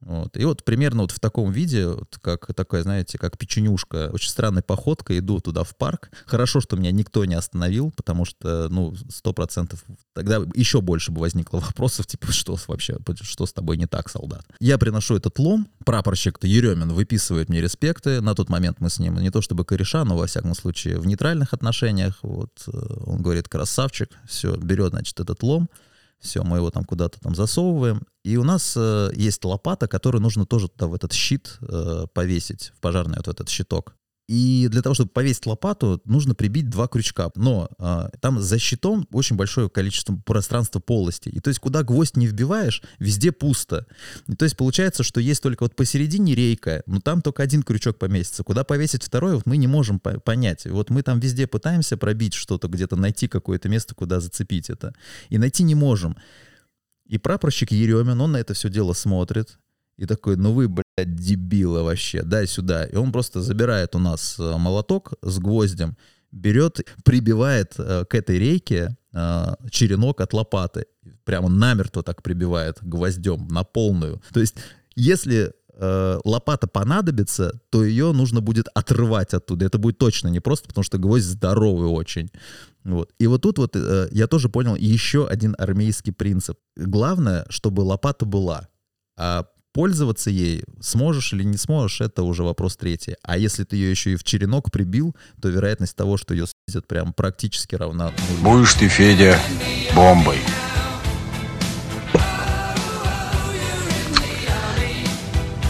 Вот. 0.00 0.36
И 0.36 0.44
вот 0.44 0.64
примерно 0.64 1.02
вот 1.02 1.10
в 1.10 1.20
таком 1.20 1.52
виде, 1.52 1.86
вот 1.86 2.18
как 2.22 2.54
такая, 2.54 2.82
знаете, 2.82 3.18
как 3.18 3.36
печенюшка, 3.36 4.10
очень 4.12 4.30
странной 4.30 4.62
походкой 4.62 5.18
иду 5.18 5.40
туда 5.40 5.62
в 5.62 5.76
парк. 5.76 6.10
Хорошо, 6.26 6.60
что 6.60 6.76
меня 6.76 6.90
никто 6.90 7.24
не 7.26 7.34
остановил, 7.34 7.92
потому 7.94 8.24
что, 8.24 8.68
ну, 8.70 8.94
сто 9.10 9.32
процентов 9.34 9.84
тогда 10.14 10.38
еще 10.54 10.80
больше 10.80 11.12
бы 11.12 11.20
возникло 11.20 11.58
вопросов, 11.58 12.06
типа, 12.06 12.32
что 12.32 12.56
вообще, 12.66 12.96
что 13.20 13.44
с 13.44 13.52
тобой 13.52 13.76
не 13.76 13.86
так, 13.86 14.08
солдат. 14.08 14.44
Я 14.58 14.78
приношу 14.78 15.16
этот 15.16 15.38
лом, 15.38 15.68
прапорщик 15.84 16.38
Еремин 16.42 16.92
выписывает 16.92 17.48
мне 17.48 17.60
респекты, 17.60 18.20
на 18.20 18.34
тот 18.34 18.48
момент 18.48 18.80
мы 18.80 18.88
с 18.88 18.98
ним 18.98 19.18
не 19.18 19.30
то 19.30 19.42
чтобы 19.42 19.64
кореша, 19.64 20.04
но 20.04 20.16
во 20.16 20.26
всяком 20.26 20.54
случае 20.54 20.98
в 20.98 21.06
нейтральных 21.06 21.52
отношениях, 21.52 22.18
вот, 22.22 22.50
э, 22.66 22.70
он 23.04 23.20
говорит, 23.22 23.48
красавчик, 23.48 24.10
все, 24.26 24.56
берет, 24.56 24.90
значит, 24.90 25.20
этот 25.20 25.42
лом, 25.42 25.68
все, 26.20 26.42
мы 26.42 26.58
его 26.58 26.70
там 26.70 26.84
куда-то 26.84 27.18
там 27.20 27.34
засовываем. 27.34 28.02
И 28.24 28.36
у 28.36 28.44
нас 28.44 28.74
э, 28.76 29.10
есть 29.14 29.44
лопата, 29.44 29.88
которую 29.88 30.22
нужно 30.22 30.46
тоже 30.46 30.68
туда 30.68 30.86
в 30.86 30.94
этот 30.94 31.12
щит 31.12 31.58
э, 31.62 32.06
повесить, 32.12 32.72
в 32.76 32.80
пожарный 32.80 33.16
вот 33.16 33.28
этот 33.28 33.48
щиток. 33.48 33.94
И 34.30 34.68
для 34.70 34.80
того, 34.80 34.94
чтобы 34.94 35.10
повесить 35.10 35.44
лопату, 35.44 36.00
нужно 36.04 36.36
прибить 36.36 36.70
два 36.70 36.86
крючка. 36.86 37.32
Но 37.34 37.68
а, 37.78 38.10
там 38.20 38.40
за 38.40 38.60
щитом 38.60 39.08
очень 39.10 39.34
большое 39.34 39.68
количество 39.68 40.14
пространства 40.24 40.78
полости. 40.78 41.28
И 41.30 41.40
то 41.40 41.48
есть, 41.48 41.58
куда 41.58 41.82
гвоздь 41.82 42.16
не 42.16 42.28
вбиваешь, 42.28 42.80
везде 43.00 43.32
пусто. 43.32 43.86
И 44.28 44.36
то 44.36 44.44
есть, 44.44 44.56
получается, 44.56 45.02
что 45.02 45.20
есть 45.20 45.42
только 45.42 45.64
вот 45.64 45.74
посередине 45.74 46.36
рейка, 46.36 46.84
но 46.86 47.00
там 47.00 47.22
только 47.22 47.42
один 47.42 47.64
крючок 47.64 47.98
поместится. 47.98 48.44
Куда 48.44 48.62
повесить 48.62 49.02
второй, 49.02 49.34
вот 49.34 49.46
мы 49.46 49.56
не 49.56 49.66
можем 49.66 49.98
по 49.98 50.20
понять. 50.20 50.64
Вот 50.64 50.90
мы 50.90 51.02
там 51.02 51.18
везде 51.18 51.48
пытаемся 51.48 51.96
пробить 51.96 52.34
что-то, 52.34 52.68
где-то 52.68 52.94
найти 52.94 53.26
какое-то 53.26 53.68
место, 53.68 53.96
куда 53.96 54.20
зацепить 54.20 54.70
это. 54.70 54.94
И 55.28 55.38
найти 55.38 55.64
не 55.64 55.74
можем. 55.74 56.16
И 57.10 57.18
прапорщик 57.18 57.72
Еремин, 57.72 58.20
он 58.20 58.32
на 58.32 58.36
это 58.36 58.54
все 58.54 58.68
дело 58.68 58.92
смотрит. 58.92 59.58
И 59.96 60.06
такой, 60.06 60.36
ну 60.36 60.52
вы, 60.52 60.68
блядь, 60.68 61.16
дебилы 61.16 61.82
вообще, 61.82 62.22
дай 62.22 62.46
сюда. 62.46 62.84
И 62.84 62.94
он 62.94 63.10
просто 63.10 63.42
забирает 63.42 63.96
у 63.96 63.98
нас 63.98 64.38
э, 64.38 64.56
молоток 64.56 65.14
с 65.20 65.40
гвоздем, 65.40 65.96
берет, 66.30 66.78
прибивает 67.04 67.74
э, 67.78 68.04
к 68.08 68.14
этой 68.14 68.38
рейке 68.38 68.96
э, 69.12 69.54
черенок 69.70 70.20
от 70.20 70.32
лопаты. 70.32 70.86
Прямо 71.24 71.48
намертво 71.48 72.04
так 72.04 72.22
прибивает 72.22 72.78
гвоздем 72.80 73.48
на 73.48 73.64
полную. 73.64 74.22
То 74.32 74.40
есть, 74.40 74.54
если 74.94 75.52
лопата 76.24 76.66
понадобится, 76.66 77.58
то 77.70 77.82
ее 77.82 78.12
нужно 78.12 78.42
будет 78.42 78.66
отрывать 78.74 79.32
оттуда. 79.32 79.64
Это 79.64 79.78
будет 79.78 79.96
точно 79.96 80.28
не 80.28 80.38
просто, 80.38 80.68
потому 80.68 80.84
что 80.84 80.98
гвоздь 80.98 81.24
здоровый 81.24 81.88
очень. 81.88 82.30
Вот. 82.84 83.12
И 83.18 83.26
вот 83.26 83.42
тут 83.42 83.58
вот 83.58 83.76
э, 83.76 84.08
я 84.10 84.26
тоже 84.26 84.48
понял 84.48 84.74
еще 84.74 85.26
один 85.26 85.54
армейский 85.58 86.12
принцип. 86.12 86.58
Главное, 86.76 87.46
чтобы 87.48 87.82
лопата 87.82 88.24
была. 88.24 88.68
А 89.18 89.46
Пользоваться 89.72 90.30
ей 90.30 90.64
сможешь 90.80 91.32
или 91.32 91.44
не 91.44 91.56
сможешь, 91.56 92.00
это 92.00 92.24
уже 92.24 92.42
вопрос 92.42 92.76
третий. 92.76 93.14
А 93.22 93.38
если 93.38 93.62
ты 93.62 93.76
ее 93.76 93.90
еще 93.90 94.12
и 94.12 94.16
в 94.16 94.24
черенок 94.24 94.72
прибил, 94.72 95.14
то 95.40 95.48
вероятность 95.48 95.94
того, 95.94 96.16
что 96.16 96.34
ее 96.34 96.46
снизят 96.46 96.88
прям 96.88 97.12
практически 97.12 97.76
равна 97.76 98.06
нулю. 98.06 98.42
Будешь 98.42 98.74
ты, 98.74 98.88
Федя, 98.88 99.38
бомбой. 99.94 100.38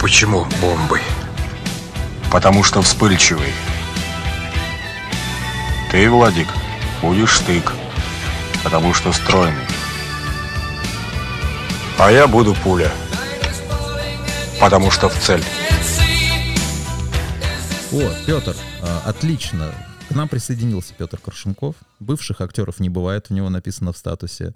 Почему 0.01 0.47
бомбой? 0.59 1.01
Потому 2.31 2.63
что 2.63 2.81
вспыльчивый. 2.81 3.53
Ты, 5.91 6.09
Владик, 6.09 6.47
будешь 7.01 7.37
стык, 7.37 7.73
потому 8.63 8.93
что 8.93 9.11
стройный. 9.11 9.67
А 11.97 12.11
я 12.11 12.27
буду 12.27 12.55
пуля 12.63 12.91
потому 14.61 14.91
что 14.91 15.09
в 15.09 15.19
цель. 15.19 15.43
О, 17.91 18.09
Петр, 18.27 18.55
а, 18.83 19.01
отлично. 19.05 19.73
К 20.07 20.15
нам 20.15 20.29
присоединился 20.29 20.93
Петр 20.95 21.17
Крушенков. 21.17 21.75
Бывших 21.99 22.41
актеров 22.41 22.79
не 22.79 22.89
бывает, 22.89 23.25
у 23.29 23.33
него 23.33 23.49
написано 23.49 23.91
в 23.91 23.97
статусе. 23.97 24.53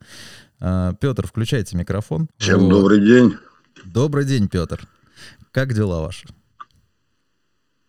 А, 0.60 0.93
Петр, 0.93 1.26
включайте 1.26 1.76
микрофон. 1.76 2.30
Всем 2.38 2.70
добрый 2.70 3.02
день. 3.02 3.36
Добрый 3.84 4.26
день, 4.26 4.48
Петр. 4.48 4.88
Как 5.52 5.74
дела 5.74 6.02
ваши? 6.02 6.28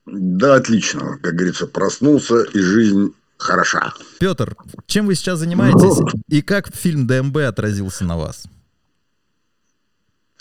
Да, 0.07 0.55
отлично. 0.55 1.19
Как 1.23 1.35
говорится, 1.35 1.67
проснулся, 1.67 2.43
и 2.43 2.59
жизнь 2.61 3.13
хороша. 3.37 3.93
Петр, 4.19 4.57
чем 4.87 5.07
вы 5.07 5.15
сейчас 5.15 5.39
занимаетесь 5.39 5.99
ну, 5.99 6.09
и 6.29 6.43
как 6.43 6.75
фильм 6.75 7.07
ДМБ 7.07 7.37
отразился 7.39 8.05
на 8.05 8.17
вас? 8.17 8.45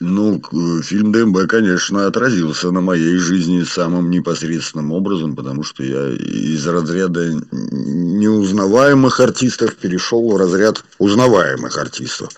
Ну, 0.01 0.41
фильм 0.83 1.13
ДМБ, 1.13 1.47
конечно, 1.47 2.05
отразился 2.05 2.69
на 2.71 2.81
моей 2.81 3.17
жизни 3.17 3.63
самым 3.63 4.09
непосредственным 4.09 4.91
образом, 4.91 5.37
потому 5.37 5.63
что 5.63 5.83
я 5.83 6.09
из 6.09 6.67
разряда 6.67 7.31
неузнаваемых 7.51 9.21
артистов 9.21 9.77
перешел 9.77 10.29
в 10.29 10.35
разряд 10.35 10.83
узнаваемых 10.99 11.77
артистов. 11.77 12.29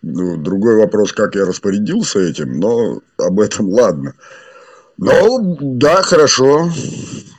Ну, 0.00 0.38
другой 0.38 0.76
вопрос, 0.76 1.12
как 1.12 1.34
я 1.34 1.44
распорядился 1.44 2.20
этим, 2.20 2.58
но 2.58 3.00
об 3.18 3.40
этом 3.40 3.68
ладно. 3.68 4.14
Ну, 4.96 5.56
да, 5.60 6.02
хорошо. 6.02 6.70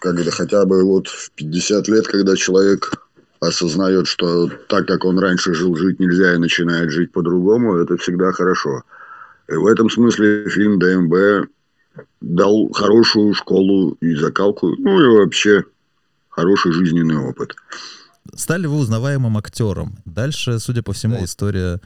Как 0.02 0.20
это 0.20 0.32
хотя 0.32 0.66
бы 0.66 0.84
вот 0.84 1.08
в 1.08 1.32
50 1.32 1.88
лет, 1.88 2.08
когда 2.08 2.36
человек 2.36 2.92
осознает, 3.40 4.08
что 4.08 4.50
так, 4.68 4.88
как 4.88 5.06
он 5.06 5.20
раньше 5.20 5.54
жил, 5.54 5.76
жить 5.76 6.00
нельзя 6.00 6.34
и 6.34 6.38
начинает 6.38 6.92
жить 6.92 7.12
по-другому, 7.12 7.78
это 7.78 7.98
всегда 7.98 8.32
хорошо. 8.32 8.84
И 9.48 9.54
в 9.54 9.68
этом 9.68 9.90
смысле 9.90 10.50
фильм 10.50 10.80
ДМБ 10.80 11.50
дал 12.22 12.70
хорошую 12.74 13.34
школу 13.34 13.98
и 14.02 14.16
закалку, 14.16 14.76
ну 14.78 15.00
и 15.00 15.18
вообще 15.18 15.64
хороший 16.30 16.72
жизненный 16.72 17.18
опыт. 17.18 17.56
Стали 18.34 18.66
вы 18.66 18.78
узнаваемым 18.78 19.38
актером. 19.38 19.98
Дальше, 20.06 20.60
судя 20.60 20.82
по 20.82 20.94
всему, 20.94 21.24
история 21.24 21.80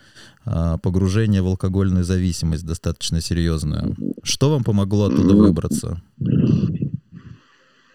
а, 0.46 0.78
погружения 0.78 1.44
в 1.44 1.48
алкогольную 1.48 2.04
зависимость 2.04 2.66
достаточно 2.66 3.22
серьезная. 3.22 3.96
Что 4.24 4.50
вам 4.50 4.64
помогло 4.64 5.08
оттуда 5.08 5.34
ну, 5.34 5.40
выбраться? 5.40 6.02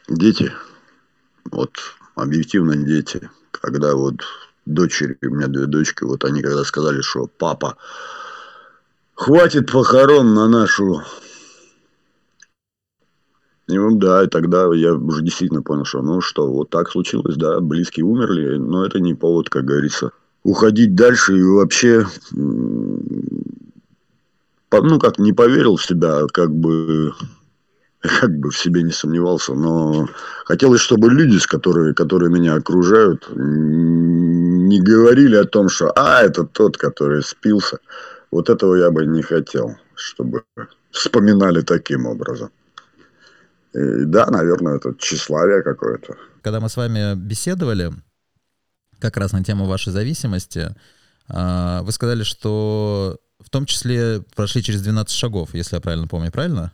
Дети. 0.09 0.53
Вот 1.51 1.71
объективно 2.15 2.77
дети. 2.77 3.29
Когда 3.51 3.95
вот 3.95 4.17
дочери, 4.67 5.17
у 5.23 5.35
меня 5.35 5.49
две 5.49 5.67
дочки, 5.67 6.05
вот 6.05 6.25
они 6.25 6.43
когда 6.43 6.65
сказали, 6.65 7.01
что 7.01 7.27
папа, 7.27 7.77
хватит 9.15 9.71
похорон 9.73 10.35
на 10.35 10.49
нашу 10.49 11.03
и, 13.67 13.79
да, 13.93 14.25
и 14.25 14.29
тогда 14.29 14.67
я 14.75 14.95
уже 14.95 15.23
действительно 15.23 15.63
понял, 15.63 15.85
что 15.85 16.03
ну 16.03 16.21
что, 16.21 16.51
вот 16.51 16.71
так 16.71 16.91
случилось, 16.91 17.37
да, 17.37 17.61
близкие 17.61 18.05
умерли, 18.05 18.57
но 18.57 18.85
это 18.85 18.99
не 19.01 19.15
повод, 19.15 19.49
как 19.49 19.65
говорится, 19.65 20.11
уходить 20.43 20.95
дальше 20.95 21.39
и 21.39 21.43
вообще, 21.43 22.07
ну 22.31 23.01
как, 24.99 25.19
не 25.19 25.33
поверил 25.33 25.77
в 25.77 25.85
себя, 25.85 26.27
как 26.33 26.55
бы, 26.55 27.15
как 28.01 28.39
бы 28.39 28.51
в 28.51 28.59
себе 28.59 28.83
не 28.83 28.93
сомневался, 28.93 29.55
но 29.55 30.09
хотелось, 30.45 30.83
чтобы 30.83 31.11
люди, 31.11 31.39
с 31.39 31.47
которые, 31.47 31.95
которые 31.95 32.31
меня 32.31 32.57
окружают, 32.57 33.27
не 33.35 34.79
говорили 34.81 35.37
о 35.37 35.45
том, 35.45 35.71
что 35.71 35.91
«а, 35.97 36.23
это 36.23 36.45
тот, 36.45 36.77
который 36.77 37.23
спился». 37.23 37.79
Вот 38.31 38.51
этого 38.51 38.75
я 38.75 38.91
бы 38.91 39.07
не 39.07 39.23
хотел, 39.23 39.77
чтобы 39.95 40.43
вспоминали 40.91 41.63
таким 41.63 42.07
образом. 42.07 42.51
И 43.75 44.05
да, 44.05 44.27
наверное, 44.31 44.77
это 44.77 44.95
тщеславие 44.95 45.63
какое-то. 45.63 46.17
Когда 46.43 46.61
мы 46.61 46.69
с 46.69 46.77
вами 46.77 47.15
беседовали 47.17 47.91
как 49.01 49.17
раз 49.17 49.33
на 49.33 49.43
тему 49.43 49.67
вашей 49.67 49.93
зависимости, 49.93 50.75
а, 51.29 51.83
вы 51.83 51.93
сказали, 51.93 52.23
что 52.23 53.19
в 53.41 53.51
том 53.51 53.67
числе 53.67 54.23
прошли 54.37 54.63
через 54.63 54.83
12 54.83 55.15
шагов, 55.15 55.55
если 55.55 55.77
я 55.77 55.81
правильно 55.81 56.07
помню, 56.07 56.31
правильно? 56.31 56.73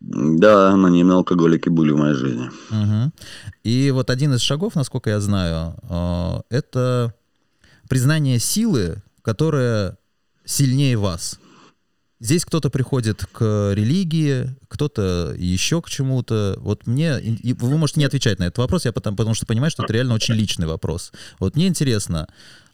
Да, 0.00 0.70
анонимные 0.70 1.16
алкоголики 1.16 1.68
были 1.68 1.90
в 1.90 1.96
моей 1.96 2.14
жизни. 2.14 2.50
Угу. 2.70 3.12
И 3.64 3.90
вот 3.90 4.10
один 4.10 4.34
из 4.34 4.42
шагов, 4.42 4.74
насколько 4.74 5.10
я 5.10 5.20
знаю, 5.20 5.74
а, 5.88 6.42
это 6.50 7.14
признание 7.88 8.38
силы, 8.38 9.02
которая 9.22 9.98
сильнее 10.44 10.96
вас. 10.96 11.40
Здесь 12.24 12.46
кто-то 12.46 12.70
приходит 12.70 13.26
к 13.32 13.74
религии, 13.74 14.48
кто-то 14.68 15.34
еще 15.36 15.82
к 15.82 15.90
чему-то. 15.90 16.56
Вот 16.58 16.86
мне... 16.86 17.20
Вы 17.42 17.76
можете 17.76 18.00
не 18.00 18.06
отвечать 18.06 18.38
на 18.38 18.44
этот 18.44 18.56
вопрос, 18.56 18.86
я 18.86 18.92
потому, 18.92 19.14
потому 19.14 19.34
что 19.34 19.44
понимаю, 19.44 19.70
что 19.70 19.82
это 19.82 19.92
реально 19.92 20.14
очень 20.14 20.32
личный 20.32 20.66
вопрос. 20.66 21.12
Вот 21.38 21.54
мне 21.54 21.66
интересно, 21.66 22.26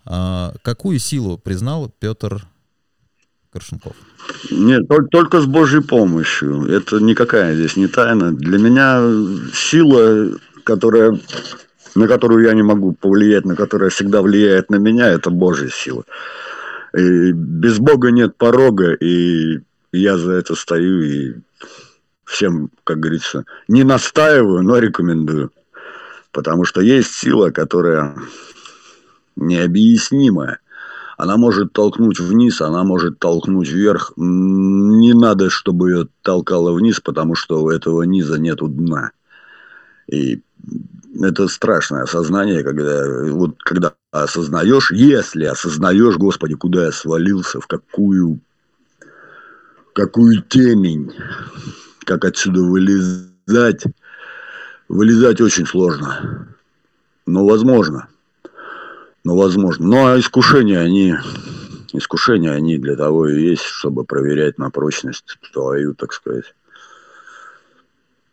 а, 0.04 0.54
какую 0.62 1.00
силу 1.00 1.36
признал 1.36 1.92
Петр 1.98 2.46
Коршунков? 3.52 3.96
Нет, 4.52 4.84
только 5.10 5.40
с 5.40 5.46
Божьей 5.46 5.82
помощью. 5.82 6.66
Это 6.66 7.00
никакая 7.00 7.56
здесь 7.56 7.74
не 7.74 7.88
тайна. 7.88 8.32
Для 8.32 8.56
меня 8.56 9.00
сила, 9.52 10.30
которая, 10.62 11.18
на 11.96 12.06
которую 12.06 12.46
я 12.46 12.54
не 12.54 12.62
могу 12.62 12.92
повлиять, 12.92 13.44
на 13.44 13.56
которая 13.56 13.90
всегда 13.90 14.22
влияет 14.22 14.70
на 14.70 14.76
меня, 14.76 15.08
это 15.08 15.30
Божья 15.30 15.70
сила. 15.70 16.04
И 16.96 17.32
без 17.32 17.78
Бога 17.78 18.10
нет 18.10 18.36
порога, 18.36 18.92
и 18.92 19.60
я 19.92 20.18
за 20.18 20.32
это 20.32 20.54
стою 20.54 21.02
и 21.02 21.34
всем, 22.24 22.70
как 22.84 23.00
говорится, 23.00 23.44
не 23.68 23.84
настаиваю, 23.84 24.62
но 24.62 24.78
рекомендую. 24.78 25.50
Потому 26.32 26.64
что 26.64 26.80
есть 26.80 27.12
сила, 27.12 27.50
которая 27.50 28.16
необъяснимая. 29.36 30.60
Она 31.16 31.36
может 31.36 31.72
толкнуть 31.72 32.18
вниз, 32.18 32.60
она 32.60 32.82
может 32.82 33.18
толкнуть 33.18 33.68
вверх. 33.68 34.12
Не 34.16 35.12
надо, 35.12 35.50
чтобы 35.50 35.90
ее 35.90 36.08
толкало 36.22 36.72
вниз, 36.72 37.00
потому 37.00 37.34
что 37.34 37.62
у 37.62 37.68
этого 37.68 38.02
низа 38.04 38.38
нету 38.38 38.68
дна. 38.68 39.10
И 40.06 40.42
это 41.20 41.48
страшное 41.48 42.02
осознание, 42.02 42.62
когда, 42.62 43.04
вот, 43.32 43.62
когда 43.62 43.94
осознаешь, 44.10 44.90
если 44.92 45.44
осознаешь, 45.44 46.16
Господи, 46.16 46.54
куда 46.54 46.86
я 46.86 46.92
свалился, 46.92 47.60
в 47.60 47.66
какую, 47.66 48.40
какую 49.94 50.42
темень, 50.42 51.12
как 52.04 52.24
отсюда 52.24 52.62
вылезать. 52.62 53.84
Вылезать 54.88 55.40
очень 55.40 55.66
сложно, 55.66 56.48
но 57.24 57.46
возможно. 57.46 58.08
Но 59.22 59.36
возможно. 59.36 60.14
А 60.14 60.18
искушения, 60.18 60.80
они, 60.80 61.14
искушения, 61.92 62.50
они 62.50 62.76
для 62.76 62.96
того 62.96 63.28
и 63.28 63.40
есть, 63.40 63.62
чтобы 63.62 64.04
проверять 64.04 64.58
на 64.58 64.70
прочность 64.70 65.38
твою, 65.52 65.94
так 65.94 66.12
сказать. 66.12 66.54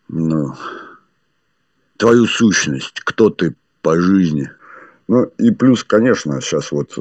Ну, 0.08 0.56
твою 1.98 2.26
сущность, 2.26 3.02
кто 3.04 3.30
ты 3.30 3.56
по 3.82 4.00
жизни. 4.00 4.50
Ну 5.08 5.24
и 5.38 5.52
плюс, 5.52 5.84
конечно, 5.84 6.42
сейчас 6.42 6.72
вот, 6.72 6.94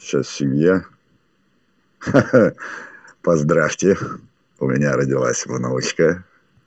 сейчас 0.00 0.26
э, 0.26 0.30
семья. 0.30 0.84
Поздравьте, 3.22 3.96
у 4.58 4.68
меня 4.68 4.96
родилась 4.96 5.46
внучка. 5.46 6.24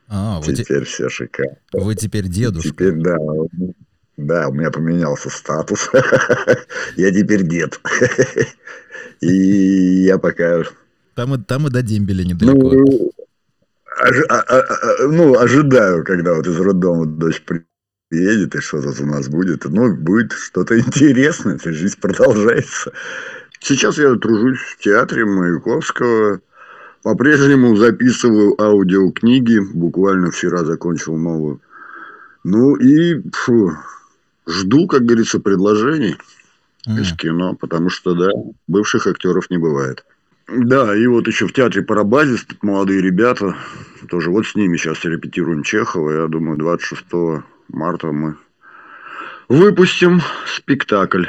А, 0.09 0.41
теперь 0.41 0.83
те... 0.83 0.85
все 0.85 1.09
шикарно. 1.09 1.57
Вы 1.73 1.95
теперь 1.95 2.27
дедушка. 2.27 2.69
Теперь, 2.69 2.93
да, 2.93 3.17
да, 4.15 4.47
у 4.47 4.53
меня 4.53 4.71
поменялся 4.71 5.29
статус. 5.29 5.89
я 6.95 7.11
теперь 7.11 7.43
дед. 7.43 7.79
и 9.21 10.03
я 10.05 10.17
пока... 10.17 10.63
Там 11.13 11.35
и, 11.35 11.43
там 11.43 11.67
и 11.67 11.69
до 11.69 11.81
дембеля 11.81 12.23
недалеко. 12.23 12.71
Ну, 12.71 13.11
ожи, 13.99 14.23
а, 14.29 14.39
а, 14.39 14.59
а, 14.59 15.07
ну, 15.07 15.37
ожидаю, 15.37 16.03
когда 16.03 16.35
вот 16.35 16.47
из 16.47 16.59
роддома 16.59 17.05
дочь 17.05 17.43
приедет, 18.09 18.55
и 18.55 18.59
что 18.59 18.81
тут 18.81 18.99
у 19.01 19.05
нас 19.05 19.27
будет. 19.27 19.65
Ну, 19.65 19.95
будет 19.95 20.31
что-то 20.33 20.79
интересное, 20.79 21.59
жизнь 21.63 21.99
продолжается. 21.99 22.91
Сейчас 23.59 23.97
я 23.97 24.15
тружусь 24.15 24.59
в 24.59 24.77
театре 24.77 25.25
Маяковского. 25.25 26.41
По-прежнему 27.03 27.75
записываю 27.75 28.59
аудиокниги. 28.61 29.59
Буквально 29.59 30.31
вчера 30.31 30.63
закончил 30.63 31.15
новую. 31.15 31.61
Ну 32.43 32.75
и 32.75 33.21
фу, 33.31 33.73
жду, 34.47 34.87
как 34.87 35.03
говорится, 35.03 35.39
предложений 35.39 36.17
mm. 36.87 37.01
из 37.01 37.13
кино, 37.13 37.55
потому 37.55 37.89
что, 37.89 38.13
да, 38.13 38.29
бывших 38.67 39.07
актеров 39.07 39.49
не 39.49 39.57
бывает. 39.57 40.05
Да, 40.47 40.95
и 40.95 41.05
вот 41.07 41.27
еще 41.27 41.45
в 41.45 41.53
театре 41.53 41.83
Парабазис, 41.83 42.45
тут 42.45 42.63
молодые 42.63 43.01
ребята, 43.01 43.55
тоже 44.09 44.31
вот 44.31 44.45
с 44.45 44.55
ними 44.55 44.77
сейчас 44.77 45.03
репетируем 45.03 45.61
Чехова, 45.61 46.21
я 46.21 46.27
думаю, 46.27 46.57
26 46.57 47.05
марта 47.67 48.11
мы 48.11 48.37
выпустим 49.49 50.21
спектакль. 50.45 51.25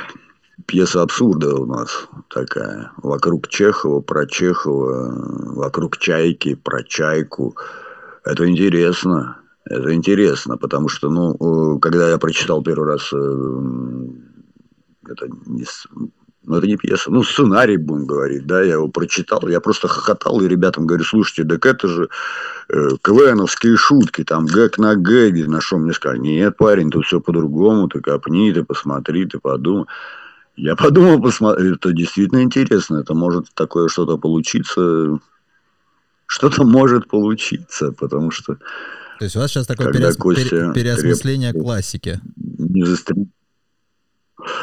Пьеса 0.66 1.02
абсурда 1.02 1.54
у 1.56 1.66
нас 1.66 2.08
такая. 2.28 2.92
Вокруг 2.98 3.48
Чехова, 3.48 4.00
про 4.00 4.26
Чехова, 4.26 5.54
вокруг 5.54 5.98
Чайки, 5.98 6.54
про 6.54 6.82
Чайку. 6.82 7.56
Это 8.24 8.48
интересно. 8.48 9.38
Это 9.64 9.94
интересно, 9.94 10.56
потому 10.56 10.88
что, 10.88 11.10
ну, 11.10 11.34
э, 11.76 11.78
когда 11.80 12.08
я 12.08 12.18
прочитал 12.18 12.62
первый 12.62 12.88
раз, 12.88 13.12
э, 13.12 13.16
это 15.08 15.28
не, 15.46 15.64
ну, 16.48 16.56
это 16.56 16.66
не 16.66 16.76
пьеса, 16.76 17.10
ну, 17.10 17.22
сценарий, 17.22 17.76
будем 17.76 18.06
говорить, 18.06 18.46
да, 18.46 18.62
я 18.62 18.74
его 18.74 18.88
прочитал, 18.88 19.46
я 19.48 19.60
просто 19.60 19.86
хохотал, 19.86 20.40
и 20.40 20.48
ребятам 20.48 20.86
говорю, 20.86 21.04
слушайте, 21.04 21.44
так 21.44 21.66
это 21.66 21.86
же 21.88 22.08
э, 22.70 22.88
КВНовские 23.02 23.76
шутки, 23.76 24.24
там, 24.24 24.46
гэг 24.46 24.78
на 24.78 24.96
гэге, 24.96 25.46
на 25.46 25.60
что 25.60 25.76
мне 25.76 25.92
сказали, 25.92 26.18
нет, 26.18 26.56
парень, 26.56 26.90
тут 26.90 27.04
все 27.04 27.20
по-другому, 27.20 27.88
ты 27.88 28.00
копни, 28.00 28.52
ты 28.52 28.64
посмотри, 28.64 29.26
ты 29.26 29.38
подумай. 29.38 29.86
Я 30.56 30.74
подумал, 30.74 31.20
посмотри, 31.20 31.74
это 31.74 31.92
действительно 31.92 32.42
интересно, 32.42 32.96
это 32.96 33.14
может 33.14 33.52
такое 33.54 33.88
что-то 33.88 34.16
получиться, 34.16 35.20
что-то 36.26 36.64
может 36.64 37.08
получиться, 37.08 37.92
потому 37.92 38.30
что... 38.30 38.54
То 39.18 39.24
есть 39.24 39.36
у 39.36 39.40
вас 39.40 39.50
сейчас 39.50 39.66
такое 39.66 39.92
переос... 39.92 40.16
Костя 40.16 40.72
переосмысление 40.72 41.52
креп... 41.52 41.62
классики. 41.62 42.20
Не 42.36 42.84
застрелил 42.84 43.28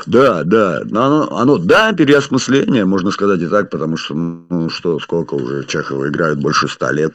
да, 0.05 0.43
да, 0.43 0.82
оно, 0.82 1.38
оно, 1.38 1.57
да, 1.57 1.91
переосмысление, 1.93 2.86
можно 2.86 3.11
сказать 3.11 3.41
и 3.41 3.47
так, 3.47 3.69
потому 3.69 3.97
что, 3.97 4.13
ну, 4.13 4.69
что, 4.69 4.99
сколько 4.99 5.36
уже 5.36 5.65
Чехова 5.65 6.07
играют, 6.07 6.39
больше 6.39 6.67
ста 6.67 6.91
лет, 6.91 7.13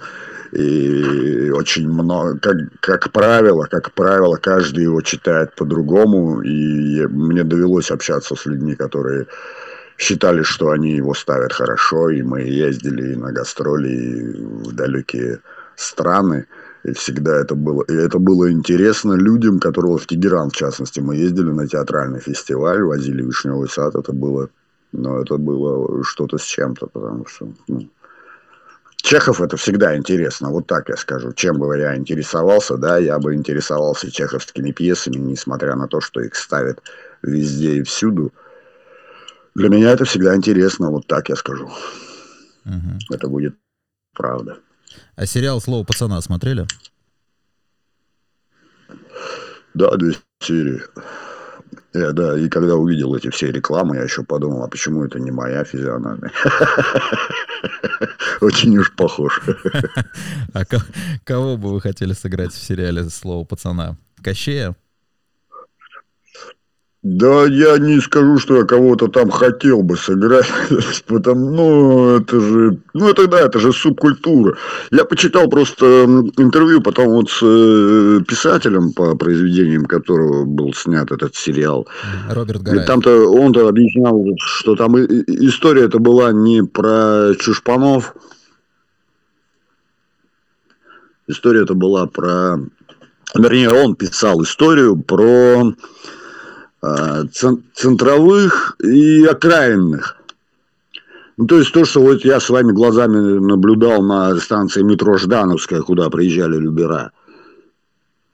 и 0.52 1.50
очень 1.54 1.88
много, 1.88 2.38
как, 2.38 2.56
как 2.80 3.12
правило, 3.12 3.66
как 3.70 3.92
правило, 3.92 4.36
каждый 4.36 4.84
его 4.84 5.00
читает 5.00 5.54
по-другому, 5.54 6.42
и 6.42 7.06
мне 7.06 7.44
довелось 7.44 7.90
общаться 7.90 8.34
с 8.34 8.44
людьми, 8.46 8.74
которые 8.74 9.26
считали, 9.96 10.42
что 10.42 10.70
они 10.70 10.96
его 10.96 11.14
ставят 11.14 11.52
хорошо, 11.52 12.10
и 12.10 12.22
мы 12.22 12.42
ездили 12.42 13.14
на 13.14 13.32
гастроли 13.32 14.34
в 14.64 14.72
далекие 14.72 15.40
страны, 15.76 16.46
и 16.84 16.92
всегда 16.92 17.36
это 17.40 17.54
было, 17.54 17.82
и 17.84 17.92
это 17.92 18.18
было 18.18 18.50
интересно 18.50 19.14
людям, 19.14 19.60
которые 19.60 19.98
в 19.98 20.06
Тегеран, 20.06 20.50
в 20.50 20.56
частности, 20.56 21.00
мы 21.00 21.16
ездили 21.16 21.50
на 21.50 21.66
театральный 21.66 22.20
фестиваль, 22.20 22.82
возили 22.82 23.22
вишневый 23.22 23.68
сад, 23.68 23.94
это 23.94 24.12
было, 24.12 24.48
ну, 24.92 25.20
это 25.20 25.36
было 25.36 26.02
что-то 26.04 26.38
с 26.38 26.44
чем-то, 26.44 26.86
потому 26.86 27.26
что, 27.26 27.48
ну, 27.68 27.88
Чехов 29.02 29.40
это 29.40 29.56
всегда 29.56 29.96
интересно, 29.96 30.50
вот 30.50 30.66
так 30.66 30.88
я 30.90 30.96
скажу. 30.96 31.32
Чем 31.32 31.58
бы 31.58 31.76
я 31.78 31.96
интересовался, 31.96 32.76
да, 32.76 32.98
я 32.98 33.18
бы 33.18 33.34
интересовался 33.34 34.10
чеховскими 34.10 34.72
пьесами, 34.72 35.16
несмотря 35.16 35.74
на 35.74 35.88
то, 35.88 36.00
что 36.00 36.20
их 36.20 36.34
ставят 36.34 36.82
везде 37.22 37.76
и 37.76 37.82
всюду. 37.82 38.32
Для 39.54 39.68
меня 39.68 39.92
это 39.92 40.04
всегда 40.04 40.36
интересно, 40.36 40.90
вот 40.90 41.06
так 41.06 41.30
я 41.30 41.36
скажу. 41.36 41.70
Угу. 42.66 43.14
Это 43.14 43.28
будет 43.28 43.56
правда. 44.14 44.58
А 45.20 45.26
сериал 45.26 45.60
«Слово 45.60 45.84
пацана» 45.84 46.18
смотрели? 46.22 46.66
Да, 49.74 49.94
две 49.96 50.14
серии. 50.40 50.80
Я, 51.92 52.12
да, 52.12 52.38
и 52.38 52.48
когда 52.48 52.76
увидел 52.76 53.14
эти 53.14 53.28
все 53.28 53.52
рекламы, 53.52 53.96
я 53.96 54.04
еще 54.04 54.24
подумал, 54.24 54.64
а 54.64 54.68
почему 54.68 55.04
это 55.04 55.20
не 55.20 55.30
моя 55.30 55.62
физиономия? 55.64 56.32
Очень 58.40 58.78
уж 58.78 58.94
похож. 58.96 59.42
А 60.54 60.64
кого 61.24 61.58
бы 61.58 61.74
вы 61.74 61.82
хотели 61.82 62.14
сыграть 62.14 62.54
в 62.54 62.64
сериале 62.64 63.10
«Слово 63.10 63.44
пацана»? 63.44 63.98
Кощея? 64.24 64.74
Да, 67.02 67.46
я 67.46 67.78
не 67.78 67.98
скажу, 67.98 68.36
что 68.38 68.58
я 68.58 68.64
кого-то 68.64 69.08
там 69.08 69.30
хотел 69.30 69.82
бы 69.82 69.96
сыграть, 69.96 70.46
потому, 71.06 71.50
ну, 71.50 72.16
это 72.16 72.38
же, 72.38 72.78
ну, 72.92 73.08
это 73.08 73.26
да, 73.26 73.40
это 73.40 73.58
же 73.58 73.72
субкультура. 73.72 74.58
Я 74.90 75.06
почитал 75.06 75.48
просто 75.48 75.86
интервью 76.36 76.82
потом 76.82 77.08
вот 77.08 77.30
с 77.30 77.40
э, 77.42 78.20
писателем, 78.28 78.92
по 78.92 79.16
произведениям 79.16 79.86
которого 79.86 80.44
был 80.44 80.74
снят 80.74 81.10
этот 81.10 81.34
сериал. 81.36 81.88
Роберт 82.28 82.62
Гараев. 82.62 82.86
Там-то 82.86 83.30
он-то 83.30 83.66
объяснял, 83.66 84.22
что 84.36 84.76
там 84.76 84.98
история 84.98 85.84
это 85.84 85.98
была 85.98 86.32
не 86.32 86.62
про 86.62 87.32
чушпанов, 87.38 88.14
история 91.28 91.62
это 91.62 91.72
была 91.72 92.04
про, 92.04 92.58
вернее, 93.34 93.70
он 93.70 93.94
писал 93.94 94.42
историю 94.42 94.96
про 94.96 95.72
центровых 97.74 98.76
и 98.82 99.24
окраинных. 99.24 100.16
Ну, 101.36 101.46
то 101.46 101.58
есть 101.58 101.72
то, 101.72 101.84
что 101.84 102.02
вот 102.02 102.24
я 102.24 102.38
своими 102.40 102.72
глазами 102.72 103.38
наблюдал 103.38 104.02
на 104.02 104.36
станции 104.36 104.82
метро 104.82 105.16
Ждановская, 105.16 105.80
куда 105.80 106.10
приезжали 106.10 106.56
Любера. 106.56 107.12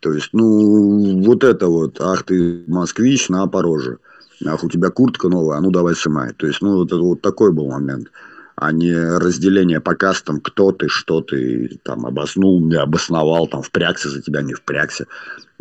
То 0.01 0.12
есть, 0.12 0.30
ну, 0.32 1.22
вот 1.22 1.44
это 1.44 1.68
вот, 1.68 2.01
ах 2.01 2.24
ты, 2.24 2.64
москвич, 2.66 3.28
на 3.28 3.47
пороже. 3.47 3.99
Ах, 4.44 4.62
у 4.64 4.68
тебя 4.68 4.90
куртка 4.90 5.28
новая, 5.28 5.59
а 5.59 5.61
ну 5.61 5.70
давай 5.70 5.94
сымай. 5.94 6.32
То 6.34 6.47
есть, 6.47 6.61
ну, 6.62 6.76
вот 6.76 6.88
это 6.88 7.01
вот 7.01 7.20
такой 7.22 7.53
был 7.53 7.68
момент 7.68 8.09
а 8.57 8.73
не 8.73 8.95
разделение 8.95 9.81
по 9.81 9.95
кастам, 9.95 10.41
кто 10.41 10.73
ты, 10.73 10.89
что 10.89 11.21
ты 11.21 11.79
там 11.83 12.07
обоснул, 12.07 12.61
не 12.61 12.77
обосновал, 12.77 13.47
там 13.47 13.63
впрягся 13.63 14.09
за 14.09 14.23
тебя, 14.23 14.41
не 14.41 14.55
впрягся. 14.55 15.07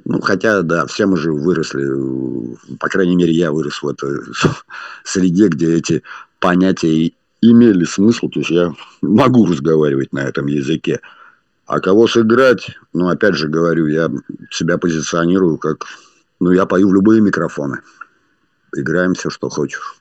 Ну, 0.05 0.21
хотя, 0.21 0.61
да, 0.61 0.85
все 0.85 1.05
мы 1.05 1.17
же 1.17 1.33
выросли, 1.33 1.85
по 2.79 2.87
крайней 2.87 3.17
мере, 3.17 3.33
я 3.33 3.51
вырос 3.51 3.81
в 3.81 3.87
этой 3.87 4.19
среде, 5.03 5.49
где 5.49 5.75
эти 5.75 6.03
понятия 6.39 7.11
имели 7.41 7.83
смысл, 7.83 8.29
то 8.29 8.39
есть 8.39 8.51
я 8.51 8.73
могу 9.01 9.45
разговаривать 9.45 10.13
на 10.13 10.19
этом 10.19 10.47
языке. 10.47 11.01
А 11.65 11.81
кого 11.81 12.07
сыграть, 12.07 12.77
ну, 12.93 13.09
опять 13.09 13.35
же 13.35 13.49
говорю, 13.49 13.87
я 13.87 14.09
себя 14.51 14.77
позиционирую 14.77 15.57
как, 15.57 15.85
ну, 16.39 16.51
я 16.51 16.65
пою 16.65 16.89
в 16.89 16.93
любые 16.93 17.21
микрофоны. 17.21 17.81
Играем 18.73 19.15
все, 19.15 19.29
что 19.29 19.49
хочешь. 19.49 19.95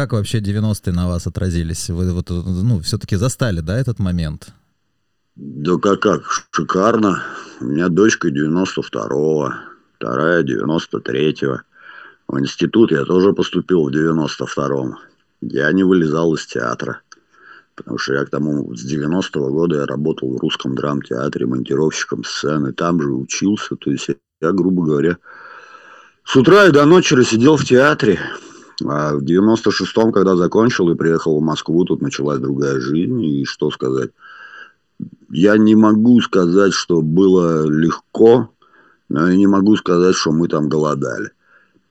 Как 0.00 0.14
вообще 0.14 0.38
90-е 0.38 0.94
на 0.94 1.08
вас 1.08 1.26
отразились? 1.26 1.90
Вы 1.90 2.14
вот, 2.14 2.30
ну, 2.30 2.80
все-таки 2.80 3.16
застали, 3.16 3.60
да, 3.60 3.78
этот 3.78 3.98
момент? 3.98 4.54
Да 5.36 5.76
как, 5.76 6.00
как, 6.00 6.22
шикарно. 6.52 7.22
У 7.60 7.66
меня 7.66 7.90
дочка 7.90 8.28
92-го, 8.28 9.52
вторая 9.96 10.42
93-го. 10.42 11.60
В 12.28 12.40
институт 12.40 12.92
я 12.92 13.04
тоже 13.04 13.34
поступил 13.34 13.82
в 13.82 13.92
92-м. 13.92 14.96
Я 15.42 15.70
не 15.72 15.84
вылезал 15.84 16.32
из 16.34 16.46
театра. 16.46 17.02
Потому 17.74 17.98
что 17.98 18.14
я 18.14 18.24
к 18.24 18.30
тому, 18.30 18.74
с 18.74 18.90
90-го 18.90 19.50
года 19.50 19.80
я 19.80 19.84
работал 19.84 20.34
в 20.34 20.40
русском 20.40 20.74
драмтеатре 20.76 21.44
монтировщиком 21.44 22.24
сцены. 22.24 22.72
Там 22.72 23.02
же 23.02 23.12
учился. 23.12 23.76
То 23.76 23.90
есть 23.90 24.08
я, 24.40 24.52
грубо 24.52 24.82
говоря, 24.82 25.18
с 26.24 26.34
утра 26.36 26.64
и 26.68 26.72
до 26.72 26.86
ночи 26.86 27.22
сидел 27.22 27.58
в 27.58 27.66
театре. 27.66 28.18
А 28.86 29.14
в 29.14 29.22
96-м, 29.22 30.12
когда 30.12 30.36
закончил 30.36 30.90
и 30.90 30.96
приехал 30.96 31.38
в 31.38 31.42
Москву, 31.42 31.84
тут 31.84 32.00
началась 32.00 32.38
другая 32.38 32.80
жизнь. 32.80 33.22
И 33.22 33.44
что 33.44 33.70
сказать? 33.70 34.10
Я 35.30 35.56
не 35.56 35.74
могу 35.74 36.20
сказать, 36.20 36.72
что 36.72 37.02
было 37.02 37.66
легко, 37.66 38.50
но 39.08 39.28
я 39.28 39.36
не 39.36 39.46
могу 39.46 39.76
сказать, 39.76 40.14
что 40.14 40.32
мы 40.32 40.48
там 40.48 40.68
голодали. 40.68 41.30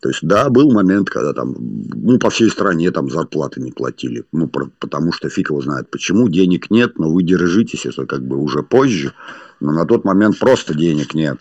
То 0.02 0.10
есть, 0.10 0.20
да, 0.22 0.50
был 0.50 0.72
момент, 0.72 1.10
когда 1.10 1.34
там, 1.34 1.56
ну, 1.58 2.20
по 2.20 2.30
всей 2.30 2.50
стране 2.50 2.90
там 2.92 3.10
зарплаты 3.10 3.60
не 3.60 3.72
платили. 3.72 4.24
Ну, 4.32 4.48
про, 4.48 4.70
потому 4.80 5.12
что 5.12 5.30
фиг 5.30 5.50
его 5.50 5.62
знает 5.62 5.90
почему. 5.90 6.30
Денег 6.30 6.72
нет, 6.72 6.98
но 6.98 7.12
вы 7.12 7.24
держитесь, 7.24 7.86
это 7.86 8.06
как 8.06 8.26
бы 8.26 8.38
уже 8.38 8.64
позже. 8.64 9.14
Но 9.60 9.74
на 9.74 9.86
тот 9.86 10.06
момент 10.06 10.40
просто 10.40 10.74
денег 10.74 11.14
нет 11.14 11.40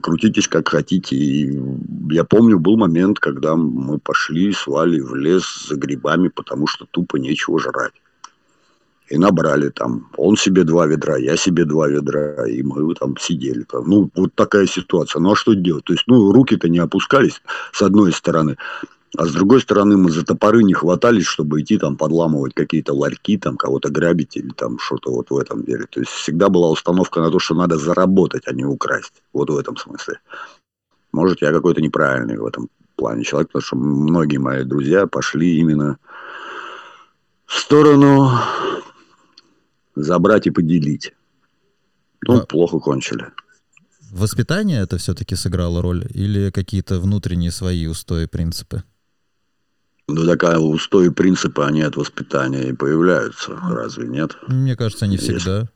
крутитесь 0.00 0.48
как 0.48 0.68
хотите. 0.68 1.16
И 1.16 1.60
я 2.10 2.24
помню, 2.24 2.58
был 2.58 2.76
момент, 2.76 3.18
когда 3.18 3.56
мы 3.56 3.98
пошли 3.98 4.52
с 4.52 4.66
в 4.66 5.14
лес 5.14 5.66
за 5.68 5.76
грибами, 5.76 6.28
потому 6.28 6.66
что 6.66 6.86
тупо 6.90 7.16
нечего 7.16 7.58
жрать. 7.58 7.94
И 9.10 9.18
набрали 9.18 9.68
там, 9.68 10.08
он 10.16 10.36
себе 10.36 10.64
два 10.64 10.86
ведра, 10.86 11.18
я 11.18 11.36
себе 11.36 11.66
два 11.66 11.88
ведра, 11.88 12.48
и 12.48 12.62
мы 12.62 12.94
там 12.94 13.16
сидели. 13.18 13.64
Там. 13.64 13.88
Ну, 13.88 14.10
вот 14.14 14.34
такая 14.34 14.66
ситуация. 14.66 15.20
Ну, 15.20 15.32
а 15.32 15.36
что 15.36 15.52
делать? 15.54 15.84
То 15.84 15.92
есть, 15.92 16.04
ну, 16.06 16.32
руки-то 16.32 16.68
не 16.68 16.78
опускались, 16.78 17.42
с 17.72 17.82
одной 17.82 18.12
стороны. 18.12 18.56
А 19.16 19.26
с 19.26 19.32
другой 19.32 19.60
стороны, 19.60 19.96
мы 19.96 20.10
за 20.10 20.24
топоры 20.24 20.64
не 20.64 20.74
хватались, 20.74 21.26
чтобы 21.26 21.60
идти 21.60 21.78
там 21.78 21.96
подламывать 21.96 22.54
какие-то 22.54 22.94
ларьки, 22.94 23.38
там 23.38 23.56
кого-то 23.56 23.88
грабить 23.88 24.36
или 24.36 24.50
там 24.50 24.78
что-то 24.78 25.12
вот 25.12 25.30
в 25.30 25.38
этом 25.38 25.62
деле. 25.62 25.86
То 25.86 26.00
есть 26.00 26.10
всегда 26.10 26.48
была 26.48 26.68
установка 26.70 27.20
на 27.20 27.30
то, 27.30 27.38
что 27.38 27.54
надо 27.54 27.78
заработать, 27.78 28.42
а 28.46 28.52
не 28.52 28.64
украсть. 28.64 29.22
Вот 29.32 29.50
в 29.50 29.56
этом 29.56 29.76
смысле. 29.76 30.18
Может, 31.12 31.42
я 31.42 31.52
какой-то 31.52 31.80
неправильный 31.80 32.38
в 32.38 32.46
этом 32.46 32.68
плане 32.96 33.22
человек, 33.22 33.48
потому 33.48 33.62
что 33.62 33.76
многие 33.76 34.38
мои 34.38 34.64
друзья 34.64 35.06
пошли 35.06 35.58
именно 35.58 35.98
в 37.46 37.56
сторону 37.56 38.30
забрать 39.94 40.48
и 40.48 40.50
поделить. 40.50 41.12
Ну, 42.26 42.38
а... 42.38 42.46
плохо 42.46 42.80
кончили. 42.80 43.26
Воспитание 44.10 44.82
это 44.82 44.96
все-таки 44.96 45.36
сыграло 45.36 45.82
роль 45.82 46.04
или 46.14 46.50
какие-то 46.50 46.98
внутренние 46.98 47.52
свои 47.52 47.86
устои, 47.86 48.26
принципы? 48.26 48.82
Ну, 50.06 50.26
такая 50.26 50.58
устои 50.58 51.08
принципы, 51.08 51.62
они 51.62 51.80
от 51.80 51.96
воспитания 51.96 52.68
и 52.68 52.74
появляются, 52.74 53.58
разве 53.70 54.08
нет? 54.08 54.36
Мне 54.48 54.76
кажется, 54.76 55.06
не 55.06 55.16
всегда. 55.16 55.66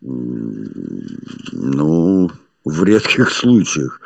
Ну, 0.00 2.30
в 2.64 2.84
редких 2.84 3.30
случаях. 3.30 4.00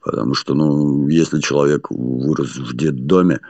Потому 0.00 0.34
что, 0.34 0.54
ну, 0.54 1.08
если 1.08 1.40
человек 1.40 1.90
вырос 1.90 2.56
в 2.56 2.76
детдоме, 2.76 3.40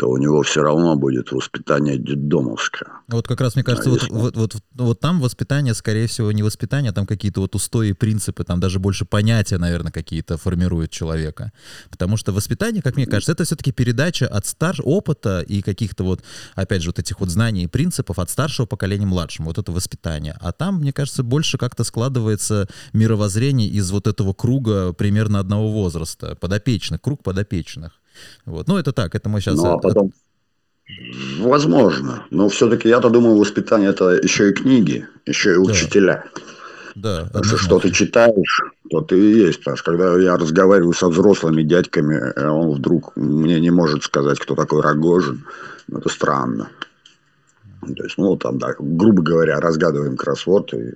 то 0.00 0.08
у 0.08 0.16
него 0.16 0.42
все 0.42 0.62
равно 0.62 0.96
будет 0.96 1.30
воспитание 1.30 1.98
детдомовское. 1.98 2.88
Вот 3.08 3.28
как 3.28 3.38
раз, 3.42 3.54
мне 3.54 3.62
кажется, 3.62 3.90
а 3.90 3.92
вот, 3.92 4.02
если... 4.02 4.14
вот, 4.14 4.34
вот, 4.34 4.56
вот 4.72 4.98
там 4.98 5.20
воспитание, 5.20 5.74
скорее 5.74 6.06
всего, 6.06 6.32
не 6.32 6.42
воспитание, 6.42 6.88
а 6.88 6.94
там 6.94 7.06
какие-то 7.06 7.42
вот 7.42 7.54
устои, 7.54 7.92
принципы, 7.92 8.44
там 8.44 8.60
даже 8.60 8.78
больше 8.78 9.04
понятия, 9.04 9.58
наверное, 9.58 9.92
какие-то 9.92 10.38
формируют 10.38 10.90
человека. 10.90 11.52
Потому 11.90 12.16
что 12.16 12.32
воспитание, 12.32 12.80
как 12.80 12.96
мне 12.96 13.04
кажется, 13.04 13.32
это 13.32 13.44
все-таки 13.44 13.72
передача 13.72 14.26
от 14.26 14.46
старшего 14.46 14.86
опыта 14.86 15.42
и 15.42 15.60
каких-то 15.60 16.02
вот, 16.04 16.22
опять 16.54 16.80
же, 16.80 16.88
вот 16.88 16.98
этих 16.98 17.20
вот 17.20 17.28
знаний 17.28 17.64
и 17.64 17.66
принципов 17.66 18.18
от 18.18 18.30
старшего 18.30 18.64
поколения 18.64 19.04
младшему. 19.04 19.48
Вот 19.48 19.58
это 19.58 19.70
воспитание. 19.70 20.34
А 20.40 20.52
там, 20.52 20.76
мне 20.76 20.94
кажется, 20.94 21.22
больше 21.22 21.58
как-то 21.58 21.84
складывается 21.84 22.68
мировоззрение 22.94 23.68
из 23.68 23.90
вот 23.90 24.06
этого 24.06 24.32
круга 24.32 24.94
примерно 24.94 25.40
одного 25.40 25.70
возраста, 25.70 26.36
подопечных, 26.36 27.02
круг 27.02 27.22
подопечных. 27.22 27.99
Вот. 28.46 28.68
Ну, 28.68 28.76
это 28.76 28.92
так, 28.92 29.14
это 29.14 29.28
мы 29.28 29.40
сейчас... 29.40 29.56
Ну, 29.56 29.72
а 29.72 29.78
потом... 29.78 30.12
Возможно. 31.38 32.24
Но 32.30 32.48
все-таки 32.48 32.88
я-то 32.88 33.10
думаю, 33.10 33.36
воспитание 33.36 33.90
это 33.90 34.10
еще 34.10 34.50
и 34.50 34.52
книги, 34.52 35.06
еще 35.26 35.54
и 35.54 35.56
учителя. 35.56 36.24
Да. 36.94 37.24
Потому 37.26 37.44
что 37.44 37.56
что 37.56 37.78
ты 37.78 37.90
читаешь, 37.90 38.60
то 38.90 39.00
ты 39.00 39.18
и 39.18 39.38
есть. 39.46 39.60
Потому 39.60 39.76
что 39.76 39.90
когда 39.92 40.18
я 40.18 40.36
разговариваю 40.36 40.92
со 40.92 41.08
взрослыми 41.08 41.62
дядьками, 41.62 42.32
э, 42.34 42.48
он 42.48 42.72
вдруг 42.72 43.14
мне 43.16 43.60
не 43.60 43.70
может 43.70 44.02
сказать, 44.02 44.38
кто 44.38 44.54
такой 44.54 44.80
Рогожин. 44.80 45.46
Ну, 45.88 45.98
это 45.98 46.08
странно. 46.08 46.70
То 47.80 48.04
есть, 48.04 48.18
ну, 48.18 48.36
там, 48.36 48.58
да, 48.58 48.74
грубо 48.78 49.22
говоря, 49.22 49.60
разгадываем 49.60 50.16
кроссворд. 50.16 50.74
И... 50.74 50.94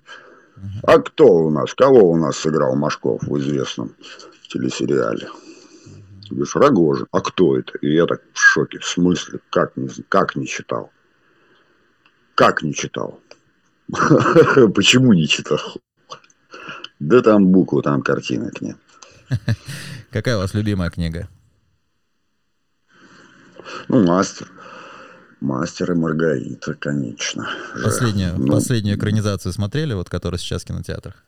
А 0.83 0.99
кто 0.99 1.27
у 1.27 1.51
нас, 1.51 1.72
кого 1.75 2.11
у 2.11 2.16
нас 2.16 2.37
сыграл 2.37 2.77
Машков 2.77 3.22
в 3.22 3.39
известном 3.39 3.93
телесериале? 4.49 5.29
Ты 6.29 6.35
говоришь, 6.35 6.57
Рогожин. 6.57 7.07
А 7.12 7.20
кто 7.20 7.59
это? 7.59 7.77
И 7.79 7.93
я 7.93 8.07
так 8.07 8.22
в 8.33 8.39
шоке. 8.39 8.79
В 8.79 8.87
смысле? 8.87 9.41
Как 9.51 9.77
не, 9.77 9.89
как 10.09 10.37
не 10.37 10.47
читал? 10.47 10.91
Как 12.35 12.62
не 12.62 12.75
читал? 12.75 13.20
Почему 14.75 15.12
не 15.12 15.29
читал? 15.29 15.61
Да 16.99 17.20
там 17.20 17.49
буквы, 17.49 17.83
там 17.83 18.03
картинок 18.03 18.61
нет. 18.61 18.77
Какая 20.11 20.37
у 20.37 20.41
вас 20.41 20.55
любимая 20.55 20.91
книга? 20.91 21.29
Ну, 23.89 24.05
мастер. 24.07 24.51
Мастер 25.41 25.93
и 25.93 25.95
Маргарита, 25.95 26.75
конечно. 26.75 27.47
Последнюю, 27.83 28.39
ну, 28.39 28.53
последнюю 28.53 28.97
экранизацию 28.97 29.53
смотрели, 29.53 29.93
вот 29.93 30.09
которая 30.09 30.39
сейчас 30.39 30.62
в 30.62 30.66
кинотеатрах? 30.66 31.25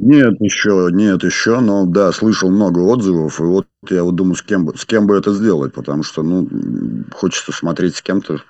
Нет, 0.00 0.40
еще, 0.40 0.90
нет, 0.92 1.24
еще, 1.24 1.58
но 1.58 1.84
да, 1.84 2.12
слышал 2.12 2.48
много 2.50 2.78
отзывов, 2.78 3.40
и 3.40 3.42
вот 3.42 3.66
я 3.90 4.04
вот 4.04 4.14
думаю, 4.14 4.36
с 4.36 4.42
кем 4.42 4.64
бы, 4.64 4.78
с 4.78 4.84
кем 4.84 5.08
бы 5.08 5.16
это 5.16 5.34
сделать, 5.34 5.74
потому 5.74 6.04
что, 6.04 6.22
ну, 6.22 6.48
хочется 7.12 7.50
смотреть 7.50 7.96
с 7.96 8.02
кем-то. 8.02 8.40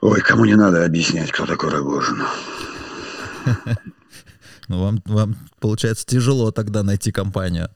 Ой, 0.00 0.20
кому 0.20 0.44
не 0.44 0.54
надо 0.54 0.84
объяснять, 0.84 1.32
кто 1.32 1.44
такой 1.44 1.70
Рогожин. 1.70 2.22
Ну, 4.66 4.80
вам, 4.80 5.02
вам, 5.04 5.34
получается, 5.60 6.06
тяжело 6.06 6.50
тогда 6.50 6.82
найти 6.82 7.12
компанию. 7.12 7.68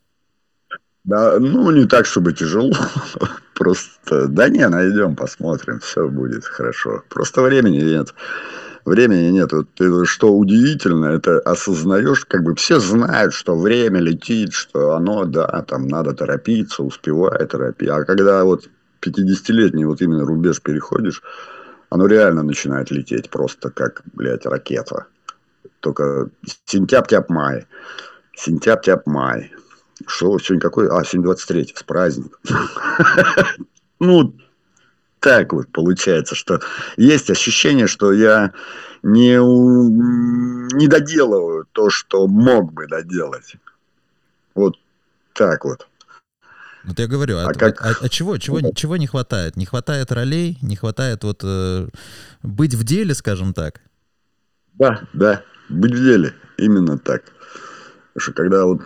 Да, 1.04 1.38
ну, 1.38 1.70
не 1.70 1.84
так, 1.84 2.06
чтобы 2.06 2.32
тяжело. 2.32 2.72
Просто, 3.54 4.26
да 4.26 4.48
не, 4.48 4.66
найдем, 4.66 5.14
посмотрим, 5.14 5.80
все 5.80 6.08
будет 6.08 6.46
хорошо. 6.46 7.02
Просто 7.10 7.42
времени 7.42 7.82
нет 7.82 8.14
времени 8.88 9.30
нет. 9.30 9.52
Вот, 9.52 9.68
что 10.06 10.32
удивительно, 10.34 11.06
это 11.06 11.38
осознаешь, 11.40 12.24
как 12.24 12.42
бы 12.42 12.54
все 12.54 12.80
знают, 12.80 13.34
что 13.34 13.56
время 13.56 14.00
летит, 14.00 14.52
что 14.52 14.94
оно, 14.94 15.24
да, 15.24 15.62
там 15.62 15.86
надо 15.88 16.14
торопиться, 16.14 16.82
успевает 16.82 17.50
торопить. 17.50 17.88
А 17.88 18.04
когда 18.04 18.44
вот 18.44 18.68
50-летний 19.02 19.84
вот 19.84 20.00
именно 20.00 20.24
рубеж 20.24 20.60
переходишь, 20.62 21.22
оно 21.90 22.06
реально 22.06 22.42
начинает 22.42 22.90
лететь 22.90 23.30
просто 23.30 23.70
как, 23.70 24.02
блядь, 24.12 24.46
ракета. 24.46 25.06
Только 25.80 26.30
сентябрь-тяп-май. 26.66 27.66
Сентябрь-тяп-май. 28.36 29.52
Что 30.06 30.38
сегодня 30.38 30.60
какой? 30.60 30.88
А, 30.88 31.02
сегодня 31.04 31.28
23 31.28 31.74
с 31.76 31.82
праздник. 31.82 32.38
Ну, 34.00 34.32
так 35.20 35.52
вот 35.52 35.68
получается, 35.72 36.34
что 36.34 36.60
есть 36.96 37.30
ощущение, 37.30 37.86
что 37.86 38.12
я 38.12 38.52
не, 39.02 39.36
не 40.74 40.88
доделываю 40.88 41.66
то, 41.72 41.90
что 41.90 42.26
мог 42.26 42.72
бы 42.72 42.86
доделать. 42.86 43.56
Вот 44.54 44.76
так 45.34 45.64
вот. 45.64 45.86
Вот 46.84 46.98
я 46.98 47.06
говорю, 47.06 47.38
а, 47.38 47.50
а, 47.50 47.52
как... 47.52 47.84
а, 47.84 47.94
а 48.00 48.08
чего, 48.08 48.38
чего, 48.38 48.60
чего 48.72 48.96
не 48.96 49.06
хватает? 49.06 49.56
Не 49.56 49.66
хватает 49.66 50.10
ролей, 50.10 50.58
не 50.62 50.76
хватает 50.76 51.22
вот 51.24 51.40
э, 51.44 51.88
быть 52.42 52.74
в 52.74 52.84
деле, 52.84 53.14
скажем 53.14 53.52
так. 53.52 53.80
Да, 54.74 55.02
да, 55.12 55.42
быть 55.68 55.92
в 55.92 56.02
деле, 56.02 56.34
именно 56.56 56.98
так. 56.98 57.24
Потому 58.18 58.32
что 58.32 58.42
когда 58.42 58.64
вот 58.64 58.80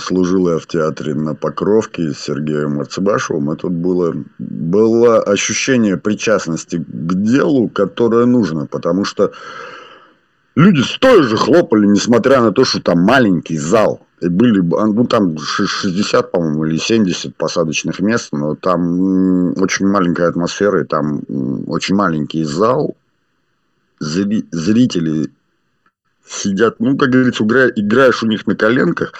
служил 0.00 0.48
я 0.48 0.58
в 0.58 0.66
театре 0.66 1.14
на 1.14 1.34
Покровке 1.34 2.12
с 2.12 2.18
Сергеем 2.18 2.76
Марцебашевым, 2.76 3.50
это 3.50 3.66
было, 3.68 4.14
было 4.38 5.20
ощущение 5.20 5.96
причастности 5.96 6.76
к 6.76 7.14
делу, 7.14 7.68
которое 7.68 8.26
нужно, 8.26 8.66
потому 8.66 9.04
что 9.04 9.32
люди 10.54 10.82
стоя 10.82 11.24
же 11.24 11.36
хлопали, 11.36 11.86
несмотря 11.86 12.40
на 12.40 12.52
то, 12.52 12.64
что 12.64 12.80
там 12.80 13.00
маленький 13.00 13.58
зал. 13.58 14.06
И 14.20 14.28
были, 14.28 14.60
ну 14.60 15.04
там 15.06 15.36
60, 15.36 16.30
по-моему, 16.30 16.64
или 16.66 16.76
70 16.76 17.34
посадочных 17.34 17.98
мест, 17.98 18.28
но 18.30 18.54
там 18.54 19.50
очень 19.60 19.88
маленькая 19.88 20.28
атмосфера, 20.28 20.82
и 20.82 20.86
там 20.86 21.22
очень 21.66 21.96
маленький 21.96 22.44
зал, 22.44 22.96
зрители 23.98 25.28
сидят, 26.28 26.80
ну, 26.80 26.96
как 26.96 27.10
говорится, 27.10 27.44
игра, 27.44 27.68
играешь 27.68 28.22
у 28.22 28.26
них 28.26 28.46
на 28.46 28.54
коленках, 28.56 29.12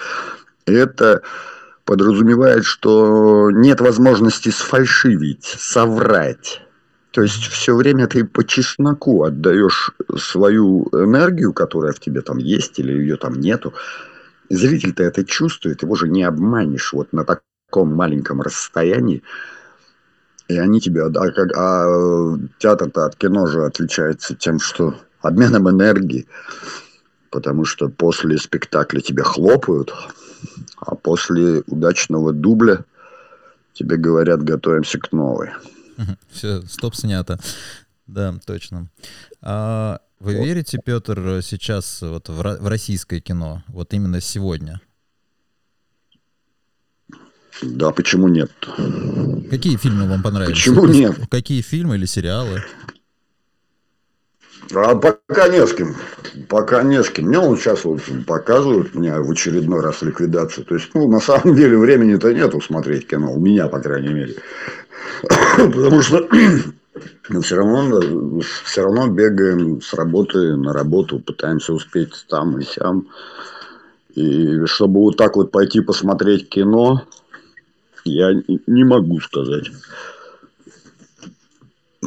это 0.65 1.21
подразумевает, 1.85 2.65
что 2.65 3.49
нет 3.51 3.79
возможности 3.79 4.49
сфальшивить, 4.49 5.45
соврать. 5.45 6.61
То 7.11 7.21
есть 7.21 7.47
все 7.47 7.75
время 7.75 8.07
ты 8.07 8.25
по 8.25 8.43
чесноку 8.45 9.23
отдаешь 9.23 9.91
свою 10.17 10.87
энергию, 10.91 11.53
которая 11.53 11.93
в 11.93 11.99
тебе 11.99 12.21
там 12.21 12.37
есть 12.37 12.77
или 12.79 12.91
ее 12.91 13.15
там 13.15 13.39
нету. 13.39 13.73
Зритель-то 14.49 15.03
это 15.03 15.23
чувствует, 15.23 15.81
его 15.81 15.95
же 15.95 16.07
не 16.07 16.23
обманешь 16.23 16.93
вот 16.93 17.13
на 17.13 17.25
таком 17.25 17.95
маленьком 17.95 18.41
расстоянии. 18.41 19.23
И 20.47 20.57
они 20.57 20.79
тебя... 20.79 21.07
А, 21.07 21.31
как, 21.31 21.57
а 21.57 22.37
театр-то 22.59 23.05
от 23.05 23.15
кино 23.15 23.47
же 23.47 23.65
отличается 23.65 24.35
тем, 24.35 24.59
что 24.59 24.95
обменом 25.21 25.69
энергии 25.69 26.27
потому 27.31 27.65
что 27.65 27.89
после 27.89 28.37
спектакля 28.37 29.01
тебе 29.01 29.23
хлопают, 29.23 29.93
а 30.77 30.95
после 30.95 31.63
удачного 31.67 32.33
дубля 32.33 32.85
тебе 33.73 33.97
говорят, 33.97 34.43
готовимся 34.43 34.99
к 34.99 35.11
новой. 35.11 35.49
Все, 36.31 36.61
стоп, 36.63 36.95
снято. 36.95 37.39
Да, 38.07 38.35
точно. 38.45 38.89
А 39.41 39.99
вы 40.19 40.35
вот. 40.37 40.45
верите, 40.45 40.79
Петр, 40.83 41.41
сейчас 41.43 42.01
вот 42.01 42.29
в, 42.29 42.41
в 42.41 42.67
российское 42.67 43.19
кино, 43.19 43.63
вот 43.67 43.93
именно 43.93 44.21
сегодня? 44.21 44.81
Да, 47.61 47.91
почему 47.91 48.27
нет? 48.27 48.51
Какие 49.49 49.77
фильмы 49.77 50.07
вам 50.07 50.21
понравились? 50.21 50.57
Почему 50.57 50.85
нет? 50.85 51.19
Какие 51.29 51.61
фильмы 51.61 51.95
или 51.95 52.05
сериалы? 52.05 52.63
А 54.73 54.95
пока 54.95 55.47
не 55.47 55.65
с 55.65 55.73
кем. 55.73 55.95
Пока 56.49 56.83
не 56.83 57.01
с 57.01 57.09
кем. 57.09 57.27
Мне 57.27 57.39
он 57.39 57.57
сейчас 57.57 57.85
вот 57.85 58.01
показывают 58.25 58.95
мне 58.95 59.13
в 59.19 59.31
очередной 59.31 59.81
раз 59.81 60.01
ликвидацию. 60.01 60.65
То 60.65 60.75
есть, 60.75 60.89
ну, 60.93 61.07
на 61.07 61.19
самом 61.19 61.55
деле, 61.55 61.77
времени-то 61.77 62.33
нету 62.33 62.61
смотреть 62.61 63.07
кино. 63.07 63.33
У 63.33 63.39
меня, 63.39 63.67
по 63.67 63.79
крайней 63.79 64.13
мере. 64.13 64.35
Потому 65.57 66.01
что 66.01 66.27
но 67.29 67.41
все 67.41 67.55
равно, 67.55 68.41
все 68.63 68.83
равно 68.83 69.07
бегаем 69.07 69.81
с 69.81 69.93
работы 69.93 70.55
на 70.55 70.73
работу, 70.73 71.19
пытаемся 71.19 71.73
успеть 71.73 72.25
там 72.29 72.57
и 72.57 72.63
сям. 72.63 73.07
И 74.15 74.65
чтобы 74.65 75.01
вот 75.01 75.17
так 75.17 75.35
вот 75.35 75.51
пойти 75.51 75.81
посмотреть 75.81 76.49
кино, 76.49 77.03
я 78.03 78.31
не 78.65 78.83
могу 78.83 79.19
сказать. 79.19 79.69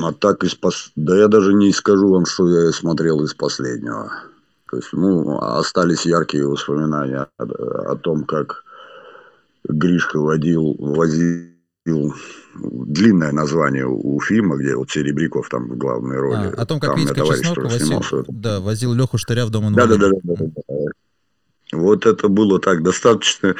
А 0.04 0.12
так 0.12 0.44
из 0.44 0.54
пос... 0.54 0.92
Да 0.96 1.16
я 1.16 1.28
даже 1.28 1.54
не 1.54 1.72
скажу 1.72 2.10
вам, 2.10 2.26
что 2.26 2.48
я 2.48 2.72
смотрел 2.72 3.22
из 3.24 3.34
последнего. 3.34 4.10
То 4.70 4.76
есть, 4.76 4.92
ну, 4.92 5.38
остались 5.40 6.06
яркие 6.06 6.46
воспоминания 6.46 7.26
о, 7.38 7.44
о 7.92 7.96
том, 7.96 8.24
как 8.24 8.64
Гришка 9.68 10.20
водил, 10.20 10.76
возил 10.78 12.14
длинное 12.54 13.32
название 13.32 13.86
у 13.86 14.20
фильма, 14.20 14.56
где 14.56 14.76
вот 14.76 14.90
Серебряков 14.90 15.48
там 15.48 15.68
в 15.68 15.76
главной 15.76 16.18
роли. 16.18 16.54
А, 16.56 16.62
о 16.62 16.66
том, 16.66 16.78
как 16.78 16.90
там 16.90 17.00
Витька 17.00 17.26
Чеснок 17.26 17.58
возил, 17.58 18.24
да, 18.28 18.60
возил 18.60 18.92
Леху 18.92 19.18
Штыря 19.18 19.46
в 19.46 19.50
дом 19.50 19.72
Да, 19.74 19.86
да, 19.86 19.96
инвалидов. 19.96 20.20
да, 20.22 20.34
да, 20.34 20.44
да, 20.44 20.62
да. 20.68 20.74
Вот 21.72 22.06
это 22.06 22.28
было 22.28 22.58
так 22.58 22.82
достаточно 22.82 23.54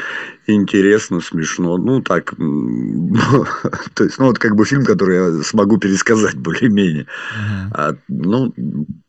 интересно, 0.47 1.21
смешно. 1.21 1.79
Ну, 1.79 2.03
так, 2.03 2.35
то 3.95 4.05
есть, 4.05 4.19
ну, 4.19 4.27
вот 4.27 4.39
как 4.39 4.57
бы 4.57 4.65
фильм, 4.65 4.85
который 4.85 5.17
я 5.17 5.43
смогу 5.43 5.79
пересказать 5.79 6.35
более-менее. 6.37 7.07
Мгм. 7.37 7.73
А, 7.73 7.95
ну, 8.09 8.53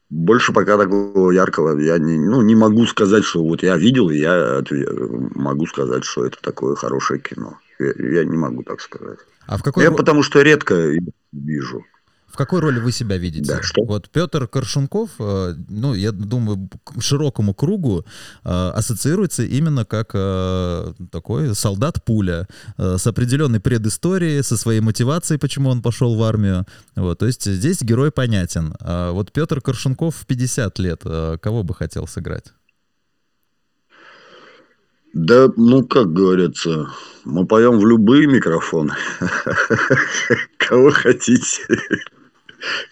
больше 0.09 0.53
пока 0.53 0.77
такого 0.77 1.31
яркого 1.31 1.79
я 1.79 1.97
не, 1.97 2.19
ну, 2.19 2.41
не 2.41 2.55
могу 2.55 2.85
сказать, 2.85 3.23
что 3.23 3.43
вот 3.43 3.63
я 3.63 3.77
видел, 3.77 4.09
и 4.09 4.17
я 4.17 4.59
отве- 4.59 4.87
могу 5.35 5.65
сказать, 5.65 6.03
что 6.03 6.25
это 6.25 6.37
такое 6.41 6.75
хорошее 6.75 7.19
кино. 7.19 7.57
Я, 7.79 8.19
я 8.19 8.23
не 8.25 8.37
могу 8.37 8.63
так 8.63 8.81
сказать. 8.81 9.19
А 9.47 9.57
в 9.57 9.63
какой, 9.63 9.83
я 9.83 9.91
потому 9.91 10.21
что 10.21 10.41
редко 10.41 10.91
вижу. 11.31 11.85
В 12.31 12.37
какой 12.37 12.59
роли 12.61 12.79
вы 12.79 12.91
себя 12.91 13.17
видите? 13.17 13.53
Да, 13.53 13.61
что? 13.61 13.83
Вот 13.83 14.09
Петр 14.09 14.47
Коршунков, 14.47 15.09
э, 15.19 15.55
ну, 15.69 15.93
я 15.93 16.11
думаю, 16.11 16.69
к 16.83 17.01
широкому 17.01 17.53
кругу 17.53 18.05
э, 18.43 18.49
ассоциируется 18.49 19.43
именно 19.43 19.85
как 19.85 20.11
э, 20.13 20.93
такой 21.11 21.53
солдат-пуля 21.55 22.47
с 22.77 23.05
определенной 23.07 23.59
предысторией, 23.59 24.43
со 24.43 24.57
своей 24.57 24.79
мотивацией, 24.79 25.39
почему 25.39 25.69
он 25.69 25.81
пошел 25.81 26.15
в 26.15 26.23
армию. 26.23 26.65
Вот, 26.95 27.19
то 27.19 27.25
есть 27.25 27.45
здесь 27.45 27.81
герой 27.81 28.11
понятен. 28.11 28.75
А 28.79 29.11
вот 29.11 29.31
Петр 29.31 29.61
Коршунков 29.61 30.15
в 30.15 30.25
50 30.25 30.79
лет, 30.79 31.03
кого 31.41 31.63
бы 31.63 31.73
хотел 31.73 32.07
сыграть? 32.07 32.53
Да, 35.13 35.49
ну, 35.57 35.85
как 35.85 36.13
говорится, 36.13 36.87
мы 37.25 37.45
поем 37.45 37.79
в 37.79 37.85
любые 37.85 38.27
микрофоны. 38.27 38.93
Кого 40.57 40.91
хотите. 40.91 41.63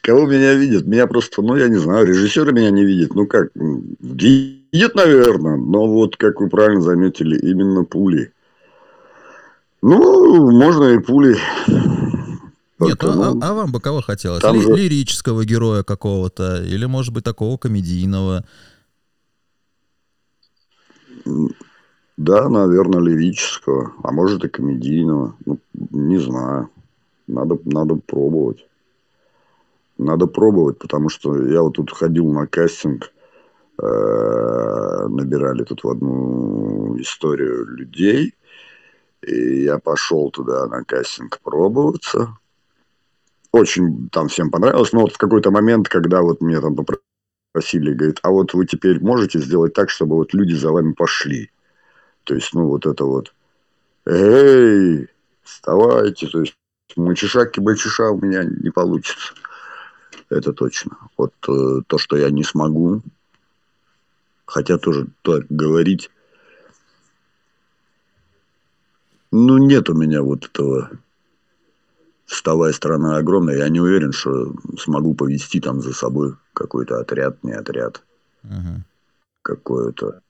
Кого 0.01 0.25
меня 0.27 0.53
видят? 0.55 0.85
Меня 0.85 1.07
просто, 1.07 1.41
ну, 1.41 1.55
я 1.55 1.67
не 1.67 1.77
знаю, 1.77 2.07
режиссеры 2.07 2.51
меня 2.53 2.71
не 2.71 2.83
видят. 2.85 3.15
Ну, 3.15 3.27
как, 3.27 3.49
видят, 3.55 4.95
наверное, 4.95 5.57
но 5.57 5.87
вот, 5.87 6.17
как 6.17 6.39
вы 6.41 6.49
правильно 6.49 6.81
заметили, 6.81 7.37
именно 7.37 7.83
пули. 7.83 8.31
Ну, 9.81 10.51
можно 10.51 10.85
и 10.95 10.99
пули. 10.99 11.37
Нет, 11.67 12.97
Только, 12.97 13.07
ну, 13.07 13.21
а- 13.23 13.33
ну, 13.33 13.39
а, 13.41 13.53
вам 13.53 13.71
бы 13.71 13.79
кого 13.81 14.01
хотелось? 14.01 14.43
Ли- 14.43 14.61
же- 14.61 14.73
Лирического 14.73 15.43
героя 15.45 15.83
какого-то, 15.83 16.63
или, 16.63 16.85
может 16.85 17.13
быть, 17.13 17.25
такого 17.25 17.57
комедийного? 17.57 18.45
Да, 22.17 22.49
наверное, 22.49 23.01
лирического, 23.01 23.93
а 24.03 24.11
может 24.11 24.43
и 24.43 24.49
комедийного. 24.49 25.35
Ну, 25.45 25.59
не 25.91 26.19
знаю. 26.19 26.69
Надо, 27.27 27.57
надо 27.65 27.95
пробовать. 27.95 28.65
Надо 29.99 30.27
пробовать, 30.27 30.79
потому 30.79 31.09
что 31.09 31.45
я 31.45 31.61
вот 31.61 31.75
тут 31.75 31.91
ходил 31.91 32.31
на 32.31 32.47
кастинг, 32.47 33.11
э, 33.77 35.07
набирали 35.09 35.65
тут 35.65 35.83
в 35.83 35.89
одну 35.89 36.97
историю 37.01 37.65
людей, 37.65 38.33
и 39.21 39.63
я 39.63 39.77
пошел 39.77 40.31
туда 40.31 40.67
на 40.67 40.85
кастинг 40.85 41.41
пробоваться. 41.43 42.37
Очень 43.51 44.07
там 44.09 44.29
всем 44.29 44.49
понравилось, 44.49 44.93
но 44.93 45.01
вот 45.01 45.11
в 45.11 45.17
какой-то 45.17 45.51
момент, 45.51 45.89
когда 45.89 46.21
вот 46.21 46.39
мне 46.39 46.61
там 46.61 46.77
попросили, 46.77 47.93
говорит, 47.93 48.19
а 48.23 48.29
вот 48.29 48.53
вы 48.53 48.65
теперь 48.65 49.01
можете 49.01 49.39
сделать 49.39 49.73
так, 49.73 49.89
чтобы 49.89 50.15
вот 50.15 50.33
люди 50.33 50.53
за 50.53 50.71
вами 50.71 50.93
пошли. 50.93 51.51
То 52.23 52.35
есть, 52.35 52.53
ну, 52.53 52.67
вот 52.67 52.85
это 52.85 53.03
вот, 53.03 53.33
эй, 54.05 55.09
вставайте, 55.43 56.27
то 56.27 56.39
есть, 56.39 56.55
мальчиша-кибальчиша 56.95 58.11
у 58.11 58.21
меня 58.21 58.45
не 58.45 58.69
получится. 58.69 59.33
Это 60.29 60.53
точно. 60.53 60.97
Вот 61.17 61.33
э, 61.47 61.81
то, 61.87 61.97
что 61.97 62.15
я 62.15 62.29
не 62.29 62.43
смогу, 62.43 63.01
хотя 64.45 64.77
тоже 64.77 65.07
так 65.23 65.45
говорить, 65.49 66.11
ну, 69.31 69.57
нет 69.57 69.89
у 69.89 69.95
меня 69.95 70.21
вот 70.21 70.45
этого 70.45 70.91
вставая 72.25 72.73
страна 72.73 73.17
огромная, 73.17 73.57
я 73.57 73.69
не 73.69 73.79
уверен, 73.79 74.11
что 74.11 74.53
смогу 74.77 75.15
повести 75.15 75.59
там 75.59 75.81
за 75.81 75.93
собой 75.93 76.35
какой-то 76.53 76.99
отряд, 76.99 77.43
не 77.43 77.53
отряд 77.53 78.03
Мгм. 78.43 78.83
какой-то. 79.41 80.21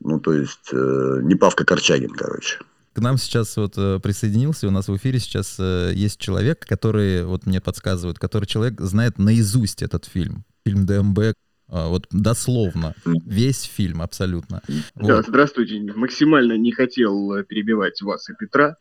Ну, 0.00 0.18
то 0.18 0.32
есть, 0.32 0.70
э, 0.72 1.20
не 1.22 1.34
Павка 1.34 1.64
Корчагин, 1.64 2.10
короче. 2.10 2.58
К 2.92 3.00
нам 3.00 3.16
сейчас 3.16 3.56
вот 3.56 3.74
э, 3.78 4.00
присоединился, 4.02 4.68
у 4.68 4.70
нас 4.70 4.88
в 4.88 4.96
эфире 4.96 5.18
сейчас 5.18 5.56
э, 5.58 5.92
есть 5.94 6.20
человек, 6.20 6.66
который, 6.66 7.24
вот 7.24 7.46
мне 7.46 7.60
подсказывает, 7.60 8.18
который 8.18 8.44
человек 8.44 8.80
знает 8.80 9.18
наизусть 9.18 9.82
этот 9.82 10.04
фильм. 10.04 10.44
Фильм 10.64 10.84
ДМБ, 10.84 11.34
а, 11.68 11.88
вот 11.88 12.06
дословно, 12.10 12.94
весь 13.24 13.62
фильм 13.62 14.02
абсолютно. 14.02 14.60
Да, 14.94 15.16
Вот. 15.16 15.26
здравствуйте. 15.26 15.80
Максимально 15.94 16.58
не 16.58 16.70
хотел 16.70 17.32
э, 17.32 17.44
перебивать 17.44 18.02
вас 18.02 18.28
и 18.28 18.34
Петра. 18.38 18.76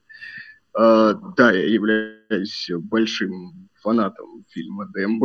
А, 0.73 1.13
да, 1.13 1.53
я 1.53 1.65
являюсь 1.67 2.69
большим 2.69 3.69
фанатом 3.81 4.45
фильма 4.49 4.89
ДМБ. 4.93 5.23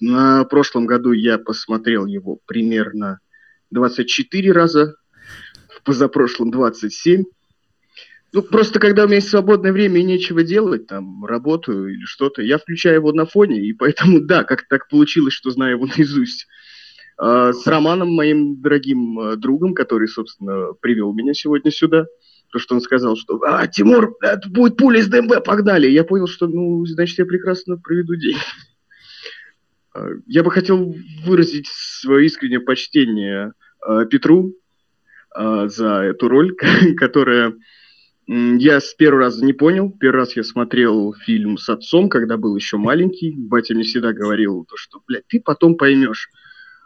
На 0.00 0.44
прошлом 0.44 0.86
году 0.86 1.10
я 1.10 1.38
посмотрел 1.38 2.06
его 2.06 2.38
примерно 2.46 3.18
24 3.72 4.52
раза, 4.52 4.94
в 5.68 5.82
позапрошлом 5.82 6.52
27. 6.52 7.24
Ну, 8.32 8.42
просто 8.42 8.78
когда 8.78 9.04
у 9.04 9.06
меня 9.06 9.16
есть 9.16 9.30
свободное 9.30 9.72
время 9.72 10.00
и 10.00 10.04
нечего 10.04 10.42
делать, 10.42 10.86
там, 10.86 11.24
работаю 11.24 11.94
или 11.94 12.04
что-то, 12.04 12.42
я 12.42 12.58
включаю 12.58 12.96
его 12.96 13.12
на 13.12 13.24
фоне, 13.24 13.60
и 13.60 13.72
поэтому, 13.72 14.20
да, 14.26 14.44
как 14.44 14.68
так 14.68 14.88
получилось, 14.88 15.34
что 15.34 15.50
знаю 15.50 15.76
его 15.76 15.86
наизусть. 15.96 16.46
А, 17.16 17.52
С 17.52 17.66
Романом, 17.66 18.10
моим 18.10 18.60
дорогим 18.60 19.18
э, 19.20 19.36
другом, 19.36 19.74
который, 19.74 20.08
собственно, 20.08 20.72
привел 20.80 21.12
меня 21.14 21.32
сегодня 21.32 21.70
сюда, 21.70 22.06
то, 22.50 22.58
что 22.58 22.74
он 22.74 22.80
сказал, 22.80 23.16
что 23.16 23.40
«А, 23.42 23.66
Тимур, 23.66 24.16
это 24.22 24.48
будет 24.48 24.76
пуля 24.76 25.00
из 25.00 25.08
ДМБ, 25.08 25.44
погнали!» 25.44 25.88
Я 25.88 26.04
понял, 26.04 26.26
что, 26.26 26.46
ну, 26.46 26.84
значит, 26.86 27.18
я 27.18 27.26
прекрасно 27.26 27.76
проведу 27.76 28.14
день. 28.14 28.36
А, 29.94 30.06
Я 30.26 30.42
бы 30.42 30.50
хотел 30.50 30.94
выразить 31.24 31.66
свое 31.68 32.26
искреннее 32.26 32.60
почтение 32.60 33.52
э, 33.86 34.06
Петру 34.10 34.54
э, 35.36 35.68
за 35.68 36.02
эту 36.02 36.28
роль, 36.28 36.54
которая 36.96 37.54
я 38.28 38.80
с 38.80 38.92
первого 38.92 39.22
раза 39.22 39.42
не 39.42 39.54
понял. 39.54 39.90
Первый 39.90 40.18
раз 40.18 40.36
я 40.36 40.44
смотрел 40.44 41.14
фильм 41.14 41.56
с 41.56 41.66
отцом, 41.70 42.10
когда 42.10 42.36
был 42.36 42.54
еще 42.54 42.76
маленький. 42.76 43.34
Батя 43.34 43.74
мне 43.74 43.84
всегда 43.84 44.12
говорил, 44.12 44.66
то, 44.68 44.76
что, 44.76 45.00
блядь, 45.06 45.26
ты 45.28 45.40
потом 45.40 45.76
поймешь. 45.76 46.28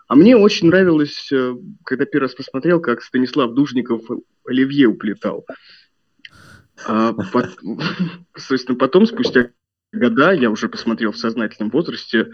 А 0.07 0.14
мне 0.14 0.36
очень 0.36 0.68
нравилось, 0.68 1.32
э, 1.32 1.55
когда 1.84 2.05
первый 2.05 2.26
раз 2.26 2.34
посмотрел, 2.36 2.80
как 2.80 3.03
Станислав 3.03 3.55
Дужников 3.55 4.03
Оливье 4.47 4.86
уплетал. 4.86 5.45
А 6.86 7.12
пот- 7.12 7.59
Собственно, 8.36 8.78
потом, 8.78 9.07
спустя 9.07 9.51
года, 9.93 10.32
я 10.32 10.49
уже 10.49 10.68
посмотрел 10.68 11.11
в 11.11 11.18
сознательном 11.18 11.70
возрасте 11.70 12.30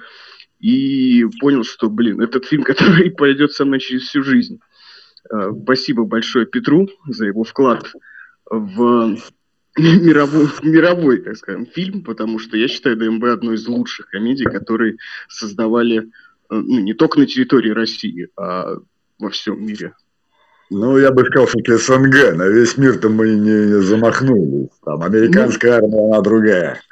и 0.61 1.25
понял, 1.41 1.65
что, 1.65 1.89
блин, 1.89 2.21
этот 2.21 2.45
фильм, 2.45 2.63
который 2.65 3.11
пойдет 3.11 3.53
со 3.53 3.65
мной 3.65 3.81
через 3.81 4.03
всю 4.03 4.23
жизнь. 4.23 4.61
А, 5.31 5.51
Спасибо 5.53 6.05
большое 6.05 6.45
Петру 6.45 6.91
за 7.07 7.25
его 7.25 7.45
вклад 7.45 7.91
в 8.51 9.17
мировой, 9.79 10.47
в 10.47 10.63
мировой, 10.63 11.19
так 11.23 11.37
скажем, 11.37 11.67
фильм, 11.67 12.03
потому 12.03 12.39
что 12.39 12.57
я 12.57 12.69
считаю 12.69 12.97
ДМБ 12.97 13.25
одной 13.25 13.57
из 13.57 13.67
лучших 13.67 14.09
комедий, 14.09 14.45
которые 14.45 14.97
создавали 15.29 15.99
э, 16.01 16.05
ну, 16.51 16.81
не 16.81 16.95
только 16.95 17.19
на 17.19 17.27
территории 17.27 17.71
России, 17.71 18.29
а 18.37 18.77
во 19.19 19.31
всем 19.31 19.65
мире. 19.65 19.95
Ну, 20.71 20.99
я 20.99 21.11
бы 21.11 21.25
сказал, 21.25 21.47
все-таки 21.47 21.73
СНГ. 21.73 22.37
На 22.37 22.47
весь 22.47 22.77
мир-то 22.77 23.09
мы 23.09 23.31
не 23.31 23.81
замахнулись. 23.81 24.69
Там 24.85 25.03
американская 25.03 25.77
армия, 25.77 26.09
она 26.09 26.21
другая. 26.21 26.83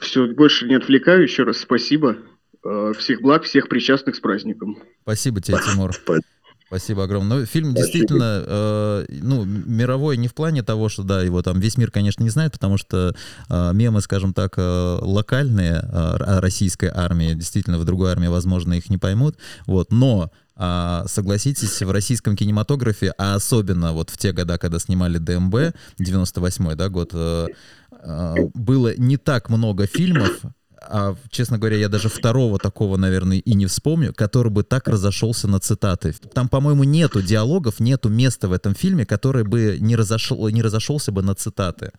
Все, 0.00 0.26
больше 0.26 0.66
не 0.66 0.74
отвлекаю. 0.74 1.22
Еще 1.22 1.44
раз 1.44 1.58
спасибо. 1.58 2.18
Э, 2.62 2.92
Всех 2.98 3.22
благ, 3.22 3.44
всех 3.44 3.68
причастных 3.68 4.16
с 4.16 4.20
праздником. 4.20 4.78
Спасибо 5.02 5.40
тебе, 5.40 5.58
Тимур. 5.58 5.94
Спасибо. 5.94 6.26
Спасибо 6.66 7.04
огромное. 7.04 7.40
Ну, 7.40 7.46
фильм 7.46 7.70
Спасибо. 7.70 7.82
действительно, 7.82 8.44
э, 8.46 9.06
ну, 9.08 9.44
мировой 9.44 10.16
не 10.16 10.26
в 10.26 10.34
плане 10.34 10.62
того, 10.62 10.88
что, 10.88 11.04
да, 11.04 11.22
его 11.22 11.40
там 11.42 11.60
весь 11.60 11.76
мир, 11.76 11.90
конечно, 11.90 12.22
не 12.24 12.30
знает, 12.30 12.52
потому 12.52 12.76
что 12.76 13.14
э, 13.48 13.72
мемы, 13.72 14.00
скажем 14.00 14.34
так, 14.34 14.54
э, 14.56 14.98
локальные 15.00 15.80
э, 15.82 16.40
российской 16.40 16.90
армии, 16.92 17.34
действительно, 17.34 17.78
в 17.78 17.84
другой 17.84 18.10
армии, 18.10 18.26
возможно, 18.26 18.74
их 18.74 18.90
не 18.90 18.98
поймут, 18.98 19.36
вот, 19.66 19.92
но 19.92 20.32
а, 20.58 21.04
согласитесь, 21.06 21.82
в 21.82 21.90
российском 21.90 22.34
кинематографе, 22.34 23.12
а 23.18 23.34
особенно 23.34 23.92
вот 23.92 24.08
в 24.08 24.16
те 24.16 24.32
года, 24.32 24.56
когда 24.56 24.78
снимали 24.78 25.18
ДМБ, 25.18 25.76
98-й, 26.00 26.74
да, 26.76 26.88
год, 26.88 27.10
э, 27.12 27.48
э, 27.92 28.34
было 28.54 28.96
не 28.96 29.18
так 29.18 29.50
много 29.50 29.86
фильмов, 29.86 30.40
А, 30.82 31.14
честно 31.30 31.58
говоря, 31.58 31.76
я 31.76 31.88
даже 31.88 32.08
второго 32.08 32.58
такого, 32.58 32.96
наверное, 32.96 33.38
и 33.38 33.54
не 33.54 33.66
вспомню, 33.66 34.12
который 34.14 34.50
бы 34.50 34.62
так 34.62 34.88
разошелся 34.88 35.48
на 35.48 35.58
цитаты. 35.58 36.14
Там, 36.32 36.48
по-моему, 36.48 36.84
нету 36.84 37.22
диалогов, 37.22 37.80
нету 37.80 38.08
места 38.08 38.48
в 38.48 38.52
этом 38.52 38.74
фильме, 38.74 39.06
который 39.06 39.44
бы 39.44 39.78
не, 39.80 39.96
разошел, 39.96 40.48
не 40.48 40.62
разошелся 40.62 41.12
бы 41.12 41.22
на 41.22 41.34
цитаты. 41.34 41.92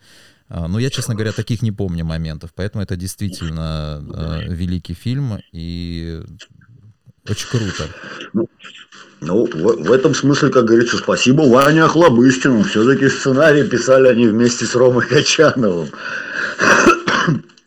А, 0.50 0.68
ну, 0.68 0.80
я, 0.80 0.90
честно 0.90 1.16
говоря, 1.16 1.32
таких 1.32 1.62
не 1.62 1.72
помню 1.72 2.06
моментов, 2.06 2.52
поэтому 2.56 2.84
это 2.84 2.96
действительно 2.96 4.04
э, 4.14 4.54
великий 4.54 4.94
фильм 4.94 5.40
и 5.52 6.22
очень 7.28 7.50
круто. 7.50 7.90
Ну, 8.34 8.48
ну 9.20 9.46
в, 9.46 9.88
в 9.88 9.92
этом 9.92 10.14
смысле, 10.16 10.50
как 10.50 10.66
говорится, 10.66 10.98
спасибо 10.98 11.42
Ване 11.42 11.84
Охлобыстину. 11.84 12.64
Все-таки 12.64 13.10
сценарий 13.10 13.64
писали 13.64 14.08
они 14.08 14.28
вместе 14.28 14.66
с 14.66 14.76
Ромой 14.76 15.06
Качановым. 15.06 15.90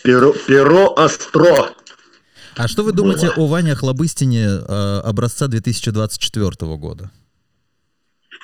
Перо, 0.02 0.32
перо 0.46 0.94
остро. 0.96 1.70
А 2.56 2.68
что 2.68 2.82
вы 2.82 2.92
думаете 2.92 3.26
Было. 3.36 3.46
о 3.46 3.46
Ване 3.48 3.72
Охлобыстине 3.72 4.44
э, 4.46 5.00
образца 5.00 5.46
2024 5.46 6.76
года? 6.76 7.10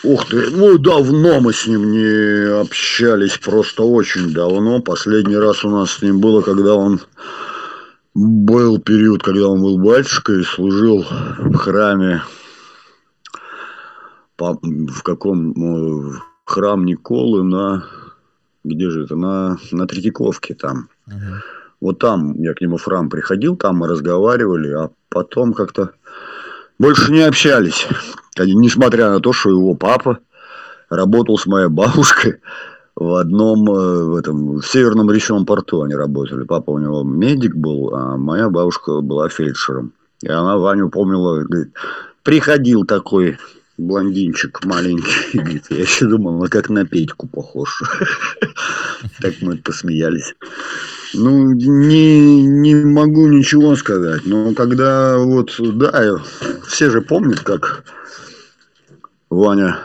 Ух 0.05 0.27
ты, 0.27 0.51
ну 0.51 0.77
давно 0.77 1.41
мы 1.41 1.55
с 1.55 1.67
ним 1.67 1.91
не 1.91 2.61
общались, 2.61 3.39
просто 3.39 3.83
очень 3.83 4.33
давно. 4.33 4.81
Последний 4.81 5.37
раз 5.37 5.65
у 5.65 5.71
нас 5.71 5.93
с 5.93 6.03
ним 6.03 6.21
было, 6.21 6.43
когда 6.43 6.75
он 6.75 7.01
был 8.15 8.79
период, 8.79 9.23
когда 9.23 9.49
он 9.49 9.63
был 9.63 9.79
батюшкой, 9.79 10.45
служил 10.45 11.07
в 11.39 11.55
храме, 11.55 12.23
в 14.39 15.03
каком 15.03 15.53
в 15.55 16.23
храм 16.45 16.85
Николы 16.85 17.43
на, 17.43 17.87
где 18.65 18.91
же 18.91 19.05
это, 19.05 19.17
на, 19.17 19.59
на 19.73 19.87
Третьяковке 19.87 20.55
там. 20.55 20.91
Угу. 21.07 21.35
Вот 21.81 21.99
там 21.99 22.35
я 22.43 22.55
к 22.55 22.61
нему 22.61 22.79
в 22.79 22.85
храм 22.85 23.11
приходил, 23.11 23.57
там 23.57 23.77
мы 23.77 23.89
разговаривали, 23.89 24.73
а 24.73 24.91
потом 25.09 25.53
как-то 25.53 25.91
больше 26.79 27.13
не 27.13 27.21
общались. 27.21 27.87
Несмотря 28.39 29.11
на 29.11 29.21
то, 29.21 29.33
что 29.33 29.51
его 29.51 29.75
папа 29.75 30.19
работал 30.91 31.39
с 31.39 31.47
моей 31.47 31.69
бабушкой 31.69 32.41
в 32.95 33.15
одном, 33.15 33.71
э, 33.71 34.05
в 34.05 34.15
этом, 34.17 34.57
в 34.57 34.67
Северном 34.67 35.11
речном 35.11 35.45
порту 35.45 35.83
они 35.83 35.95
работали. 35.95 36.45
Папа 36.45 36.71
у 36.71 36.79
него 36.79 37.03
медик 37.03 37.55
был, 37.55 37.95
а 37.95 38.17
моя 38.17 38.49
бабушка 38.49 39.01
была 39.01 39.29
фельдшером. 39.29 39.93
И 40.23 40.29
она 40.29 40.57
Ваню 40.57 40.89
помнила, 40.89 41.43
говорит, 41.43 41.75
приходил 42.23 42.85
такой 42.85 43.39
блондинчик 43.79 44.65
маленький. 44.65 45.33
Говорит, 45.39 45.67
я 45.71 45.79
еще 45.79 46.07
думал, 46.07 46.39
ну 46.39 46.49
как 46.49 46.71
на 46.71 46.85
Петьку 46.85 47.27
похож. 47.27 47.83
Так 49.21 49.35
мы 49.41 49.57
посмеялись. 49.57 50.35
Ну, 51.15 51.53
не, 51.53 52.43
не 52.43 52.75
могу 52.75 53.29
ничего 53.29 53.77
сказать. 53.77 54.23
Но 54.25 54.53
когда 54.55 55.19
вот, 55.19 55.55
да, 55.59 56.17
все 56.67 56.91
же 56.91 57.03
помнят, 57.03 57.41
как 57.41 57.85
Ваня 59.31 59.79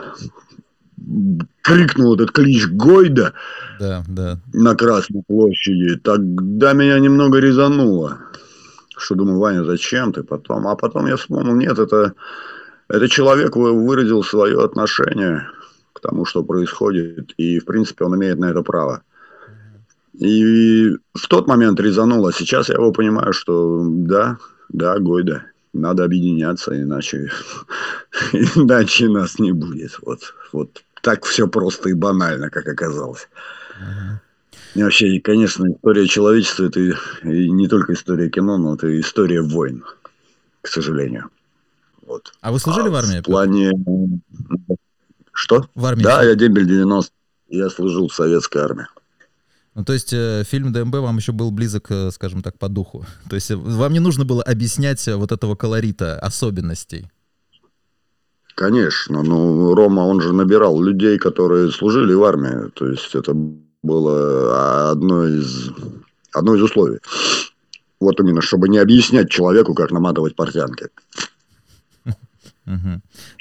крикнул 1.62 2.14
этот 2.14 2.32
клич 2.32 2.66
Гойда 2.68 3.32
да, 3.78 4.02
да. 4.08 4.38
на 4.52 4.74
Красной 4.74 5.22
площади, 5.26 5.96
тогда 5.96 6.72
меня 6.72 6.98
немного 6.98 7.38
резануло. 7.38 8.18
Что 8.96 9.14
думаю, 9.14 9.38
Ваня, 9.38 9.64
зачем 9.64 10.12
ты 10.12 10.22
потом? 10.22 10.66
А 10.68 10.76
потом 10.76 11.06
я 11.06 11.16
вспомнил, 11.16 11.54
нет, 11.54 11.78
это, 11.78 12.14
это 12.92 13.08
человек 13.08 13.56
выразил 13.56 14.22
свое 14.22 14.62
отношение 14.62 15.48
к 15.94 16.00
тому, 16.00 16.26
что 16.26 16.44
происходит, 16.44 17.32
и, 17.38 17.58
в 17.58 17.64
принципе, 17.64 18.04
он 18.04 18.16
имеет 18.16 18.38
на 18.38 18.50
это 18.50 18.62
право. 18.62 19.02
И 20.12 20.90
в 21.14 21.26
тот 21.28 21.46
момент 21.46 21.80
резануло. 21.80 22.34
Сейчас 22.34 22.68
я 22.68 22.74
его 22.74 22.92
понимаю, 22.92 23.32
что 23.32 23.82
да, 23.82 24.36
да, 24.68 24.98
Гойда, 24.98 25.46
надо 25.72 26.04
объединяться, 26.04 26.78
иначе, 26.78 27.30
иначе 28.32 29.08
нас 29.08 29.38
не 29.38 29.52
будет. 29.52 29.98
Вот, 30.02 30.34
вот 30.52 30.82
так 31.00 31.24
все 31.24 31.48
просто 31.48 31.88
и 31.88 31.94
банально, 31.94 32.50
как 32.50 32.68
оказалось. 32.68 33.26
И 34.74 34.82
вообще, 34.82 35.18
конечно, 35.20 35.66
история 35.66 36.06
человечества 36.06 36.66
это 36.66 36.80
и 36.80 37.50
не 37.50 37.68
только 37.68 37.94
история 37.94 38.28
кино, 38.28 38.58
но 38.58 38.74
это 38.74 39.00
история 39.00 39.40
войн, 39.40 39.82
к 40.60 40.68
сожалению. 40.68 41.30
Вот. 42.06 42.32
А 42.40 42.52
вы 42.52 42.58
служили 42.58 42.88
а 42.88 42.90
в 42.90 42.94
армии? 42.94 43.20
В 43.20 43.24
плане... 43.24 43.72
Что? 45.32 45.66
В 45.74 45.84
армии? 45.86 46.02
Да, 46.02 46.22
я 46.22 46.34
дембель 46.34 46.66
90. 46.66 47.12
Я 47.48 47.70
служил 47.70 48.08
в 48.08 48.14
советской 48.14 48.58
армии. 48.58 48.86
Ну, 49.74 49.84
то 49.84 49.94
есть 49.94 50.12
э, 50.12 50.44
фильм 50.44 50.72
ДМБ 50.72 50.96
вам 50.96 51.16
еще 51.16 51.32
был 51.32 51.50
близок, 51.50 51.90
э, 51.90 52.10
скажем 52.10 52.42
так, 52.42 52.58
по 52.58 52.68
духу. 52.68 53.06
То 53.30 53.36
есть 53.36 53.50
э, 53.50 53.56
вам 53.56 53.92
не 53.92 54.00
нужно 54.00 54.24
было 54.24 54.42
объяснять 54.42 55.06
э, 55.08 55.16
вот 55.16 55.32
этого 55.32 55.54
колорита, 55.54 56.18
особенностей. 56.18 57.10
Конечно. 58.54 59.22
Ну, 59.22 59.74
Рома, 59.74 60.00
он 60.00 60.20
же 60.20 60.32
набирал 60.32 60.80
людей, 60.82 61.18
которые 61.18 61.70
служили 61.70 62.12
в 62.12 62.22
армии. 62.22 62.70
То 62.74 62.86
есть 62.86 63.14
это 63.14 63.34
было 63.82 64.90
одно 64.90 65.26
из, 65.26 65.70
одно 66.34 66.54
из 66.54 66.62
условий. 66.62 66.98
Вот 67.98 68.20
именно, 68.20 68.42
чтобы 68.42 68.68
не 68.68 68.78
объяснять 68.78 69.30
человеку, 69.30 69.74
как 69.74 69.90
наматывать 69.90 70.36
портянки. 70.36 70.88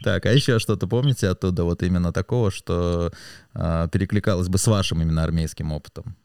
Так, 0.04 0.26
а 0.26 0.32
еще 0.32 0.60
что-то 0.60 0.88
помните 0.88 1.28
оттуда 1.28 1.64
вот 1.64 1.84
именно 1.84 2.12
такого, 2.12 2.52
что 2.52 3.12
э, 3.54 3.88
перекликалось 3.92 4.48
бы 4.48 4.58
с 4.58 4.68
вашим 4.68 5.02
именно 5.02 5.24
армейским 5.24 5.72
опытом? 5.72 6.16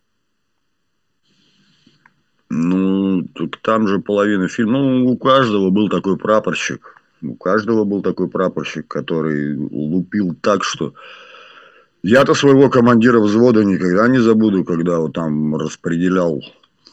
Ну, 2.49 3.28
там 3.62 3.88
же 3.88 3.99
половина 3.99 4.49
фильма. 4.49 4.78
Ну, 4.78 5.11
у 5.11 5.16
каждого 5.18 5.70
был 5.70 5.88
такой 5.88 6.16
прапорщик. 6.16 7.03
У 7.22 7.34
каждого 7.34 7.84
был 7.84 8.03
такой 8.03 8.28
прапорщик, 8.28 8.88
который 8.88 9.57
лупил 9.57 10.34
так, 10.34 10.64
что... 10.64 10.94
Я-то 12.03 12.34
своего 12.34 12.70
командира 12.70 13.18
взвода 13.18 13.64
никогда 13.64 14.07
не 14.07 14.18
забуду, 14.18 14.64
когда 14.64 15.01
вот 15.01 15.14
там 15.14 15.57
распределял 15.57 16.40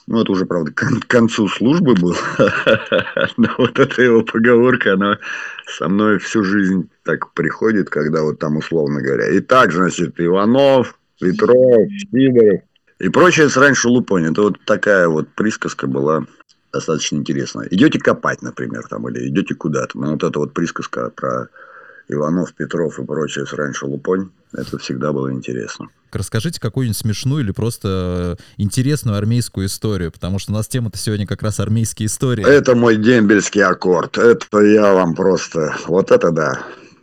ну, 0.07 0.21
это 0.21 0.31
уже, 0.31 0.45
правда, 0.45 0.71
к 0.71 1.07
концу 1.07 1.47
службы 1.47 1.95
был. 1.95 2.15
Но 3.37 3.49
вот 3.57 3.79
эта 3.79 4.01
его 4.01 4.23
поговорка, 4.23 4.93
она 4.93 5.17
со 5.65 5.87
мной 5.87 6.19
всю 6.19 6.43
жизнь 6.43 6.89
так 7.03 7.31
приходит, 7.33 7.89
когда 7.89 8.23
вот 8.23 8.39
там, 8.39 8.57
условно 8.57 9.01
говоря, 9.01 9.29
и 9.29 9.39
так, 9.39 9.71
значит, 9.71 10.15
Иванов, 10.19 10.97
Петров, 11.19 11.87
Сидоров 12.11 12.61
и 12.99 13.09
прочее 13.09 13.49
с 13.49 13.57
раньше 13.57 13.87
Лупонь. 13.87 14.31
Это 14.31 14.43
вот 14.43 14.59
такая 14.65 15.07
вот 15.07 15.29
присказка 15.35 15.87
была 15.87 16.25
достаточно 16.71 17.17
интересная. 17.17 17.67
Идете 17.69 17.99
копать, 17.99 18.41
например, 18.41 18.83
там, 18.89 19.07
или 19.09 19.27
идете 19.27 19.55
куда-то. 19.55 19.97
Ну, 19.97 20.11
вот 20.11 20.23
эта 20.23 20.39
вот 20.39 20.53
присказка 20.53 21.09
про 21.09 21.49
Иванов, 22.07 22.53
Петров 22.53 22.99
и 22.99 23.05
прочее 23.05 23.45
с 23.45 23.53
раньше 23.53 23.85
Лупонь, 23.85 24.29
это 24.53 24.77
всегда 24.77 25.11
было 25.11 25.31
интересно. 25.31 25.87
Расскажите 26.11 26.59
какую-нибудь 26.61 26.97
смешную 26.97 27.43
или 27.43 27.51
просто 27.51 28.37
интересную 28.57 29.17
армейскую 29.17 29.65
историю, 29.65 30.11
потому 30.11 30.37
что 30.37 30.51
у 30.51 30.55
нас 30.55 30.67
тема-то 30.67 30.97
сегодня 30.97 31.25
как 31.25 31.41
раз 31.41 31.59
армейские 31.59 32.05
истории. 32.05 32.45
Это 32.45 32.75
мой 32.75 32.97
дембельский 32.97 33.63
аккорд. 33.63 34.17
Это 34.19 34.59
я 34.59 34.93
вам 34.93 35.15
просто... 35.15 35.75
Вот 35.87 36.11
это 36.11 36.31
да. 36.31 36.59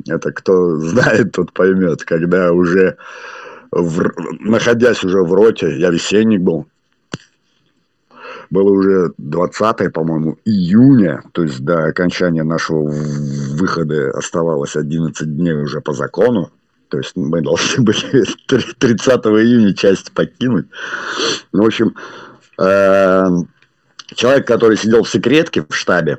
Это 0.06 0.30
кто 0.32 0.76
знает, 0.76 1.32
тот 1.32 1.52
поймет. 1.52 2.04
Когда 2.04 2.52
уже, 2.52 2.96
в... 3.72 4.12
находясь 4.38 5.02
уже 5.02 5.22
в 5.22 5.34
роте, 5.34 5.76
я 5.78 5.90
весенник 5.90 6.40
был, 6.40 6.66
было 8.50 8.70
уже 8.70 9.12
20 9.18 9.92
по-моему, 9.92 10.38
июня, 10.44 11.22
то 11.32 11.42
есть 11.42 11.60
до 11.60 11.86
окончания 11.86 12.42
нашего 12.42 12.90
выхода 12.90 14.10
оставалось 14.10 14.76
11 14.76 15.36
дней 15.36 15.54
уже 15.54 15.80
по 15.80 15.92
закону. 15.92 16.50
То 16.88 16.98
есть 16.98 17.14
мы 17.14 17.40
должны 17.40 17.82
были 17.84 18.24
30 18.46 19.08
июня 19.08 19.74
часть 19.74 20.12
покинуть. 20.12 20.66
Ну, 21.52 21.62
в 21.62 21.66
общем, 21.66 21.94
эм, 22.58 23.48
человек, 24.14 24.46
который 24.46 24.76
сидел 24.76 25.04
в 25.04 25.08
секретке 25.08 25.64
в 25.68 25.74
штабе, 25.74 26.18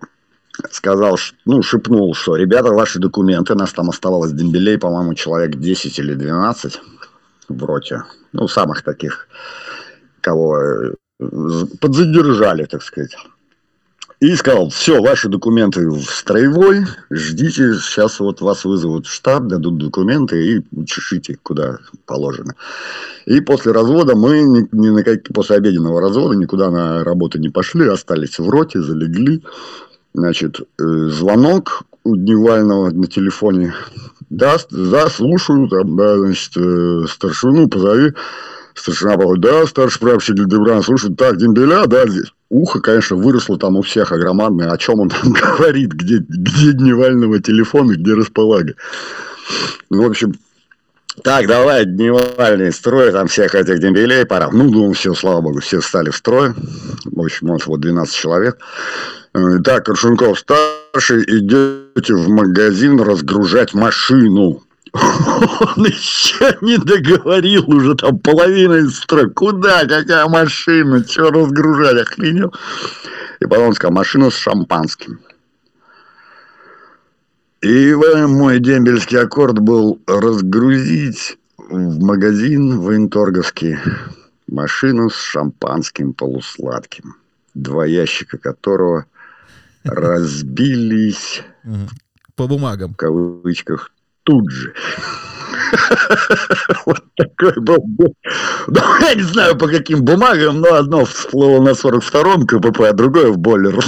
сказал, 0.71 1.17
ну, 1.45 1.61
шепнул, 1.61 2.13
что, 2.15 2.37
ребята, 2.37 2.71
ваши 2.71 2.99
документы, 2.99 3.55
нас 3.55 3.73
там 3.73 3.89
оставалось 3.89 4.31
дембелей, 4.31 4.77
по-моему, 4.77 5.13
человек 5.13 5.57
10 5.57 5.99
или 5.99 6.13
12 6.13 6.79
в 7.49 7.65
роте, 7.65 8.03
ну, 8.31 8.47
самых 8.47 8.83
таких, 8.83 9.27
кого 10.21 10.57
э, 10.57 10.93
подзадержали, 11.79 12.65
так 12.65 12.83
сказать. 12.83 13.15
И 14.21 14.35
сказал, 14.35 14.69
все, 14.69 15.01
ваши 15.01 15.29
документы 15.29 15.89
в 15.89 16.03
строевой, 16.03 16.85
ждите, 17.09 17.73
сейчас 17.73 18.19
вот 18.19 18.39
вас 18.41 18.65
вызовут 18.65 19.07
в 19.07 19.11
штаб, 19.11 19.47
дадут 19.47 19.79
документы 19.79 20.57
и 20.57 20.85
чешите, 20.85 21.39
куда 21.41 21.79
положено. 22.05 22.53
И 23.25 23.41
после 23.41 23.71
развода 23.71 24.15
мы, 24.15 24.43
ни, 24.43 24.67
ни 24.73 24.89
на 24.89 25.03
как, 25.03 25.23
после 25.33 25.55
обеденного 25.55 25.99
развода 25.99 26.35
никуда 26.35 26.69
на 26.69 27.03
работу 27.03 27.39
не 27.39 27.49
пошли, 27.49 27.87
остались 27.87 28.37
в 28.37 28.47
роте, 28.47 28.79
залегли. 28.79 29.43
Значит, 30.13 30.59
э, 30.59 30.83
звонок 31.09 31.81
у 32.03 32.15
Дневального 32.15 32.91
на 32.91 33.07
телефоне. 33.07 33.73
Да, 34.29 34.57
да, 34.69 35.09
слушаю, 35.09 35.67
там, 35.67 35.97
да, 35.97 36.19
значит, 36.19 36.51
э, 36.57 37.05
старшину 37.09 37.67
позови. 37.69 38.13
Старшина 38.81 39.15
говорит, 39.15 39.43
да, 39.43 39.67
старший 39.67 39.99
прапорщик 39.99 40.35
Гильдебран, 40.35 40.81
слушай, 40.81 41.13
так, 41.13 41.37
дембеля, 41.37 41.85
да, 41.85 42.07
здесь. 42.07 42.33
ухо, 42.49 42.79
конечно, 42.79 43.15
выросло 43.15 43.59
там 43.59 43.77
у 43.77 43.83
всех 43.83 44.11
огромадное, 44.11 44.71
о 44.71 44.77
чем 44.79 45.01
он 45.01 45.09
там 45.09 45.33
говорит, 45.33 45.91
где, 45.91 46.17
где 46.17 46.71
дневального 46.71 47.39
телефона, 47.39 47.93
где 47.93 48.15
располага. 48.15 48.73
Ну, 49.91 50.01
в 50.01 50.09
общем, 50.09 50.33
так, 51.23 51.45
давай, 51.45 51.85
дневальный 51.85 52.71
строй, 52.71 53.11
там 53.11 53.27
всех 53.27 53.53
этих 53.53 53.79
дембелей 53.79 54.25
пора. 54.25 54.49
Ну, 54.51 54.71
думаю, 54.71 54.93
все, 54.93 55.13
слава 55.13 55.41
богу, 55.41 55.59
все 55.59 55.79
встали 55.79 56.09
в 56.09 56.15
строй. 56.15 56.53
В 57.05 57.21
общем, 57.21 57.51
у 57.51 57.53
нас 57.53 57.67
вот 57.67 57.81
12 57.81 58.15
человек. 58.15 58.57
Так, 59.63 59.85
Коршунков 59.85 60.39
старший, 60.39 61.23
идете 61.23 62.15
в 62.15 62.29
магазин 62.29 62.99
разгружать 62.99 63.75
машину. 63.75 64.63
Он 64.93 65.85
еще 65.85 66.57
не 66.61 66.77
договорил, 66.77 67.63
уже 67.69 67.95
там 67.95 68.19
половина 68.19 68.73
из 68.73 68.97
строя. 68.97 69.27
Куда? 69.29 69.85
Какая 69.85 70.27
машина? 70.27 71.03
Че 71.03 71.29
разгружать? 71.31 72.01
Охренел? 72.01 72.53
И 73.39 73.45
потом 73.45 73.73
сказал, 73.73 73.93
машина 73.93 74.29
с 74.29 74.35
шампанским. 74.35 75.19
И 77.61 77.93
мой 77.93 78.59
дембельский 78.59 79.19
аккорд 79.19 79.59
был 79.59 80.01
разгрузить 80.07 81.37
в 81.57 82.03
магазин 82.03 82.79
военторговский 82.79 83.77
машину 84.47 85.09
с 85.09 85.15
шампанским 85.15 86.13
полусладким, 86.13 87.15
два 87.53 87.85
ящика 87.85 88.37
которого 88.37 89.05
разбились 89.83 91.43
по 92.35 92.47
бумагам 92.47 92.93
в 92.93 92.97
кавычках 92.97 93.91
тут 94.23 94.49
же. 94.49 94.73
Вот 96.85 97.03
такой 97.15 97.53
был. 97.57 97.83
Ну, 98.67 98.81
я 99.01 99.15
не 99.15 99.23
знаю, 99.23 99.57
по 99.57 99.67
каким 99.67 100.03
бумагам, 100.03 100.61
но 100.61 100.75
одно 100.75 101.05
всплыло 101.05 101.61
на 101.61 101.69
42-м 101.69 102.45
КПП, 102.47 102.81
а 102.81 102.93
другое 102.93 103.31
в 103.31 103.37
бойлер. 103.37 103.73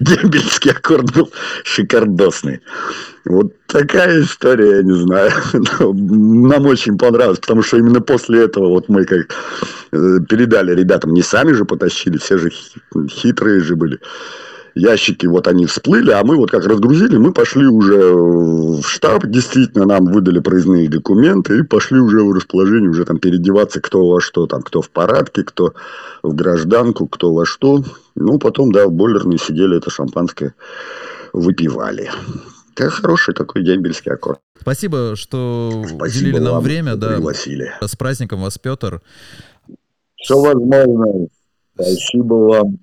Дембельский 0.00 0.70
аккорд 0.72 1.12
был 1.14 1.30
шикардосный. 1.64 2.60
Вот 3.24 3.52
такая 3.66 4.22
история, 4.22 4.76
я 4.76 4.82
не 4.82 4.94
знаю. 4.94 5.32
Нам 5.80 6.66
очень 6.66 6.96
понравилось, 6.98 7.40
потому 7.40 7.62
что 7.62 7.78
именно 7.78 8.00
после 8.00 8.44
этого 8.44 8.68
вот 8.68 8.88
мы 8.88 9.04
как 9.04 9.34
э, 9.92 10.18
передали 10.28 10.74
ребятам, 10.74 11.12
не 11.12 11.22
сами 11.22 11.52
же 11.52 11.64
потащили, 11.64 12.18
все 12.18 12.38
же 12.38 12.50
хитрые 13.08 13.60
же 13.60 13.76
были 13.76 13.98
ящики, 14.76 15.26
вот 15.26 15.48
они 15.48 15.66
всплыли, 15.66 16.10
а 16.10 16.22
мы 16.22 16.36
вот 16.36 16.50
как 16.50 16.66
разгрузили, 16.66 17.16
мы 17.16 17.32
пошли 17.32 17.66
уже 17.66 18.12
в 18.12 18.82
штаб, 18.82 19.26
действительно 19.26 19.86
нам 19.86 20.04
выдали 20.06 20.38
проездные 20.38 20.88
документы 20.88 21.58
и 21.58 21.62
пошли 21.62 21.98
уже 21.98 22.22
в 22.22 22.32
расположение, 22.32 22.90
уже 22.90 23.06
там 23.06 23.18
переодеваться, 23.18 23.80
кто 23.80 24.06
во 24.06 24.20
что, 24.20 24.46
там, 24.46 24.62
кто 24.62 24.82
в 24.82 24.90
парадке, 24.90 25.42
кто 25.42 25.72
в 26.22 26.34
гражданку, 26.34 27.06
кто 27.08 27.32
во 27.32 27.46
что. 27.46 27.82
Ну, 28.14 28.38
потом, 28.38 28.70
да, 28.70 28.86
в 28.86 28.92
бойлерной 28.92 29.38
сидели, 29.38 29.78
это 29.78 29.90
шампанское 29.90 30.54
выпивали. 31.32 32.10
Это 32.74 32.90
хороший 32.90 33.32
такой 33.32 33.64
дембельский 33.64 34.12
аккорд. 34.12 34.38
Спасибо, 34.60 35.16
что 35.16 35.84
Спасибо 35.86 36.04
уделили 36.04 36.38
нам 36.38 36.62
время. 36.62 36.96
Да. 36.96 37.14
Пригласили. 37.14 37.72
С 37.80 37.96
праздником 37.96 38.42
вас, 38.42 38.58
Петр. 38.58 39.00
Все 40.16 40.38
возможно. 40.38 41.28
Спасибо 41.74 42.34
вам. 42.34 42.78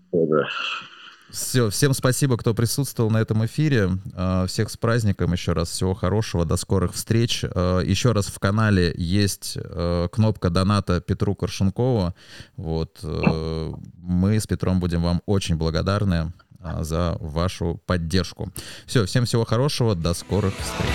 Все, 1.34 1.72
всем 1.72 1.96
спасибо, 1.96 2.38
кто 2.38 2.54
присутствовал 2.54 3.10
на 3.10 3.18
этом 3.18 3.44
эфире. 3.48 3.90
А, 4.14 4.46
всех 4.46 4.70
с 4.70 4.78
праздником 4.78 5.34
еще 5.34 5.54
раз. 5.54 5.72
Всего 5.72 5.96
хорошего, 5.96 6.46
до 6.46 6.58
скорых 6.58 6.94
встреч. 6.94 7.44
А, 7.44 7.80
еще 7.80 8.12
раз 8.12 8.28
в 8.28 8.38
канале 8.38 8.94
есть 8.96 9.58
а, 9.58 10.08
кнопка 10.10 10.52
доната 10.52 11.02
Петру 11.02 11.34
Коршункову. 11.34 12.14
Вот. 12.56 13.00
Мы 13.02 14.40
с 14.40 14.46
Петром 14.46 14.80
будем 14.80 15.02
вам 15.02 15.24
очень 15.26 15.56
благодарны 15.56 16.34
за 16.82 17.18
вашу 17.20 17.82
поддержку. 17.88 18.52
Все, 18.86 19.06
всем 19.08 19.26
всего 19.26 19.44
хорошего, 19.44 19.96
до 19.96 20.14
скорых 20.14 20.54
встреч. 20.60 20.92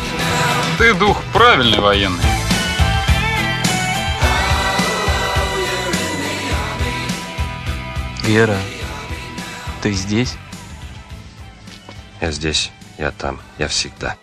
Ты 0.79 0.95
дух 0.95 1.21
правильный 1.33 1.81
военный. 1.81 2.23
Вера, 8.25 8.57
ты 9.83 9.93
здесь? 9.93 10.35
Я 12.21 12.33
здесь, 12.33 12.71
я 12.99 13.11
там, 13.13 13.41
я 13.59 13.69
всегда. 13.69 14.17